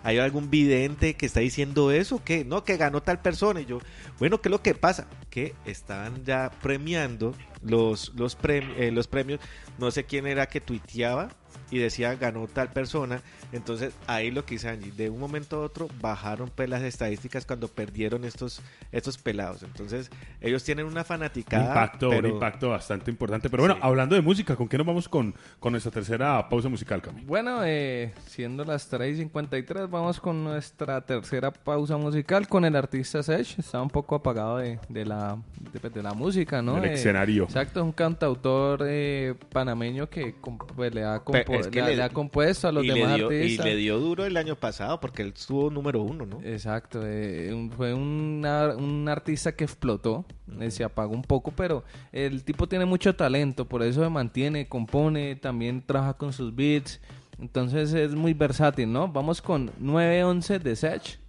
hay 0.03 0.17
algún 0.17 0.49
vidente 0.49 1.13
que 1.13 1.25
está 1.25 1.39
diciendo 1.39 1.91
eso 1.91 2.21
que 2.23 2.43
no 2.43 2.65
que 2.65 2.75
ganó 2.75 3.01
tal 3.01 3.21
persona 3.21 3.61
y 3.61 3.65
yo 3.65 3.79
bueno 4.19 4.41
qué 4.41 4.49
es 4.49 4.51
lo 4.51 4.61
que 4.61 4.73
pasa 4.75 5.07
que 5.29 5.55
estaban 5.65 6.25
ya 6.25 6.51
premiando 6.61 7.33
los 7.63 8.13
los 8.15 8.37
premi- 8.37 8.73
eh, 8.77 8.91
los 8.91 9.07
premios 9.07 9.39
no 9.77 9.91
sé 9.91 10.03
quién 10.03 10.27
era 10.27 10.47
que 10.47 10.59
tuiteaba 10.59 11.29
y 11.69 11.77
decía 11.77 12.15
ganó 12.15 12.47
tal 12.47 12.71
persona. 12.73 13.21
Entonces 13.53 13.93
ahí 14.05 14.29
lo 14.29 14.43
que 14.45 14.55
hice 14.55 14.67
Angie, 14.67 14.91
de 14.91 15.09
un 15.09 15.19
momento 15.19 15.55
a 15.57 15.59
otro 15.65 15.87
bajaron 16.01 16.51
pues 16.53 16.67
las 16.69 16.81
estadísticas 16.83 17.45
cuando 17.45 17.69
perdieron 17.69 18.25
estos, 18.25 18.61
estos 18.91 19.17
pelados. 19.17 19.63
Entonces 19.63 20.09
ellos 20.41 20.63
tienen 20.65 20.85
una 20.85 21.01
Un 21.01 21.05
fanaticada. 21.05 21.67
impacto, 21.67 22.09
pero- 22.09 22.27
un 22.27 22.33
impacto 22.33 22.69
bastante 22.69 23.09
importante. 23.09 23.49
Pero 23.49 23.63
bueno, 23.63 23.75
Sí. 23.75 23.81
hablando 23.83 24.15
de 24.15 24.21
música, 24.21 24.55
¿con 24.57 24.67
qué 24.67 24.77
nos 24.77 24.85
vamos 24.87 25.07
con, 25.07 25.33
con 25.59 25.71
nuestra 25.71 25.91
tercera 25.93 26.47
pausa 26.49 26.67
musical, 26.67 27.01
Cami? 27.01 27.21
Bueno, 27.23 27.61
eh, 27.63 28.13
siendo 28.27 28.65
las 28.71 28.87
3 28.87 29.15
y 29.15 29.21
53, 29.21 29.89
vamos 29.89 30.19
con 30.19 30.43
nuestra 30.43 31.01
tercera 31.01 31.51
pausa 31.51 31.97
musical 31.97 32.47
con 32.47 32.63
el 32.65 32.75
artista 32.75 33.21
Sech. 33.21 33.59
Está 33.59 33.81
un 33.81 33.89
poco 33.89 34.15
apagado 34.15 34.57
de, 34.57 34.79
de 34.87 35.05
la, 35.05 35.37
de, 35.73 35.79
pues, 35.79 35.93
de 35.93 36.01
la 36.01 36.13
música, 36.13 36.61
¿no? 36.61 36.75
Del 36.75 36.85
Eh, 36.85 36.93
escenario. 36.93 37.43
Exacto, 37.43 37.81
es 37.81 37.85
un 37.85 37.91
cantautor 37.91 38.81
eh, 38.85 39.35
panameño 39.51 40.09
que 40.09 40.33
pues, 40.75 40.93
le, 40.95 41.03
ha 41.03 41.19
compo- 41.23 41.43
Pe- 41.45 41.59
es 41.59 41.67
que 41.67 41.81
le, 41.81 41.89
le- 41.89 41.95
le 41.97 42.03
ha 42.03 42.09
compuesto 42.09 42.67
a 42.67 42.71
los 42.71 42.83
demás 42.83 43.15
dio, 43.15 43.31
y 43.31 43.35
artistas. 43.41 43.65
le 43.65 43.75
dio 43.75 43.99
duro 43.99 44.25
el 44.25 44.37
año 44.37 44.55
pasado 44.55 44.99
porque 44.99 45.21
él 45.23 45.33
estuvo 45.35 45.69
número 45.69 46.01
uno, 46.01 46.25
¿no? 46.25 46.39
Exacto, 46.43 47.01
eh, 47.05 47.53
un- 47.53 47.71
fue 47.71 47.93
una- 47.93 48.69
un 48.77 49.07
artista 49.09 49.51
que 49.53 49.65
explotó, 49.65 50.25
eh, 50.59 50.71
se 50.71 50.83
apagó 50.83 51.13
un 51.13 51.23
poco, 51.23 51.51
pero 51.51 51.83
el 52.11 52.43
tipo 52.43 52.67
tiene 52.67 52.85
mucho 52.85 53.15
talento, 53.15 53.65
por 53.67 53.83
eso 53.83 54.01
se 54.03 54.09
mantiene, 54.09 54.67
compone, 54.69 55.35
también 55.35 55.81
trabaja 55.85 56.13
con 56.13 56.31
sus 56.31 56.55
beats, 56.55 57.01
entonces 57.41 57.93
es 57.93 58.13
muy 58.13 58.33
versátil, 58.33 58.91
¿no? 58.91 59.07
Vamos 59.07 59.41
con 59.41 59.71
911 59.79 60.59
de 60.59 60.75
Sech. 60.75 61.19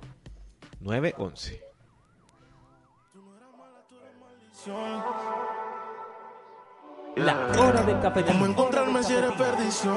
9-11. 0.83 1.61
La 7.17 7.35
hora 7.59 7.83
del 7.83 8.01
cafetín. 8.01 8.35
¿Cómo 8.35 8.47
encontrarme 8.47 9.03
si 9.03 9.15
eres 9.15 9.33
perdición? 9.33 9.93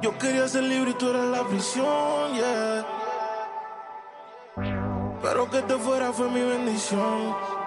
Yo 0.00 0.16
quería 0.18 0.48
ser 0.48 0.62
libre 0.62 0.92
y 0.92 0.94
tú 0.94 1.10
eras 1.10 1.26
la 1.26 1.44
prisión, 1.44 2.34
yeah. 2.34 2.86
Pero 5.20 5.50
que 5.50 5.60
te 5.62 5.74
fuera 5.74 6.12
fue 6.12 6.30
mi 6.30 6.40
bendición. 6.40 7.57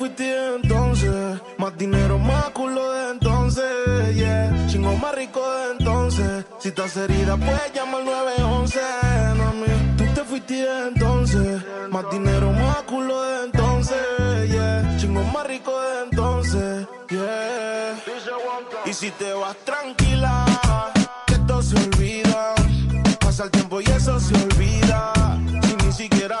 Fuiste 0.00 0.54
entonces, 0.56 1.42
más 1.58 1.76
dinero, 1.76 2.18
más 2.18 2.48
culo 2.54 2.90
de 2.90 3.10
entonces, 3.10 4.16
yeah. 4.16 4.66
Chingo 4.66 4.96
más 4.96 5.14
rico 5.14 5.42
de 5.46 5.72
entonces. 5.72 6.46
Si 6.58 6.68
estás 6.68 6.96
herida, 6.96 7.36
puedes 7.36 7.70
llamar 7.74 8.00
al 8.00 8.06
911, 8.06 8.80
mami. 9.36 9.66
Tú 9.98 10.04
te 10.14 10.24
fuiste 10.24 10.66
entonces, 10.88 11.62
más 11.90 12.10
dinero, 12.10 12.50
más 12.50 12.82
culo 12.84 13.20
de 13.20 13.44
entonces, 13.44 14.50
yeah. 14.50 14.96
Chingo 14.96 15.22
más 15.22 15.46
rico 15.46 15.78
de 15.78 16.04
entonces, 16.04 16.88
yeah. 17.10 17.94
Y 18.86 18.94
si 18.94 19.10
te 19.10 19.34
vas 19.34 19.54
tranquila, 19.66 20.46
que 21.26 21.34
esto 21.34 21.62
se 21.62 21.76
olvida. 21.76 22.54
Pasa 23.20 23.44
el 23.44 23.50
tiempo 23.50 23.82
y 23.82 23.84
eso 23.84 24.18
se 24.18 24.34
olvida. 24.34 25.12
Si 25.62 25.76
ni 25.84 25.92
siquiera 25.92 26.40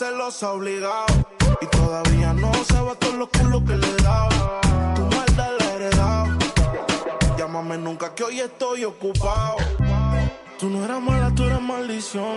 Tú 0.00 0.06
estás 0.06 0.16
celosa 0.16 0.52
obligado. 0.52 1.04
Y 1.60 1.66
todavía 1.66 2.32
no 2.32 2.50
sabes 2.64 2.98
todos 2.98 3.16
los 3.16 3.28
culos 3.28 3.62
que 3.64 3.76
le 3.76 3.86
he 3.86 4.02
dado. 4.02 4.60
Tu 4.94 5.02
maldad 5.02 5.50
la 5.58 5.64
he 5.66 5.74
heredado. 5.74 6.38
Llámame 7.36 7.76
nunca 7.76 8.14
que 8.14 8.24
hoy 8.24 8.40
estoy 8.40 8.84
ocupado. 8.84 9.56
Tú 10.58 10.70
no 10.70 10.84
eras 10.86 11.02
mala, 11.02 11.34
tú 11.34 11.44
eras 11.44 11.60
maldición. 11.60 12.34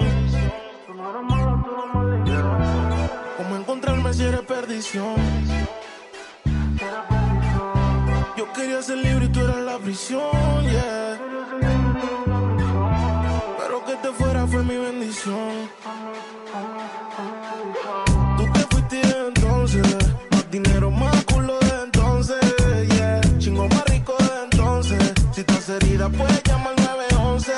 ¿Cómo 3.38 3.56
encontrarme 3.56 4.14
si 4.14 4.24
eres 4.24 4.42
perdición? 4.42 5.16
Yo 8.36 8.52
quería 8.52 8.82
ser 8.82 8.98
libre 8.98 9.26
y 9.26 9.30
tú 9.30 9.40
eras 9.40 9.60
la 9.60 9.78
prisión, 9.78 10.32
yeah. 10.70 11.18
Pero 13.58 13.86
que 13.86 13.96
te 13.96 14.12
fuera 14.12 14.46
fue 14.48 14.64
mi 14.64 14.76
bendición. 14.76 15.70
Entonces. 25.64 25.64
Si 25.64 25.70
estás 25.70 25.70
herida, 25.70 26.10
puedes 26.10 26.44
llamar 26.44 26.74
al 26.78 26.98
911, 26.98 27.54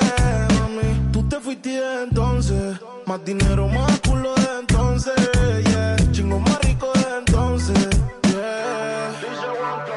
mami. 0.60 1.12
Tú 1.12 1.28
te 1.28 1.40
fuiste 1.40 2.02
entonces, 2.02 2.78
más 3.06 3.24
dinero, 3.24 3.68
más 3.68 4.00
culo 4.00 4.34
de 4.34 4.60
entonces. 4.60 5.14
Chingo 6.12 6.38
más 6.40 6.58
rico 6.60 6.92
de 6.94 7.18
entonces. 7.18 7.88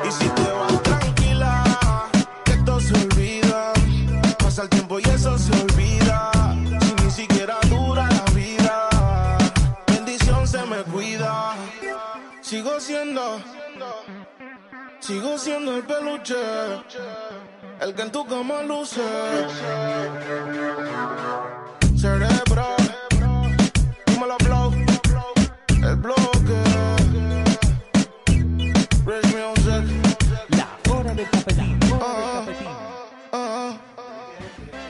Y 0.04 0.12
si 0.12 0.28
te 0.30 0.52
vas 0.52 0.84
tranquila, 0.84 1.64
que 2.46 2.52
esto 2.54 2.80
se 2.80 2.94
olvida. 2.94 3.74
Pasa 4.40 4.64
el 4.64 4.70
tiempo 4.70 5.00
y 5.00 5.04
eso 5.04 5.38
se 5.38 5.52
olvida. 5.52 6.32
Si 6.82 7.04
ni 7.04 7.12
siquiera 7.12 7.58
dura 7.70 8.08
la 8.10 8.26
vida, 8.34 8.90
bendición 9.88 10.48
se 10.48 10.66
me 10.66 10.84
cuida. 10.84 11.56
Sigo 12.42 12.80
siendo, 12.80 13.40
sigo 15.00 15.38
siendo 15.38 15.78
el 15.78 15.84
peluche, 15.84 16.36
el 17.82 17.94
que 17.94 18.02
en 18.02 18.12
tu 18.12 18.26
cama 18.26 18.62
luce. 18.64 19.02
Cerebro, 21.98 22.76
dímelo 24.06 24.38
flow, 24.40 24.74
el 25.84 25.96
bloque. 25.96 26.30
Rich 29.06 29.34
Music. 29.34 29.86
La 30.50 30.92
hora 30.92 31.14
del 31.14 31.30
cafetín. 31.30 31.80
Ah, 32.02 32.46
ah, 33.34 33.78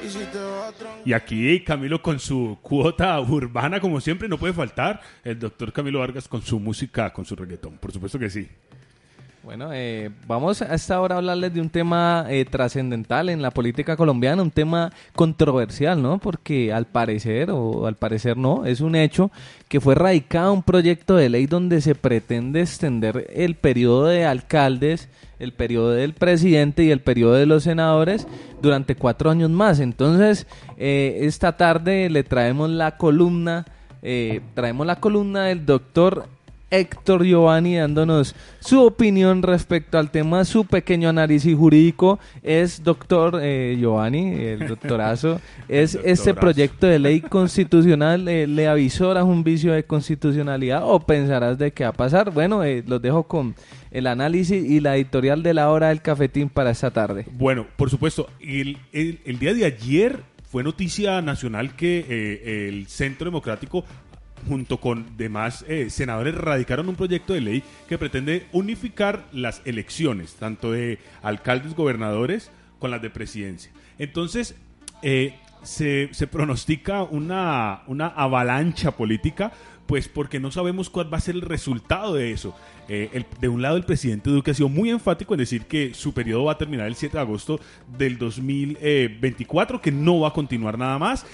y 0.04 0.10
si 0.10 0.20
te 0.20 0.40
vas 0.40 0.74
tranquilo. 0.74 1.04
Y 1.06 1.14
aquí 1.14 1.64
Camilo 1.64 2.02
con 2.02 2.20
su 2.20 2.58
cuota 2.62 3.20
urbana, 3.22 3.80
como 3.80 4.02
siempre, 4.02 4.28
no 4.28 4.38
puede 4.38 4.54
faltar. 4.54 5.02
El 5.24 5.40
doctor 5.40 5.72
Camilo 5.72 6.00
Vargas 6.00 6.28
con 6.28 6.42
su 6.42 6.60
música, 6.60 7.14
con 7.14 7.26
su 7.26 7.36
reggaetón. 7.36 7.78
Por 7.78 7.92
supuesto 7.92 8.20
que 8.20 8.30
sí. 8.30 8.50
Bueno, 9.50 9.72
eh, 9.74 10.12
vamos 10.28 10.62
a 10.62 10.76
esta 10.76 11.02
hora 11.02 11.16
a 11.16 11.18
hablarles 11.18 11.52
de 11.52 11.60
un 11.60 11.72
tema 11.72 12.28
eh, 12.30 12.46
trascendental 12.46 13.30
en 13.30 13.42
la 13.42 13.50
política 13.50 13.98
colombiana, 13.98 14.44
un 14.44 14.52
tema 14.52 14.92
controversial, 15.16 16.00
¿no? 16.00 16.20
Porque 16.20 16.72
al 16.72 16.86
parecer, 16.86 17.50
o 17.50 17.88
al 17.88 17.96
parecer 17.96 18.38
no, 18.38 18.68
es 18.68 18.80
un 18.80 18.94
hecho 18.94 19.32
que 19.68 19.82
fue 19.82 19.96
radicado 19.96 20.54
un 20.54 20.62
proyecto 20.62 21.16
de 21.16 21.30
ley 21.30 21.48
donde 21.48 21.82
se 21.82 21.96
pretende 21.96 22.62
extender 22.62 23.26
el 23.34 23.56
periodo 23.56 24.06
de 24.06 24.24
alcaldes, 24.24 25.10
el 25.40 25.52
periodo 25.52 25.94
del 25.94 26.14
presidente 26.14 26.84
y 26.84 26.92
el 26.92 27.02
periodo 27.02 27.34
de 27.34 27.48
los 27.48 27.64
senadores 27.64 28.28
durante 28.62 28.94
cuatro 28.94 29.32
años 29.32 29.50
más. 29.50 29.80
Entonces, 29.80 30.46
eh, 30.78 31.22
esta 31.22 31.58
tarde 31.58 32.12
le 32.12 32.24
traemos 32.24 32.70
la 32.70 32.98
columna, 32.98 33.66
eh, 34.04 34.42
traemos 34.54 34.86
la 34.86 34.98
columna 34.98 35.46
del 35.46 35.66
doctor 35.66 36.28
Héctor 36.72 37.24
Giovanni 37.26 37.76
dándonos 37.78 38.36
su 38.60 38.82
opinión 38.84 39.42
respecto 39.42 39.98
al 39.98 40.12
tema, 40.12 40.46
su 40.46 40.66
pequeño 40.66 41.10
análisis 41.10 41.56
jurídico. 41.56 42.20
Es 42.44 42.84
doctor 42.84 43.40
eh, 43.42 43.76
Giovanni, 43.80 44.34
el 44.36 44.68
doctorazo. 44.68 45.42
es 45.68 45.96
El 45.96 46.02
este 46.06 46.34
proyecto 46.34 46.88
de 46.88 47.00
ley 47.00 47.22
constitucional. 47.22 48.28
eh, 48.28 48.46
¿Le 48.48 48.68
avisoras 48.68 49.24
un 49.24 49.44
vicio 49.44 49.74
de 49.74 49.84
constitucionalidad 49.84 50.82
o 50.84 51.00
pensarás 51.00 51.58
de 51.58 51.72
qué 51.72 51.84
va 51.84 51.90
a 51.90 51.94
pasar? 51.94 52.32
Bueno, 52.32 52.64
eh, 52.64 52.84
los 52.86 53.02
dejo 53.02 53.24
con 53.24 53.56
el 53.92 54.06
análisis 54.08 54.64
y 54.64 54.80
la 54.80 54.96
editorial 54.96 55.42
de 55.42 55.54
la 55.54 55.70
hora 55.72 55.90
del 55.90 56.02
cafetín 56.02 56.50
para 56.50 56.70
esta 56.72 56.92
tarde. 56.92 57.26
Bueno, 57.32 57.66
por 57.76 57.90
supuesto, 57.90 58.28
el, 58.40 58.78
el- 58.94 59.20
el 59.26 59.40
día 59.40 59.54
de 59.54 59.66
ayer 59.66 60.20
fue 60.52 60.64
noticia 60.64 61.22
nacional 61.22 61.76
que 61.76 62.06
eh, 62.10 62.68
el 62.70 62.88
Centro 62.88 63.26
Democrático 63.26 63.84
junto 64.48 64.78
con 64.78 65.18
demás 65.18 65.66
eh, 65.68 65.90
senadores 65.90 66.36
radicaron 66.36 66.90
un 66.90 66.96
proyecto 66.96 67.34
de 67.34 67.42
ley 67.42 67.64
que 67.88 67.98
pretende 67.98 68.48
unificar 68.52 69.26
las 69.32 69.62
elecciones, 69.66 70.36
tanto 70.36 70.72
de 70.72 71.00
alcaldes, 71.22 71.76
gobernadores, 71.76 72.52
con 72.80 72.92
las 72.92 73.02
de 73.02 73.10
presidencia. 73.10 73.72
Entonces, 73.98 74.56
eh, 75.02 75.36
se, 75.64 76.10
se 76.12 76.28
pronostica 76.28 77.04
una, 77.04 77.82
una 77.88 78.08
avalancha 78.08 78.92
política, 78.92 79.52
pues 79.86 80.08
porque 80.08 80.40
no 80.40 80.52
sabemos 80.52 80.90
cuál 80.90 81.12
va 81.12 81.18
a 81.18 81.22
ser 81.22 81.36
el 81.36 81.42
resultado 81.42 82.14
de 82.14 82.32
eso. 82.32 82.56
Eh, 82.88 83.24
de 83.40 83.50
un 83.50 83.62
lado, 83.62 83.78
el 83.78 83.84
presidente 83.84 84.30
Duque 84.30 84.52
ha 84.52 84.54
sido 84.54 84.70
muy 84.70 84.90
enfático 84.90 85.34
en 85.34 85.40
decir 85.40 85.66
que 85.66 85.94
su 85.94 86.14
periodo 86.14 86.46
va 86.46 86.54
a 86.54 86.58
terminar 86.58 86.88
el 86.88 86.96
7 86.96 87.18
de 87.18 87.22
agosto 87.22 87.60
del 87.98 88.18
2024, 88.18 89.82
que 89.82 89.92
no 89.92 90.20
va 90.22 90.30
a 90.30 90.34
continuar 90.34 90.78
nada 90.78 90.98
más. 90.98 91.26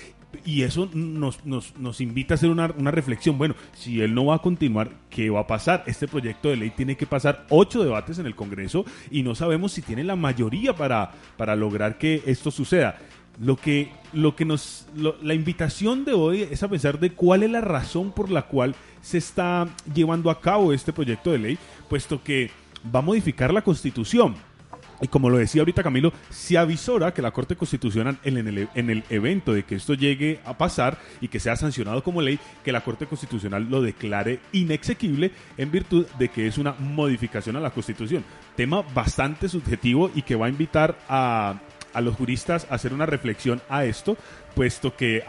Y 0.45 0.63
eso 0.63 0.89
nos, 0.93 1.45
nos, 1.45 1.77
nos 1.77 2.01
invita 2.01 2.33
a 2.33 2.35
hacer 2.35 2.49
una, 2.49 2.73
una 2.77 2.91
reflexión. 2.91 3.37
Bueno, 3.37 3.55
si 3.73 4.01
él 4.01 4.13
no 4.13 4.25
va 4.25 4.35
a 4.35 4.39
continuar, 4.39 4.89
¿qué 5.09 5.29
va 5.29 5.41
a 5.41 5.47
pasar? 5.47 5.83
Este 5.87 6.07
proyecto 6.07 6.49
de 6.49 6.57
ley 6.57 6.69
tiene 6.71 6.97
que 6.97 7.05
pasar 7.05 7.45
ocho 7.49 7.83
debates 7.83 8.19
en 8.19 8.25
el 8.25 8.35
Congreso 8.35 8.85
y 9.11 9.23
no 9.23 9.35
sabemos 9.35 9.71
si 9.73 9.81
tiene 9.81 10.03
la 10.03 10.15
mayoría 10.15 10.75
para, 10.75 11.11
para 11.37 11.55
lograr 11.55 11.97
que 11.97 12.21
esto 12.25 12.51
suceda. 12.51 12.97
Lo 13.39 13.57
que, 13.57 13.91
lo 14.13 14.35
que 14.35 14.45
nos, 14.45 14.87
lo- 14.95 15.17
la 15.21 15.33
invitación 15.33 16.05
de 16.05 16.13
hoy 16.13 16.41
es 16.43 16.63
a 16.63 16.69
pensar 16.69 16.99
de 16.99 17.11
cuál 17.11 17.43
es 17.43 17.51
la 17.51 17.59
razón 17.61 18.11
por 18.13 18.31
la 18.31 18.43
cual 18.43 18.75
se 19.01 19.17
está 19.17 19.67
llevando 19.93 20.29
a 20.29 20.39
cabo 20.39 20.71
este 20.71 20.93
proyecto 20.93 21.31
de 21.31 21.39
ley, 21.39 21.57
puesto 21.89 22.23
que 22.23 22.49
va 22.95 22.99
a 22.99 23.03
modificar 23.03 23.53
la 23.53 23.61
Constitución. 23.61 24.35
Y 25.01 25.07
como 25.07 25.29
lo 25.29 25.37
decía 25.37 25.61
ahorita 25.61 25.83
Camilo, 25.83 26.13
se 26.29 26.57
avisora 26.57 27.13
que 27.13 27.21
la 27.21 27.31
Corte 27.31 27.55
Constitucional 27.55 28.17
en 28.23 28.37
el, 28.47 28.69
en 28.75 28.89
el 28.89 29.03
evento 29.09 29.51
de 29.53 29.63
que 29.63 29.75
esto 29.75 29.93
llegue 29.93 30.39
a 30.45 30.57
pasar 30.57 30.97
y 31.19 31.27
que 31.27 31.39
sea 31.39 31.55
sancionado 31.57 32.01
como 32.03 32.21
ley, 32.21 32.39
que 32.63 32.71
la 32.71 32.81
Corte 32.81 33.05
Constitucional 33.05 33.67
lo 33.69 33.81
declare 33.81 34.39
inexequible 34.53 35.31
en 35.57 35.71
virtud 35.71 36.05
de 36.17 36.29
que 36.29 36.47
es 36.47 36.57
una 36.57 36.73
modificación 36.79 37.55
a 37.57 37.59
la 37.59 37.71
Constitución. 37.71 38.23
Tema 38.55 38.83
bastante 38.93 39.49
subjetivo 39.49 40.11
y 40.15 40.21
que 40.21 40.35
va 40.35 40.45
a 40.45 40.49
invitar 40.49 40.97
a, 41.09 41.59
a 41.93 42.01
los 42.01 42.15
juristas 42.15 42.65
a 42.69 42.75
hacer 42.75 42.93
una 42.93 43.05
reflexión 43.05 43.61
a 43.69 43.83
esto, 43.83 44.15
puesto 44.55 44.95
que 44.95 45.23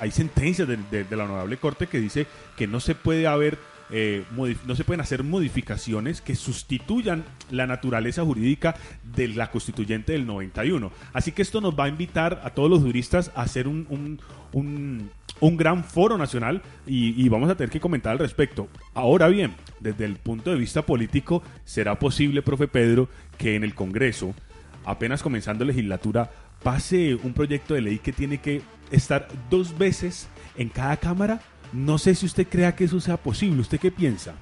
hay 0.00 0.10
sentencias 0.10 0.66
de, 0.66 0.78
de- 0.90 1.04
de 1.04 1.16
la 1.16 1.24
Honorable 1.24 1.58
Corte 1.58 1.86
que 1.86 2.00
dice 2.00 2.26
que 2.56 2.66
no 2.66 2.80
se 2.80 2.94
puede 2.94 3.26
haber 3.26 3.58
eh, 3.90 4.24
no 4.66 4.74
se 4.74 4.84
pueden 4.84 5.00
hacer 5.00 5.22
modificaciones 5.22 6.20
que 6.20 6.34
sustituyan 6.34 7.24
la 7.50 7.66
naturaleza 7.66 8.24
jurídica 8.24 8.74
de 9.14 9.28
la 9.28 9.50
constituyente 9.50 10.12
del 10.12 10.26
91. 10.26 10.90
Así 11.12 11.32
que 11.32 11.42
esto 11.42 11.60
nos 11.60 11.78
va 11.78 11.84
a 11.84 11.88
invitar 11.88 12.40
a 12.44 12.50
todos 12.50 12.68
los 12.70 12.80
juristas 12.82 13.30
a 13.34 13.42
hacer 13.42 13.68
un, 13.68 13.86
un- 13.90 14.20
un- 14.52 15.10
un 15.40 15.56
gran 15.58 15.84
foro 15.84 16.16
nacional 16.16 16.62
y, 16.86 17.20
y 17.22 17.28
vamos 17.28 17.50
a 17.50 17.56
tener 17.56 17.70
que 17.70 17.78
comentar 17.80 18.12
al 18.12 18.18
respecto. 18.18 18.68
Ahora 18.94 19.28
bien, 19.28 19.54
desde 19.80 20.04
el 20.06 20.16
punto 20.16 20.50
de 20.50 20.56
vista 20.56 20.82
político, 20.82 21.42
¿será 21.64 21.98
posible, 21.98 22.40
profe 22.42 22.66
Pedro, 22.68 23.08
que 23.36 23.54
en 23.54 23.62
el 23.64 23.74
Congreso, 23.74 24.34
apenas 24.84 25.22
comenzando 25.22 25.64
legislatura, 25.64 26.30
pase 26.62 27.14
un 27.16 27.34
proyecto 27.34 27.74
de 27.74 27.82
ley 27.82 27.98
que 27.98 28.12
tiene 28.12 28.38
que 28.38 28.62
estar 28.90 29.28
dos 29.50 29.76
veces 29.76 30.28
en 30.56 30.70
cada 30.70 30.96
cámara? 30.96 31.42
No 31.72 31.98
sé 31.98 32.14
si 32.14 32.26
usted 32.26 32.46
crea 32.48 32.74
que 32.74 32.84
eso 32.84 33.00
sea 33.00 33.16
posible. 33.16 33.60
¿Usted 33.60 33.78
qué 33.80 33.90
piensa? 33.90 34.34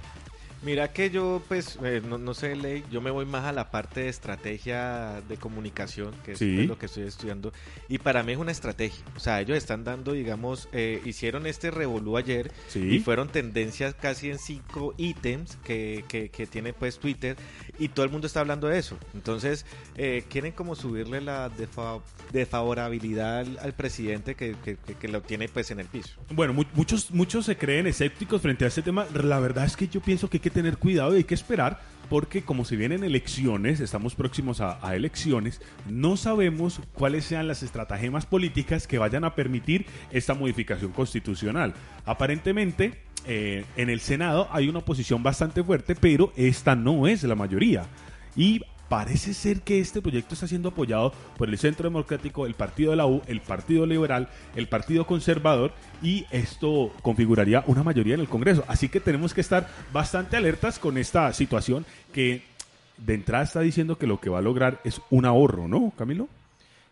Mira 0.65 0.93
que 0.93 1.11
yo, 1.11 1.43
pues, 1.47 1.79
eh, 1.85 2.01
no, 2.09 2.17
no 2.17 2.33
sé, 2.33 2.57
ley, 2.57 2.83
yo 2.91 3.03
me 3.03 3.11
voy 3.11 3.27
más 3.27 3.45
a 3.45 3.53
la 3.53 3.71
parte 3.71 4.01
de 4.01 4.09
estrategia 4.09 5.21
de 5.29 5.37
comunicación, 5.37 6.15
que 6.25 6.33
es 6.33 6.39
Sí. 6.39 6.55
pues, 6.57 6.69
lo 6.69 6.79
que 6.79 6.87
estoy 6.87 7.03
estudiando, 7.05 7.53
y 7.89 7.99
para 7.99 8.23
mí 8.23 8.33
es 8.33 8.39
una 8.39 8.51
estrategia. 8.53 9.05
O 9.15 9.21
sea, 9.21 9.43
ellos 9.43 9.59
están 9.59 9.85
dando, 9.85 10.13
digamos, 10.13 10.69
eh, 10.73 11.03
hicieron 11.05 11.47
este 11.47 11.71
revolú 11.71 12.17
ayer 12.17 12.51
Sí. 12.69 12.81
y 12.81 12.99
fueron 13.01 13.29
tendencias 13.29 13.95
casi 13.95 14.31
en 14.31 14.39
cinco 14.39 14.95
ítems 14.97 15.57
que, 15.65 16.05
que, 16.09 16.31
que 16.31 16.47
tiene 16.47 16.73
pues 16.73 16.99
Twitter 16.99 17.37
y 17.79 17.89
todo 17.89 18.07
el 18.07 18.11
mundo 18.11 18.27
está 18.27 18.41
hablando 18.41 18.67
de 18.69 18.79
eso. 18.79 18.97
Entonces, 19.13 19.67
eh, 19.97 20.25
quieren 20.31 20.53
como 20.53 20.77
subirle 20.77 21.21
la 21.21 21.51
defa- 21.51 22.01
desfavorabilidad 22.33 23.41
al, 23.41 23.59
al 23.59 23.75
presidente 23.75 24.35
que, 24.35 24.57
que, 24.65 24.77
que- 24.77 24.95
que 24.95 25.09
lo 25.09 25.21
tiene 25.21 25.49
pues 25.49 25.71
en 25.71 25.81
el 25.81 25.87
piso. 25.89 26.15
Bueno, 26.31 26.55
mu- 26.55 26.65
muchos, 26.75 27.11
muchos 27.11 27.45
se 27.45 27.57
creen 27.59 27.87
escépticos 27.87 28.41
frente 28.41 28.65
a 28.65 28.69
este 28.69 28.81
tema. 28.81 29.07
La 29.13 29.41
verdad 29.41 29.67
es 29.67 29.77
que 29.77 29.89
yo 29.89 30.01
pienso 30.01 30.31
que 30.31 30.39
hay 30.39 30.41
que 30.41 30.54
tener 30.55 30.79
cuidado 30.79 31.13
y 31.13 31.19
hay 31.19 31.25
que 31.25 31.35
esperar 31.35 31.81
porque 32.09 32.43
como 32.43 32.65
se 32.65 32.77
vienen 32.77 33.05
elecciones, 33.05 33.81
estamos 33.81 34.15
próximos 34.15 34.61
a, 34.61 34.79
elecciones, 34.95 35.61
no 35.89 36.17
sabemos 36.17 36.81
cuáles 36.95 37.25
sean 37.25 37.49
las 37.49 37.63
estratagemas 37.63 38.27
políticas 38.27 38.87
que 38.87 38.99
vayan 38.99 39.25
a 39.25 39.35
permitir 39.35 39.87
esta 40.11 40.35
modificación 40.35 40.93
constitucional. 40.93 41.75
Aparentemente, 42.05 43.01
eh, 43.27 43.65
en 43.77 43.91
el 43.91 44.01
Senado 44.01 44.49
hay 44.53 44.69
una 44.69 44.81
oposición 44.81 45.23
bastante 45.23 45.63
fuerte, 45.63 45.95
pero 45.95 46.33
esta 46.37 46.77
no 46.77 47.07
es 47.07 47.23
la 47.25 47.35
mayoría. 47.35 47.87
Y 48.37 48.63
parece 48.89 49.35
ser 49.35 49.61
que 49.61 49.81
este 49.81 50.03
proyecto 50.03 50.35
está 50.35 50.47
siendo 50.47 50.71
apoyado 50.71 51.13
por 51.37 51.49
el 51.49 51.59
Centro 51.59 51.89
Democrático, 51.89 52.47
el 52.47 52.55
Partido 52.55 52.91
de 52.91 52.97
la 52.97 53.07
U, 53.07 53.23
el 53.27 53.41
Partido 53.41 53.87
Liberal, 53.87 54.29
el 54.57 54.69
Partido 54.69 55.07
Conservador 55.07 55.73
y 56.03 56.27
esto 56.31 56.93
configuraría 57.03 57.65
una 57.67 57.83
mayoría 57.83 58.15
en 58.15 58.21
el 58.21 58.29
Congreso. 58.29 58.65
Así 58.69 58.89
que 58.89 59.01
tenemos 59.01 59.35
que 59.35 59.41
estar 59.41 59.69
bastante 59.93 60.37
alertas 60.37 60.79
con 60.79 60.99
esta 60.99 61.33
situación 61.33 61.87
que 62.13 62.43
de 62.99 63.15
entrada 63.15 63.45
está 63.45 63.61
diciendo 63.61 63.99
que 63.99 64.07
lo 64.07 64.21
que 64.21 64.31
va 64.31 64.39
a 64.39 64.43
lograr 64.43 64.81
es 64.85 65.01
un 65.11 65.25
ahorro, 65.25 65.69
¿no, 65.69 65.93
Camilo? 65.97 66.29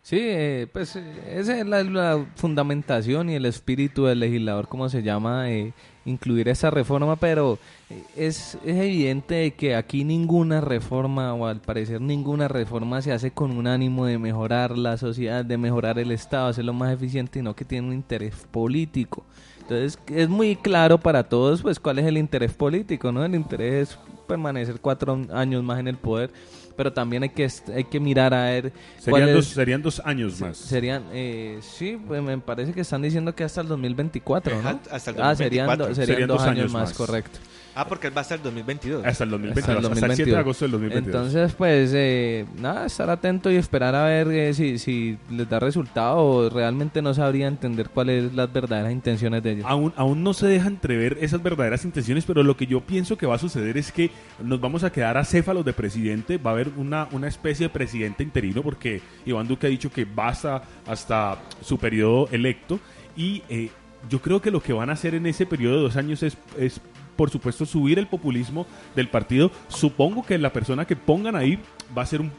Sí, 0.03 0.17
eh, 0.19 0.67
pues 0.71 0.97
eh, 0.97 1.39
esa 1.39 1.57
es 1.57 1.65
la, 1.65 2.25
fundamentación 2.35 3.29
y 3.29 3.35
el 3.35 3.45
espíritu 3.45 4.03
del 4.03 4.19
legislador, 4.19 4.67
como 4.67 4.89
se 4.89 5.01
llama, 5.01 5.49
eh, 5.49 5.71
incluir 6.03 6.49
esa 6.49 6.69
reforma, 6.69 7.15
pero 7.15 7.57
es, 8.15 8.57
es 8.65 8.75
evidente 8.77 9.51
que 9.53 9.75
aquí 9.75 10.03
ninguna 10.03 10.61
reforma, 10.61 11.33
o 11.33 11.45
al 11.45 11.61
parecer 11.61 12.01
ninguna 12.01 12.47
reforma 12.47 13.01
se 13.01 13.11
hace 13.11 13.31
con 13.31 13.51
un 13.51 13.67
ánimo 13.67 14.05
de 14.05 14.17
mejorar 14.17 14.77
la 14.77 14.97
sociedad, 14.97 15.43
de 15.45 15.57
mejorar 15.57 15.99
el 15.99 16.11
Estado, 16.11 16.47
hacerlo 16.47 16.73
más 16.73 16.93
eficiente, 16.93 17.39
sino 17.39 17.55
que 17.55 17.65
tiene 17.65 17.87
un 17.87 17.93
interés 17.93 18.33
político. 18.51 19.25
Entonces 19.61 19.97
es 20.07 20.27
muy 20.27 20.55
claro 20.57 20.97
para 20.97 21.23
todos 21.23 21.61
pues 21.61 21.79
cuál 21.79 21.99
es 21.99 22.05
el 22.05 22.17
interés 22.17 22.53
político, 22.53 23.11
¿no? 23.11 23.23
El 23.23 23.33
interés 23.35 23.89
es 23.91 23.99
permanecer 24.27 24.79
cuatro 24.81 25.21
años 25.31 25.63
más 25.63 25.79
en 25.79 25.87
el 25.87 25.95
poder, 25.97 26.31
pero 26.75 26.91
también 26.91 27.23
hay 27.23 27.29
que, 27.29 27.47
hay 27.73 27.83
que 27.85 27.99
mirar 27.99 28.33
a 28.33 28.43
ver 28.45 28.73
Serían, 28.99 29.31
dos, 29.31 29.47
es- 29.47 29.53
serían 29.53 29.81
dos 29.81 30.01
años 30.03 30.41
más. 30.41 30.57
Serían, 30.57 31.03
eh, 31.13 31.59
sí, 31.61 31.97
pues 32.07 32.21
me 32.21 32.37
parece 32.39 32.73
que 32.73 32.81
están 32.81 33.01
diciendo 33.01 33.33
que 33.35 33.43
hasta 33.45 33.61
el 33.61 33.67
2024, 33.69 34.61
¿no? 34.61 34.79
Hasta 34.91 35.11
el 35.11 35.21
Ah, 35.21 35.33
serían, 35.35 35.67
2024. 35.67 35.87
do- 35.87 35.95
serían 35.95 36.07
Serían 36.07 36.27
dos 36.27 36.37
dos 36.39 36.47
años, 36.47 36.57
años 36.59 36.71
más, 36.73 36.89
más. 36.89 36.93
correcto. 36.97 37.39
Ah, 37.75 37.87
porque 37.87 38.09
va 38.09 38.21
hasta 38.21 38.35
el 38.35 38.43
2022. 38.43 39.05
Hasta 39.05 39.23
el 39.23 39.31
2022, 39.31 39.57
Hasta 39.57 39.71
el 39.71 39.93
hasta 39.93 40.05
el 40.05 40.15
7 40.15 40.29
de 40.29 40.35
2022. 40.35 40.39
agosto 40.39 40.65
del 40.65 40.71
2022. 40.71 41.15
Entonces, 41.15 41.55
pues, 41.55 41.91
eh, 41.95 42.45
nada, 42.59 42.85
estar 42.85 43.09
atento 43.09 43.51
y 43.51 43.55
esperar 43.55 43.95
a 43.95 44.05
ver 44.05 44.27
eh, 44.27 44.53
si, 44.53 44.77
si 44.77 45.17
les 45.31 45.49
da 45.49 45.59
resultado 45.59 46.17
o 46.17 46.49
realmente 46.49 47.01
no 47.01 47.13
sabría 47.13 47.47
entender 47.47 47.89
cuáles 47.89 48.33
las 48.33 48.51
verdaderas 48.53 48.91
intenciones 48.91 49.41
de 49.41 49.51
ellos. 49.51 49.65
Aún, 49.67 49.93
aún 49.95 50.23
no 50.23 50.33
se 50.33 50.47
deja 50.47 50.67
entrever 50.67 51.17
esas 51.21 51.41
verdaderas 51.41 51.83
intenciones, 51.83 52.25
pero 52.25 52.43
lo 52.43 52.55
que 52.55 52.67
yo 52.67 52.81
pienso 52.81 53.17
que 53.17 53.25
va 53.25 53.35
a 53.35 53.39
suceder 53.39 53.77
es 53.77 53.91
que 53.91 54.11
nos 54.43 54.61
vamos 54.61 54.83
a 54.83 54.91
quedar 54.91 55.17
acéfalos 55.17 55.65
de 55.65 55.73
presidente, 55.73 56.37
va 56.37 56.51
a 56.51 56.53
haber 56.53 56.69
una, 56.77 57.07
una 57.11 57.27
especie 57.27 57.67
de 57.67 57.73
presidente 57.73 58.23
interino, 58.23 58.61
porque 58.61 59.01
Iván 59.25 59.47
Duque 59.47 59.67
ha 59.67 59.69
dicho 59.69 59.91
que 59.91 60.05
basta 60.05 60.61
hasta 60.85 61.37
su 61.61 61.77
periodo 61.77 62.27
electo, 62.31 62.79
y 63.15 63.43
eh, 63.49 63.69
yo 64.09 64.21
creo 64.21 64.41
que 64.41 64.51
lo 64.51 64.61
que 64.61 64.73
van 64.73 64.89
a 64.89 64.93
hacer 64.93 65.15
en 65.15 65.25
ese 65.25 65.45
periodo 65.45 65.77
de 65.77 65.81
dos 65.81 65.95
años 65.95 66.23
es, 66.23 66.37
es, 66.57 66.81
por 67.15 67.29
supuesto, 67.29 67.65
subir 67.65 67.99
el 67.99 68.07
populismo 68.07 68.65
del 68.95 69.09
partido. 69.09 69.51
Supongo 69.67 70.25
que 70.25 70.37
la 70.37 70.53
persona 70.53 70.85
que 70.85 70.95
pongan 70.95 71.35
ahí 71.35 71.59
va 71.95 72.03
a 72.03 72.07
ser 72.07 72.21
un 72.21 72.31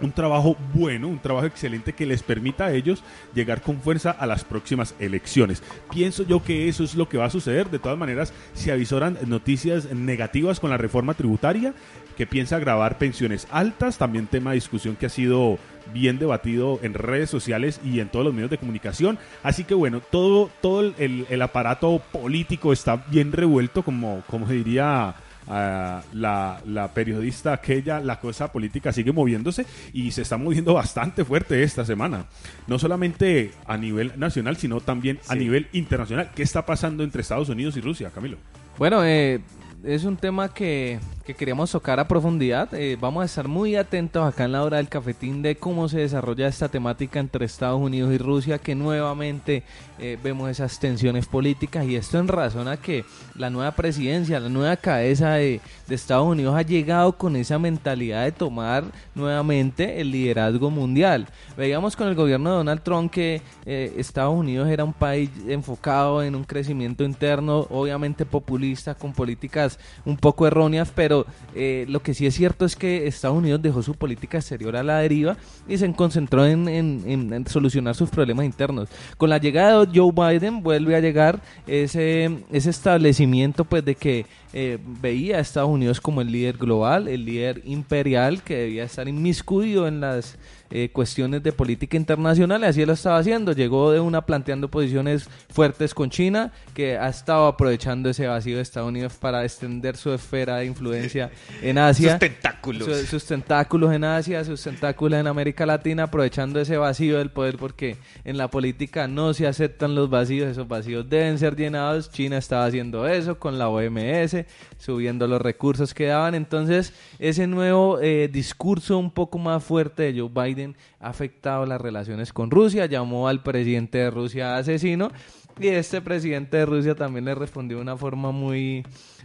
un 0.00 0.12
trabajo 0.12 0.56
bueno, 0.74 1.08
un 1.08 1.18
trabajo 1.18 1.46
excelente 1.46 1.92
que 1.92 2.06
les 2.06 2.22
permita 2.22 2.66
a 2.66 2.72
ellos 2.72 3.02
llegar 3.34 3.62
con 3.62 3.80
fuerza 3.80 4.10
a 4.10 4.26
las 4.26 4.44
próximas 4.44 4.94
elecciones. 4.98 5.62
Pienso 5.90 6.22
yo 6.24 6.42
que 6.42 6.68
eso 6.68 6.84
es 6.84 6.94
lo 6.94 7.08
que 7.08 7.18
va 7.18 7.26
a 7.26 7.30
suceder. 7.30 7.70
De 7.70 7.78
todas 7.78 7.98
maneras, 7.98 8.32
se 8.54 8.72
avisoran 8.72 9.18
noticias 9.26 9.92
negativas 9.92 10.60
con 10.60 10.70
la 10.70 10.76
reforma 10.76 11.14
tributaria, 11.14 11.74
que 12.16 12.26
piensa 12.26 12.58
grabar 12.58 12.98
pensiones 12.98 13.46
altas, 13.50 13.98
también 13.98 14.26
tema 14.26 14.50
de 14.50 14.56
discusión 14.56 14.96
que 14.96 15.06
ha 15.06 15.10
sido 15.10 15.58
bien 15.92 16.18
debatido 16.18 16.78
en 16.82 16.94
redes 16.94 17.30
sociales 17.30 17.80
y 17.84 18.00
en 18.00 18.08
todos 18.08 18.24
los 18.24 18.34
medios 18.34 18.50
de 18.50 18.58
comunicación. 18.58 19.18
Así 19.42 19.64
que 19.64 19.74
bueno, 19.74 20.00
todo, 20.10 20.50
todo 20.60 20.80
el, 20.98 21.26
el- 21.28 21.42
aparato 21.42 22.00
político 22.12 22.72
está 22.72 22.96
bien 23.10 23.32
revuelto, 23.32 23.82
como, 23.82 24.22
como 24.26 24.46
diría 24.46 25.14
a 25.48 26.02
la, 26.12 26.60
la 26.66 26.88
periodista 26.92 27.52
aquella, 27.52 28.00
la 28.00 28.18
cosa 28.18 28.50
política 28.50 28.92
sigue 28.92 29.12
moviéndose 29.12 29.64
y 29.92 30.10
se 30.10 30.22
está 30.22 30.36
moviendo 30.36 30.74
bastante 30.74 31.24
fuerte 31.24 31.62
esta 31.62 31.84
semana. 31.84 32.26
No 32.66 32.78
solamente 32.80 33.52
a 33.64 33.76
nivel 33.76 34.12
nacional, 34.16 34.56
sino 34.56 34.80
también 34.80 35.20
a 35.28 35.36
nivel 35.36 35.68
internacional. 35.72 36.30
¿Qué 36.34 36.42
está 36.42 36.66
pasando 36.66 37.04
entre 37.04 37.22
Estados 37.22 37.48
Unidos 37.48 37.76
y 37.76 37.80
Rusia, 37.80 38.10
Camilo? 38.12 38.38
Bueno, 38.76 39.04
eh, 39.04 39.40
es 39.84 40.02
un 40.02 40.16
tema 40.16 40.52
que, 40.52 40.98
que 41.26 41.34
queríamos 41.34 41.72
tocar 41.72 41.98
a 41.98 42.06
profundidad. 42.06 42.72
Eh, 42.72 42.96
vamos 43.00 43.22
a 43.22 43.24
estar 43.24 43.48
muy 43.48 43.74
atentos 43.74 44.24
acá 44.24 44.44
en 44.44 44.52
la 44.52 44.62
hora 44.62 44.76
del 44.76 44.88
cafetín 44.88 45.42
de 45.42 45.56
cómo 45.56 45.88
se 45.88 45.98
desarrolla 45.98 46.46
esta 46.46 46.68
temática 46.68 47.18
entre 47.18 47.44
Estados 47.44 47.80
Unidos 47.80 48.14
y 48.14 48.18
Rusia, 48.18 48.58
que 48.58 48.76
nuevamente 48.76 49.64
eh, 49.98 50.16
vemos 50.22 50.48
esas 50.48 50.78
tensiones 50.78 51.26
políticas 51.26 51.84
y 51.84 51.96
esto 51.96 52.20
en 52.20 52.28
razón 52.28 52.68
a 52.68 52.76
que 52.76 53.04
la 53.34 53.50
nueva 53.50 53.72
presidencia, 53.72 54.38
la 54.38 54.48
nueva 54.48 54.76
cabeza 54.76 55.32
de, 55.32 55.60
Estados 55.88 56.26
Unidos 56.26 56.54
ha 56.54 56.62
llegado 56.62 57.16
con 57.16 57.36
esa 57.36 57.58
mentalidad 57.58 58.24
de 58.24 58.32
tomar 58.32 58.84
nuevamente 59.14 60.00
el 60.00 60.10
liderazgo 60.10 60.68
mundial. 60.68 61.26
Veíamos 61.56 61.96
con 61.96 62.08
el 62.08 62.14
gobierno 62.14 62.50
de 62.50 62.56
Donald 62.56 62.82
Trump 62.82 63.10
que 63.10 63.40
eh, 63.64 63.94
Estados 63.96 64.34
Unidos 64.34 64.68
era 64.68 64.84
un 64.84 64.92
país 64.92 65.30
enfocado 65.48 66.22
en 66.22 66.34
un 66.34 66.44
crecimiento 66.44 67.02
interno, 67.02 67.66
obviamente 67.70 68.26
populista, 68.26 68.94
con 68.94 69.12
políticas 69.12 69.78
un 70.04 70.16
poco 70.16 70.46
erróneas, 70.46 70.92
pero 70.94 71.15
pero 71.16 71.26
eh, 71.54 71.86
lo 71.88 72.00
que 72.00 72.14
sí 72.14 72.26
es 72.26 72.34
cierto 72.34 72.64
es 72.64 72.76
que 72.76 73.06
Estados 73.06 73.36
Unidos 73.36 73.62
dejó 73.62 73.82
su 73.82 73.94
política 73.94 74.38
exterior 74.38 74.76
a 74.76 74.82
la 74.82 74.98
deriva 74.98 75.36
y 75.68 75.78
se 75.78 75.90
concentró 75.92 76.44
en, 76.46 77.44
solucionar 77.48 77.94
sus 77.94 78.10
problemas 78.10 78.44
internos. 78.44 78.88
Con 79.16 79.30
la 79.30 79.38
llegada 79.38 79.84
de 79.84 79.98
Joe 79.98 80.12
Biden 80.12 80.62
vuelve 80.62 80.96
a 80.96 81.00
llegar 81.00 81.40
ese, 81.66 82.44
ese 82.52 82.70
establecimiento 82.70 83.64
pues 83.64 83.84
de 83.84 83.94
que 83.94 84.26
eh, 84.52 84.78
veía 85.00 85.36
a 85.36 85.40
Estados 85.40 85.70
Unidos 85.70 86.00
como 86.00 86.20
el 86.20 86.30
líder 86.30 86.56
global, 86.56 87.08
el 87.08 87.24
líder 87.24 87.62
imperial 87.64 88.42
que 88.42 88.56
debía 88.56 88.84
estar 88.84 89.08
inmiscuido 89.08 89.86
en 89.86 90.00
las 90.00 90.36
eh, 90.70 90.90
cuestiones 90.92 91.42
de 91.42 91.52
política 91.52 91.96
internacional 91.96 92.62
y 92.62 92.64
así 92.66 92.84
lo 92.84 92.92
estaba 92.92 93.18
haciendo. 93.18 93.52
Llegó 93.52 93.90
de 93.92 94.00
una 94.00 94.22
planteando 94.26 94.68
posiciones 94.70 95.28
fuertes 95.50 95.94
con 95.94 96.10
China 96.10 96.52
que 96.74 96.96
ha 96.98 97.08
estado 97.08 97.46
aprovechando 97.46 98.08
ese 98.10 98.26
vacío 98.26 98.56
de 98.56 98.62
Estados 98.62 98.88
Unidos 98.88 99.14
para 99.14 99.44
extender 99.44 99.96
su 99.96 100.12
esfera 100.12 100.56
de 100.56 100.66
influencia 100.66 101.30
en 101.62 101.78
Asia. 101.78 102.12
Sus 102.12 102.18
tentáculos. 102.20 102.84
Su- 102.84 103.06
sus 103.06 103.24
tentáculos 103.24 103.92
en 103.92 104.04
Asia, 104.04 104.44
sus 104.44 104.62
tentáculos 104.62 105.18
en 105.20 105.26
América 105.26 105.64
Latina, 105.66 106.04
aprovechando 106.04 106.60
ese 106.60 106.76
vacío 106.76 107.18
del 107.18 107.30
poder 107.30 107.56
porque 107.56 107.96
en 108.24 108.36
la 108.36 108.48
política 108.48 109.06
no 109.08 109.32
se 109.34 109.46
aceptan 109.46 109.94
los 109.94 110.10
vacíos, 110.10 110.48
esos 110.50 110.66
vacíos 110.68 111.08
deben 111.08 111.38
ser 111.38 111.56
llenados. 111.56 112.10
China 112.10 112.38
estaba 112.38 112.64
haciendo 112.66 113.06
eso 113.06 113.38
con 113.38 113.58
la 113.58 113.68
OMS, 113.68 114.44
subiendo 114.78 115.26
los 115.26 115.40
recursos 115.40 115.94
que 115.94 116.06
daban. 116.06 116.34
Entonces, 116.34 116.92
ese 117.18 117.46
nuevo 117.46 118.00
eh, 118.00 118.28
discurso 118.32 118.98
un 118.98 119.10
poco 119.10 119.38
más 119.38 119.62
fuerte 119.62 120.12
de 120.12 120.20
Joe 120.20 120.28
Biden 120.28 120.55
ha 121.00 121.08
afectado 121.08 121.66
las 121.66 121.80
relaciones 121.80 122.32
con 122.32 122.50
Rusia, 122.50 122.86
llamó 122.86 123.28
al 123.28 123.42
presidente 123.42 123.98
de 123.98 124.10
Rusia 124.10 124.56
asesino. 124.56 125.10
Y 125.58 125.68
este 125.68 126.00
presidente 126.02 126.58
de 126.58 126.66
Rusia 126.66 126.94
también 126.94 127.24
le 127.24 127.34
respondió 127.34 127.78
de 127.78 127.82
una 127.82 127.96
forma 127.96 128.30
muy, 128.30 128.84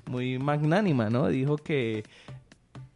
muy 0.09 0.39
magnánima, 0.39 1.09
¿no? 1.09 1.27
Dijo 1.27 1.57
que 1.57 2.03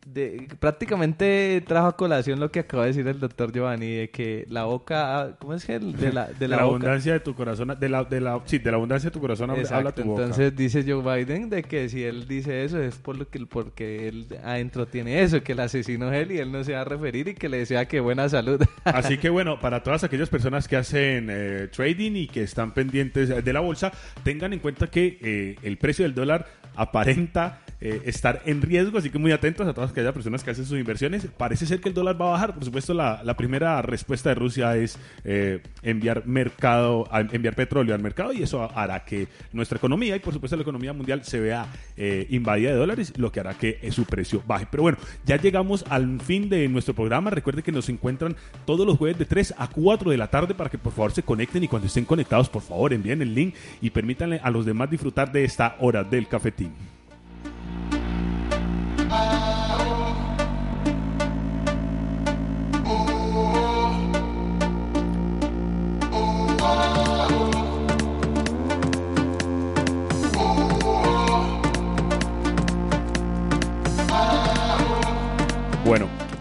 de- 0.05 0.47
prácticamente 0.59 1.61
trajo 1.67 1.87
a 1.87 1.95
colación 1.97 2.39
lo 2.39 2.51
que 2.51 2.59
acaba 2.59 2.83
de 2.83 2.89
decir 2.89 3.07
el 3.07 3.19
doctor 3.19 3.51
Giovanni, 3.51 3.91
de 3.95 4.09
que 4.09 4.45
la 4.49 4.65
boca, 4.65 5.35
¿cómo 5.39 5.53
es 5.55 5.65
que? 5.65 5.79
De 5.79 6.13
la, 6.13 6.27
de 6.27 6.33
De 6.39 6.47
la 6.47 6.57
la, 6.57 6.63
boca. 6.63 6.75
abundancia 6.75 7.13
de 7.13 7.19
tu 7.19 7.33
corazón, 7.33 7.75
de 7.79 7.89
la, 7.89 8.03
de 8.03 8.21
la, 8.21 8.39
sí, 8.45 8.59
de 8.59 8.69
la 8.71 8.77
abundancia 8.77 9.09
de 9.09 9.13
tu 9.13 9.19
corazón 9.19 9.49
habla- 9.49 9.63
habla 9.63 9.79
Exacto, 9.89 10.01
tu 10.03 10.07
boca. 10.09 10.21
entonces 10.23 10.55
dice 10.55 10.83
Joe 10.87 11.01
Biden 11.23 11.49
de 11.49 11.63
que 11.63 11.89
si 11.89 12.03
él 12.03 12.27
dice 12.27 12.63
eso 12.63 12.79
es 12.81 12.95
por 12.97 13.17
lo 13.17 13.27
que, 13.27 13.45
porque 13.45 14.07
él 14.07 14.27
adentro 14.43 14.85
tiene 14.85 15.21
eso, 15.23 15.41
que 15.43 15.53
el 15.53 15.59
asesino 15.59 16.11
es 16.13 16.21
él 16.23 16.31
y 16.33 16.37
él 16.39 16.51
no 16.51 16.63
se 16.63 16.73
va 16.73 16.81
a 16.81 16.85
referir 16.85 17.27
y 17.29 17.33
que 17.33 17.49
le 17.49 17.57
desea 17.57 17.85
que 17.87 17.99
buena 17.99 18.29
salud. 18.29 18.61
Así 18.85 19.17
que 19.17 19.29
bueno, 19.29 19.59
para 19.59 19.81
todas 19.83 20.03
aquellas 20.03 20.29
personas 20.29 20.67
que 20.67 20.75
hacen 20.77 21.27
eh, 21.31 21.67
trading 21.75 22.11
y 22.15 22.27
que 22.27 22.43
están 22.43 22.73
pendientes 22.73 23.43
de 23.43 23.53
la 23.53 23.59
bolsa, 23.59 23.91
tengan 24.23 24.53
en 24.53 24.59
cuenta 24.59 24.87
que 24.87 25.17
eh, 25.21 25.55
el 25.63 25.77
precio 25.77 26.03
del 26.03 26.13
dólar 26.13 26.45
aparenta 26.75 27.61
eh, 27.81 28.01
estar 28.05 28.41
en 28.45 28.61
riesgo, 28.61 28.97
así 28.97 29.09
que 29.09 29.19
muy 29.19 29.31
atentos 29.31 29.67
a 29.67 29.73
todas 29.73 29.91
aquellas 29.91 30.13
personas 30.13 30.43
que 30.43 30.51
hacen 30.51 30.65
sus 30.65 30.79
inversiones. 30.79 31.27
Parece 31.37 31.65
ser 31.65 31.81
que 31.81 31.89
el 31.89 31.95
dólar 31.95 32.19
va 32.19 32.29
a 32.29 32.31
bajar. 32.31 32.53
Por 32.53 32.65
supuesto, 32.65 32.93
la, 32.93 33.35
primera 33.35 33.81
respuesta 33.81 34.29
de 34.29 34.35
Rusia 34.35 34.77
es 34.77 34.97
eh, 35.23 35.61
enviar 35.83 36.25
mercado, 36.25 37.07
enviar 37.31 37.55
petróleo 37.55 37.93
al 37.93 38.01
mercado 38.01 38.31
y 38.31 38.43
eso 38.43 38.69
hará 38.75 39.03
que 39.03 39.27
nuestra 39.51 39.77
economía 39.77 40.15
y 40.15 40.19
por 40.19 40.33
supuesto 40.33 40.55
la 40.55 40.61
economía 40.61 40.93
mundial 40.93 41.23
se 41.23 41.39
vea 41.39 41.67
eh, 41.97 42.27
invadida 42.29 42.71
de 42.71 42.77
dólares, 42.77 43.13
lo 43.17 43.31
que 43.31 43.39
hará 43.39 43.53
que 43.55 43.79
eh, 43.81 43.91
su 43.91 44.05
precio 44.05 44.41
baje. 44.45 44.67
Pero 44.69 44.83
bueno, 44.83 44.97
ya 45.25 45.37
llegamos 45.37 45.85
al 45.89 46.19
fin 46.21 46.49
de 46.49 46.67
nuestro 46.67 46.93
programa. 46.93 47.29
Recuerden 47.29 47.63
que 47.63 47.71
nos 47.71 47.89
encuentran 47.89 48.35
todos 48.65 48.85
los 48.85 48.97
jueves 48.97 49.17
de 49.17 49.25
3 49.25 49.55
a 49.57 49.67
4 49.67 50.11
de 50.11 50.17
la 50.17 50.29
tarde 50.29 50.55
para 50.55 50.69
que 50.69 50.77
por 50.77 50.93
favor 50.93 51.11
se 51.11 51.23
conecten 51.23 51.63
y 51.63 51.67
cuando 51.67 51.87
estén 51.87 52.05
conectados, 52.05 52.49
por 52.49 52.61
favor 52.61 52.93
envíen 52.93 53.21
el 53.21 53.33
link 53.33 53.55
y 53.81 53.89
permítanle 53.89 54.39
a 54.43 54.49
los 54.49 54.65
demás 54.65 54.89
disfrutar 54.89 55.31
de 55.31 55.43
esta 55.43 55.75
hora 55.79 56.03
del 56.03 56.27
cafetín. 56.27 56.73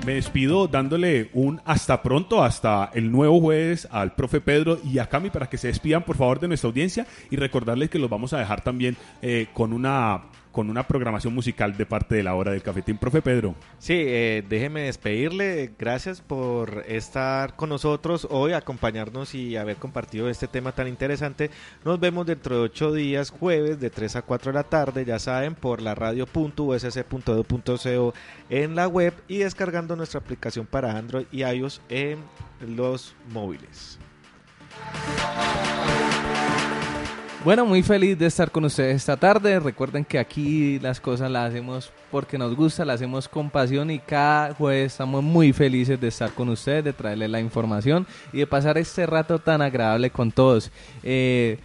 Me 0.04 0.14
despido 0.14 0.68
dándole 0.68 1.30
un 1.32 1.60
hasta 1.64 2.02
pronto, 2.02 2.44
hasta 2.44 2.90
el 2.94 3.10
nuevo 3.10 3.40
jueves 3.40 3.88
al 3.90 4.14
profe 4.14 4.40
Pedro 4.40 4.78
y 4.84 4.98
a 4.98 5.08
Cami 5.08 5.30
para 5.30 5.48
que 5.48 5.56
se 5.56 5.68
despidan 5.68 6.02
por 6.02 6.16
favor 6.16 6.40
de 6.40 6.48
nuestra 6.48 6.68
audiencia 6.68 7.06
y 7.30 7.36
recordarles 7.36 7.88
que 7.88 7.98
los 7.98 8.10
vamos 8.10 8.32
a 8.34 8.38
dejar 8.38 8.62
también 8.62 8.96
eh, 9.22 9.46
con 9.54 9.72
una 9.72 10.24
con 10.54 10.70
una 10.70 10.86
programación 10.86 11.34
musical 11.34 11.76
de 11.76 11.84
parte 11.84 12.14
de 12.14 12.22
la 12.22 12.36
hora 12.36 12.52
del 12.52 12.62
cafetín. 12.62 12.96
Profe 12.96 13.20
Pedro. 13.20 13.56
Sí, 13.78 13.94
eh, 13.96 14.44
déjeme 14.48 14.82
despedirle. 14.82 15.72
Gracias 15.76 16.20
por 16.20 16.84
estar 16.86 17.56
con 17.56 17.70
nosotros 17.70 18.28
hoy, 18.30 18.52
acompañarnos 18.52 19.34
y 19.34 19.56
haber 19.56 19.74
compartido 19.76 20.30
este 20.30 20.46
tema 20.46 20.70
tan 20.70 20.86
interesante. 20.86 21.50
Nos 21.84 21.98
vemos 21.98 22.24
dentro 22.24 22.56
de 22.56 22.62
ocho 22.62 22.92
días, 22.92 23.30
jueves, 23.30 23.80
de 23.80 23.90
3 23.90 24.14
a 24.14 24.22
4 24.22 24.52
de 24.52 24.54
la 24.54 24.62
tarde, 24.62 25.04
ya 25.04 25.18
saben, 25.18 25.56
por 25.56 25.82
la 25.82 25.96
radio.usc.edu.co 25.96 28.14
en 28.48 28.76
la 28.76 28.86
web 28.86 29.12
y 29.26 29.38
descargando 29.38 29.96
nuestra 29.96 30.20
aplicación 30.20 30.66
para 30.66 30.96
Android 30.96 31.26
y 31.32 31.42
iOS 31.42 31.80
en 31.88 32.18
los 32.60 33.16
móviles. 33.32 33.98
Bueno, 37.44 37.66
muy 37.66 37.82
feliz 37.82 38.18
de 38.18 38.24
estar 38.24 38.50
con 38.50 38.64
ustedes 38.64 38.96
esta 38.96 39.18
tarde. 39.18 39.60
Recuerden 39.60 40.02
que 40.02 40.18
aquí 40.18 40.78
las 40.78 40.98
cosas 40.98 41.30
las 41.30 41.50
hacemos 41.50 41.92
porque 42.10 42.38
nos 42.38 42.56
gusta, 42.56 42.86
las 42.86 42.94
hacemos 42.94 43.28
con 43.28 43.50
pasión 43.50 43.90
y 43.90 43.98
cada 43.98 44.54
jueves 44.54 44.92
estamos 44.92 45.22
muy 45.22 45.52
felices 45.52 46.00
de 46.00 46.08
estar 46.08 46.32
con 46.32 46.48
ustedes, 46.48 46.82
de 46.84 46.94
traerles 46.94 47.28
la 47.28 47.40
información 47.40 48.06
y 48.32 48.38
de 48.38 48.46
pasar 48.46 48.78
este 48.78 49.04
rato 49.04 49.38
tan 49.40 49.60
agradable 49.60 50.08
con 50.08 50.32
todos. 50.32 50.70
Eh, 51.02 51.58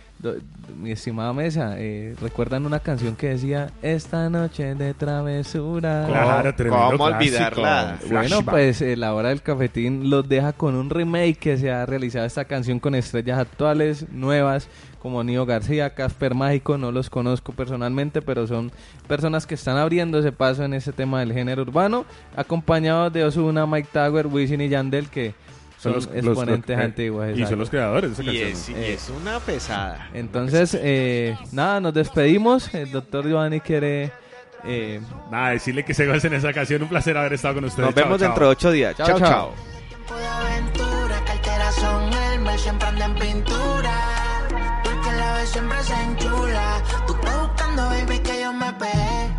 mi 0.78 0.92
estimada 0.92 1.34
mesa, 1.34 1.76
eh, 1.78 2.16
¿recuerdan 2.22 2.66
una 2.66 2.80
canción 2.80 3.16
que 3.16 3.30
decía 3.30 3.72
Esta 3.82 4.30
noche 4.30 4.76
de 4.76 4.94
travesura? 4.94 6.06
Claro, 6.08 6.56
tremendo 6.56 6.92
¿Cómo 6.92 7.04
olvidarla? 7.06 7.98
Bueno, 8.10 8.44
pues 8.44 8.82
eh, 8.82 8.96
la 8.96 9.14
hora 9.14 9.30
del 9.30 9.42
cafetín 9.42 10.10
los 10.10 10.28
deja 10.28 10.54
con 10.54 10.76
un 10.76 10.90
remake 10.90 11.38
que 11.38 11.58
se 11.58 11.72
ha 11.72 11.86
realizado 11.86 12.26
esta 12.26 12.46
canción 12.46 12.80
con 12.80 12.96
estrellas 12.96 13.40
actuales, 13.40 14.10
nuevas, 14.12 14.68
como 15.02 15.24
Nio 15.24 15.46
García, 15.46 15.94
Casper 15.94 16.36
Mágico, 16.36 16.78
no 16.78 16.92
los 16.92 17.10
conozco 17.10 17.54
personalmente, 17.54 18.22
pero 18.22 18.46
son 18.46 18.72
personas 19.08 19.48
que 19.48 19.56
están 19.56 19.78
abriendo 19.78 20.20
ese 20.20 20.32
paso 20.32 20.64
en 20.64 20.74
ese 20.74 20.92
tema 20.92 21.22
del 21.22 21.34
género 21.34 21.62
urbano, 21.62 22.06
acompañados 22.36 23.12
de 23.14 23.24
Ozuna, 23.24 23.66
Mike 23.66 23.90
Tower, 23.92 24.28
Wisin 24.28 24.62
y 24.62 24.70
Yandel, 24.70 25.10
que 25.10 25.34
son, 25.80 25.94
los- 25.94 26.06
los- 26.08 26.16
exponentes 26.16 26.76
los- 26.78 26.86
antiguos. 26.86 27.26
Y 27.28 27.30
exacto. 27.32 27.50
son 27.50 27.60
los 27.60 27.70
creadores 27.70 28.18
de 28.18 28.22
esa 28.24 28.24
Y 28.24 28.26
canción. 28.26 28.50
es, 28.52 28.70
y 28.70 28.74
Eh, 28.74 28.94
es 28.94 29.10
una 29.10 29.40
pesada. 29.40 30.10
Entonces, 30.14 30.78
eh, 30.80 31.38
nada, 31.52 31.80
nos 31.80 31.94
despedimos. 31.94 32.74
El 32.74 32.92
doctor 32.92 33.26
Giovanni 33.28 33.60
quiere... 33.62 34.12
eh, 34.66 35.00
Nada, 35.32 35.52
decirle 35.52 35.86
que 35.86 35.94
se 35.94 36.06
gocen 36.06 36.34
esa 36.34 36.52
canción. 36.54 36.82
Un 36.84 36.90
placer 36.90 37.18
haber 37.18 37.34
estado 37.34 37.56
con 37.56 37.66
ustedes. 37.66 37.86
Nos 37.88 37.96
Chao, 37.96 38.04
vemos 38.04 38.20
chao. 38.20 38.28
dentro 38.28 38.46
de 38.46 38.52
ocho 38.52 38.72
días. 38.72 38.96
Chao, 38.98 39.08
chao. 39.08 39.20
chao. 39.20 39.54
siempre 42.58 42.88
anda 42.90 43.06
en 43.06 43.16
pintura. 43.16 43.92
Porque 44.84 45.12
la 45.18 45.34
vez 45.36 45.50
siempre 45.50 45.82
se 45.84 45.94
enchula. 46.04 46.84
Tú 47.08 47.14
estás 47.16 47.42
buscando, 47.48 47.86
baby, 47.86 48.20
que 48.20 48.42
yo 48.42 48.52
me 48.54 48.74
pegué. 48.74 49.30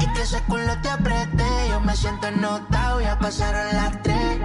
Y 0.00 0.12
que 0.12 0.22
ese 0.22 0.40
culo 0.48 0.72
te 0.82 0.88
apreté. 0.88 1.35
Yo 1.96 2.02
me 2.02 2.08
siento 2.08 2.26
ennotado, 2.28 3.00
ya 3.00 3.18
pasaron 3.18 3.74
las 3.74 4.02
tres. 4.02 4.38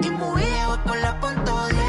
Y 0.00 0.10
muy 0.10 0.42
voy 0.66 0.78
por 0.86 0.96
la 0.96 1.20
punto 1.20 1.68
10. 1.68 1.87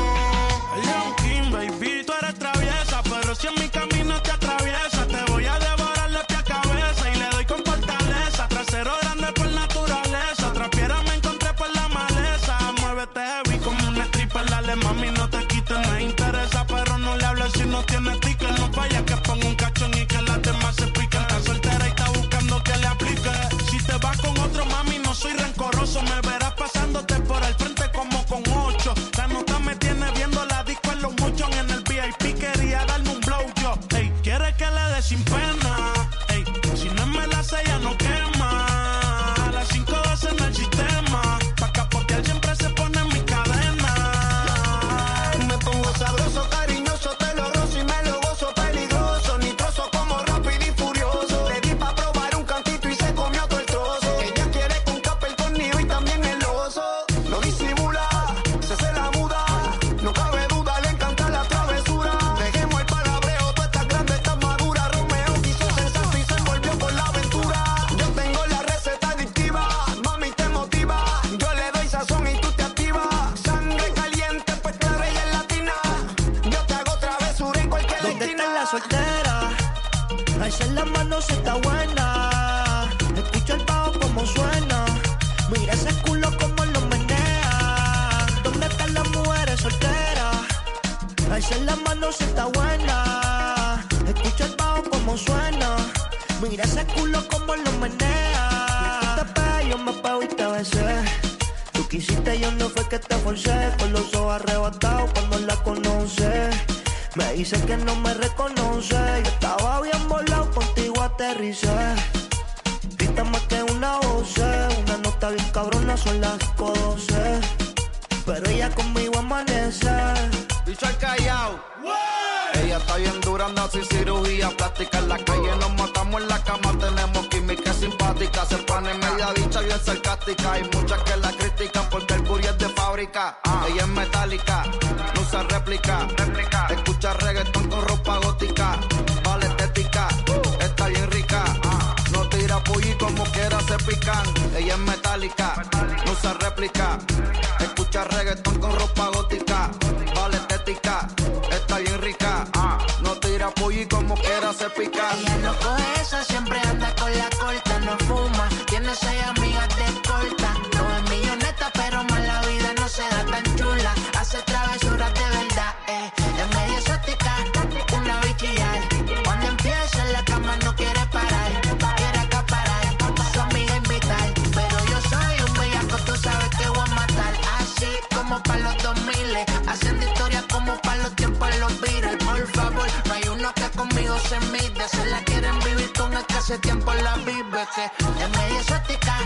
hace 186.50 186.58
tiempo 186.62 186.92
la 186.92 187.14
vive 187.18 187.68
que 187.76 187.86
es 187.86 188.30
medio 188.38 188.60
exótica, 188.60 189.18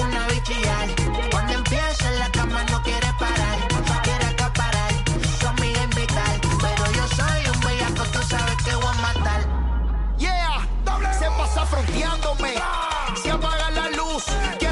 una 0.00 0.26
bichillar. 0.26 0.88
Cuando 1.30 1.52
empieza 1.52 2.12
en 2.12 2.18
la 2.18 2.28
cama 2.32 2.64
no 2.64 2.82
quiere 2.82 3.06
parar, 3.16 3.58
no 3.70 4.02
quiere 4.02 4.24
acaparar, 4.24 4.92
conmigo 5.40 5.80
invitar. 5.84 6.40
Pero 6.40 6.92
yo 6.96 7.06
soy 7.14 7.46
un 7.54 7.60
bellaco, 7.60 8.02
tú 8.10 8.18
sabes 8.28 8.56
que 8.64 8.74
voy 8.74 8.86
a 8.86 9.00
matar. 9.02 9.40
Yeah, 10.18 10.68
se 11.16 11.26
pasa 11.38 11.64
fronteándome, 11.64 12.54
se 13.22 13.30
apaga 13.30 13.70
la 13.70 13.90
luz, 13.90 14.24
que 14.58 14.68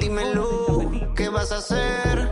Dímelo, 0.00 0.90
¿qué 1.16 1.28
vas 1.28 1.52
a 1.52 1.58
hacer? 1.58 2.25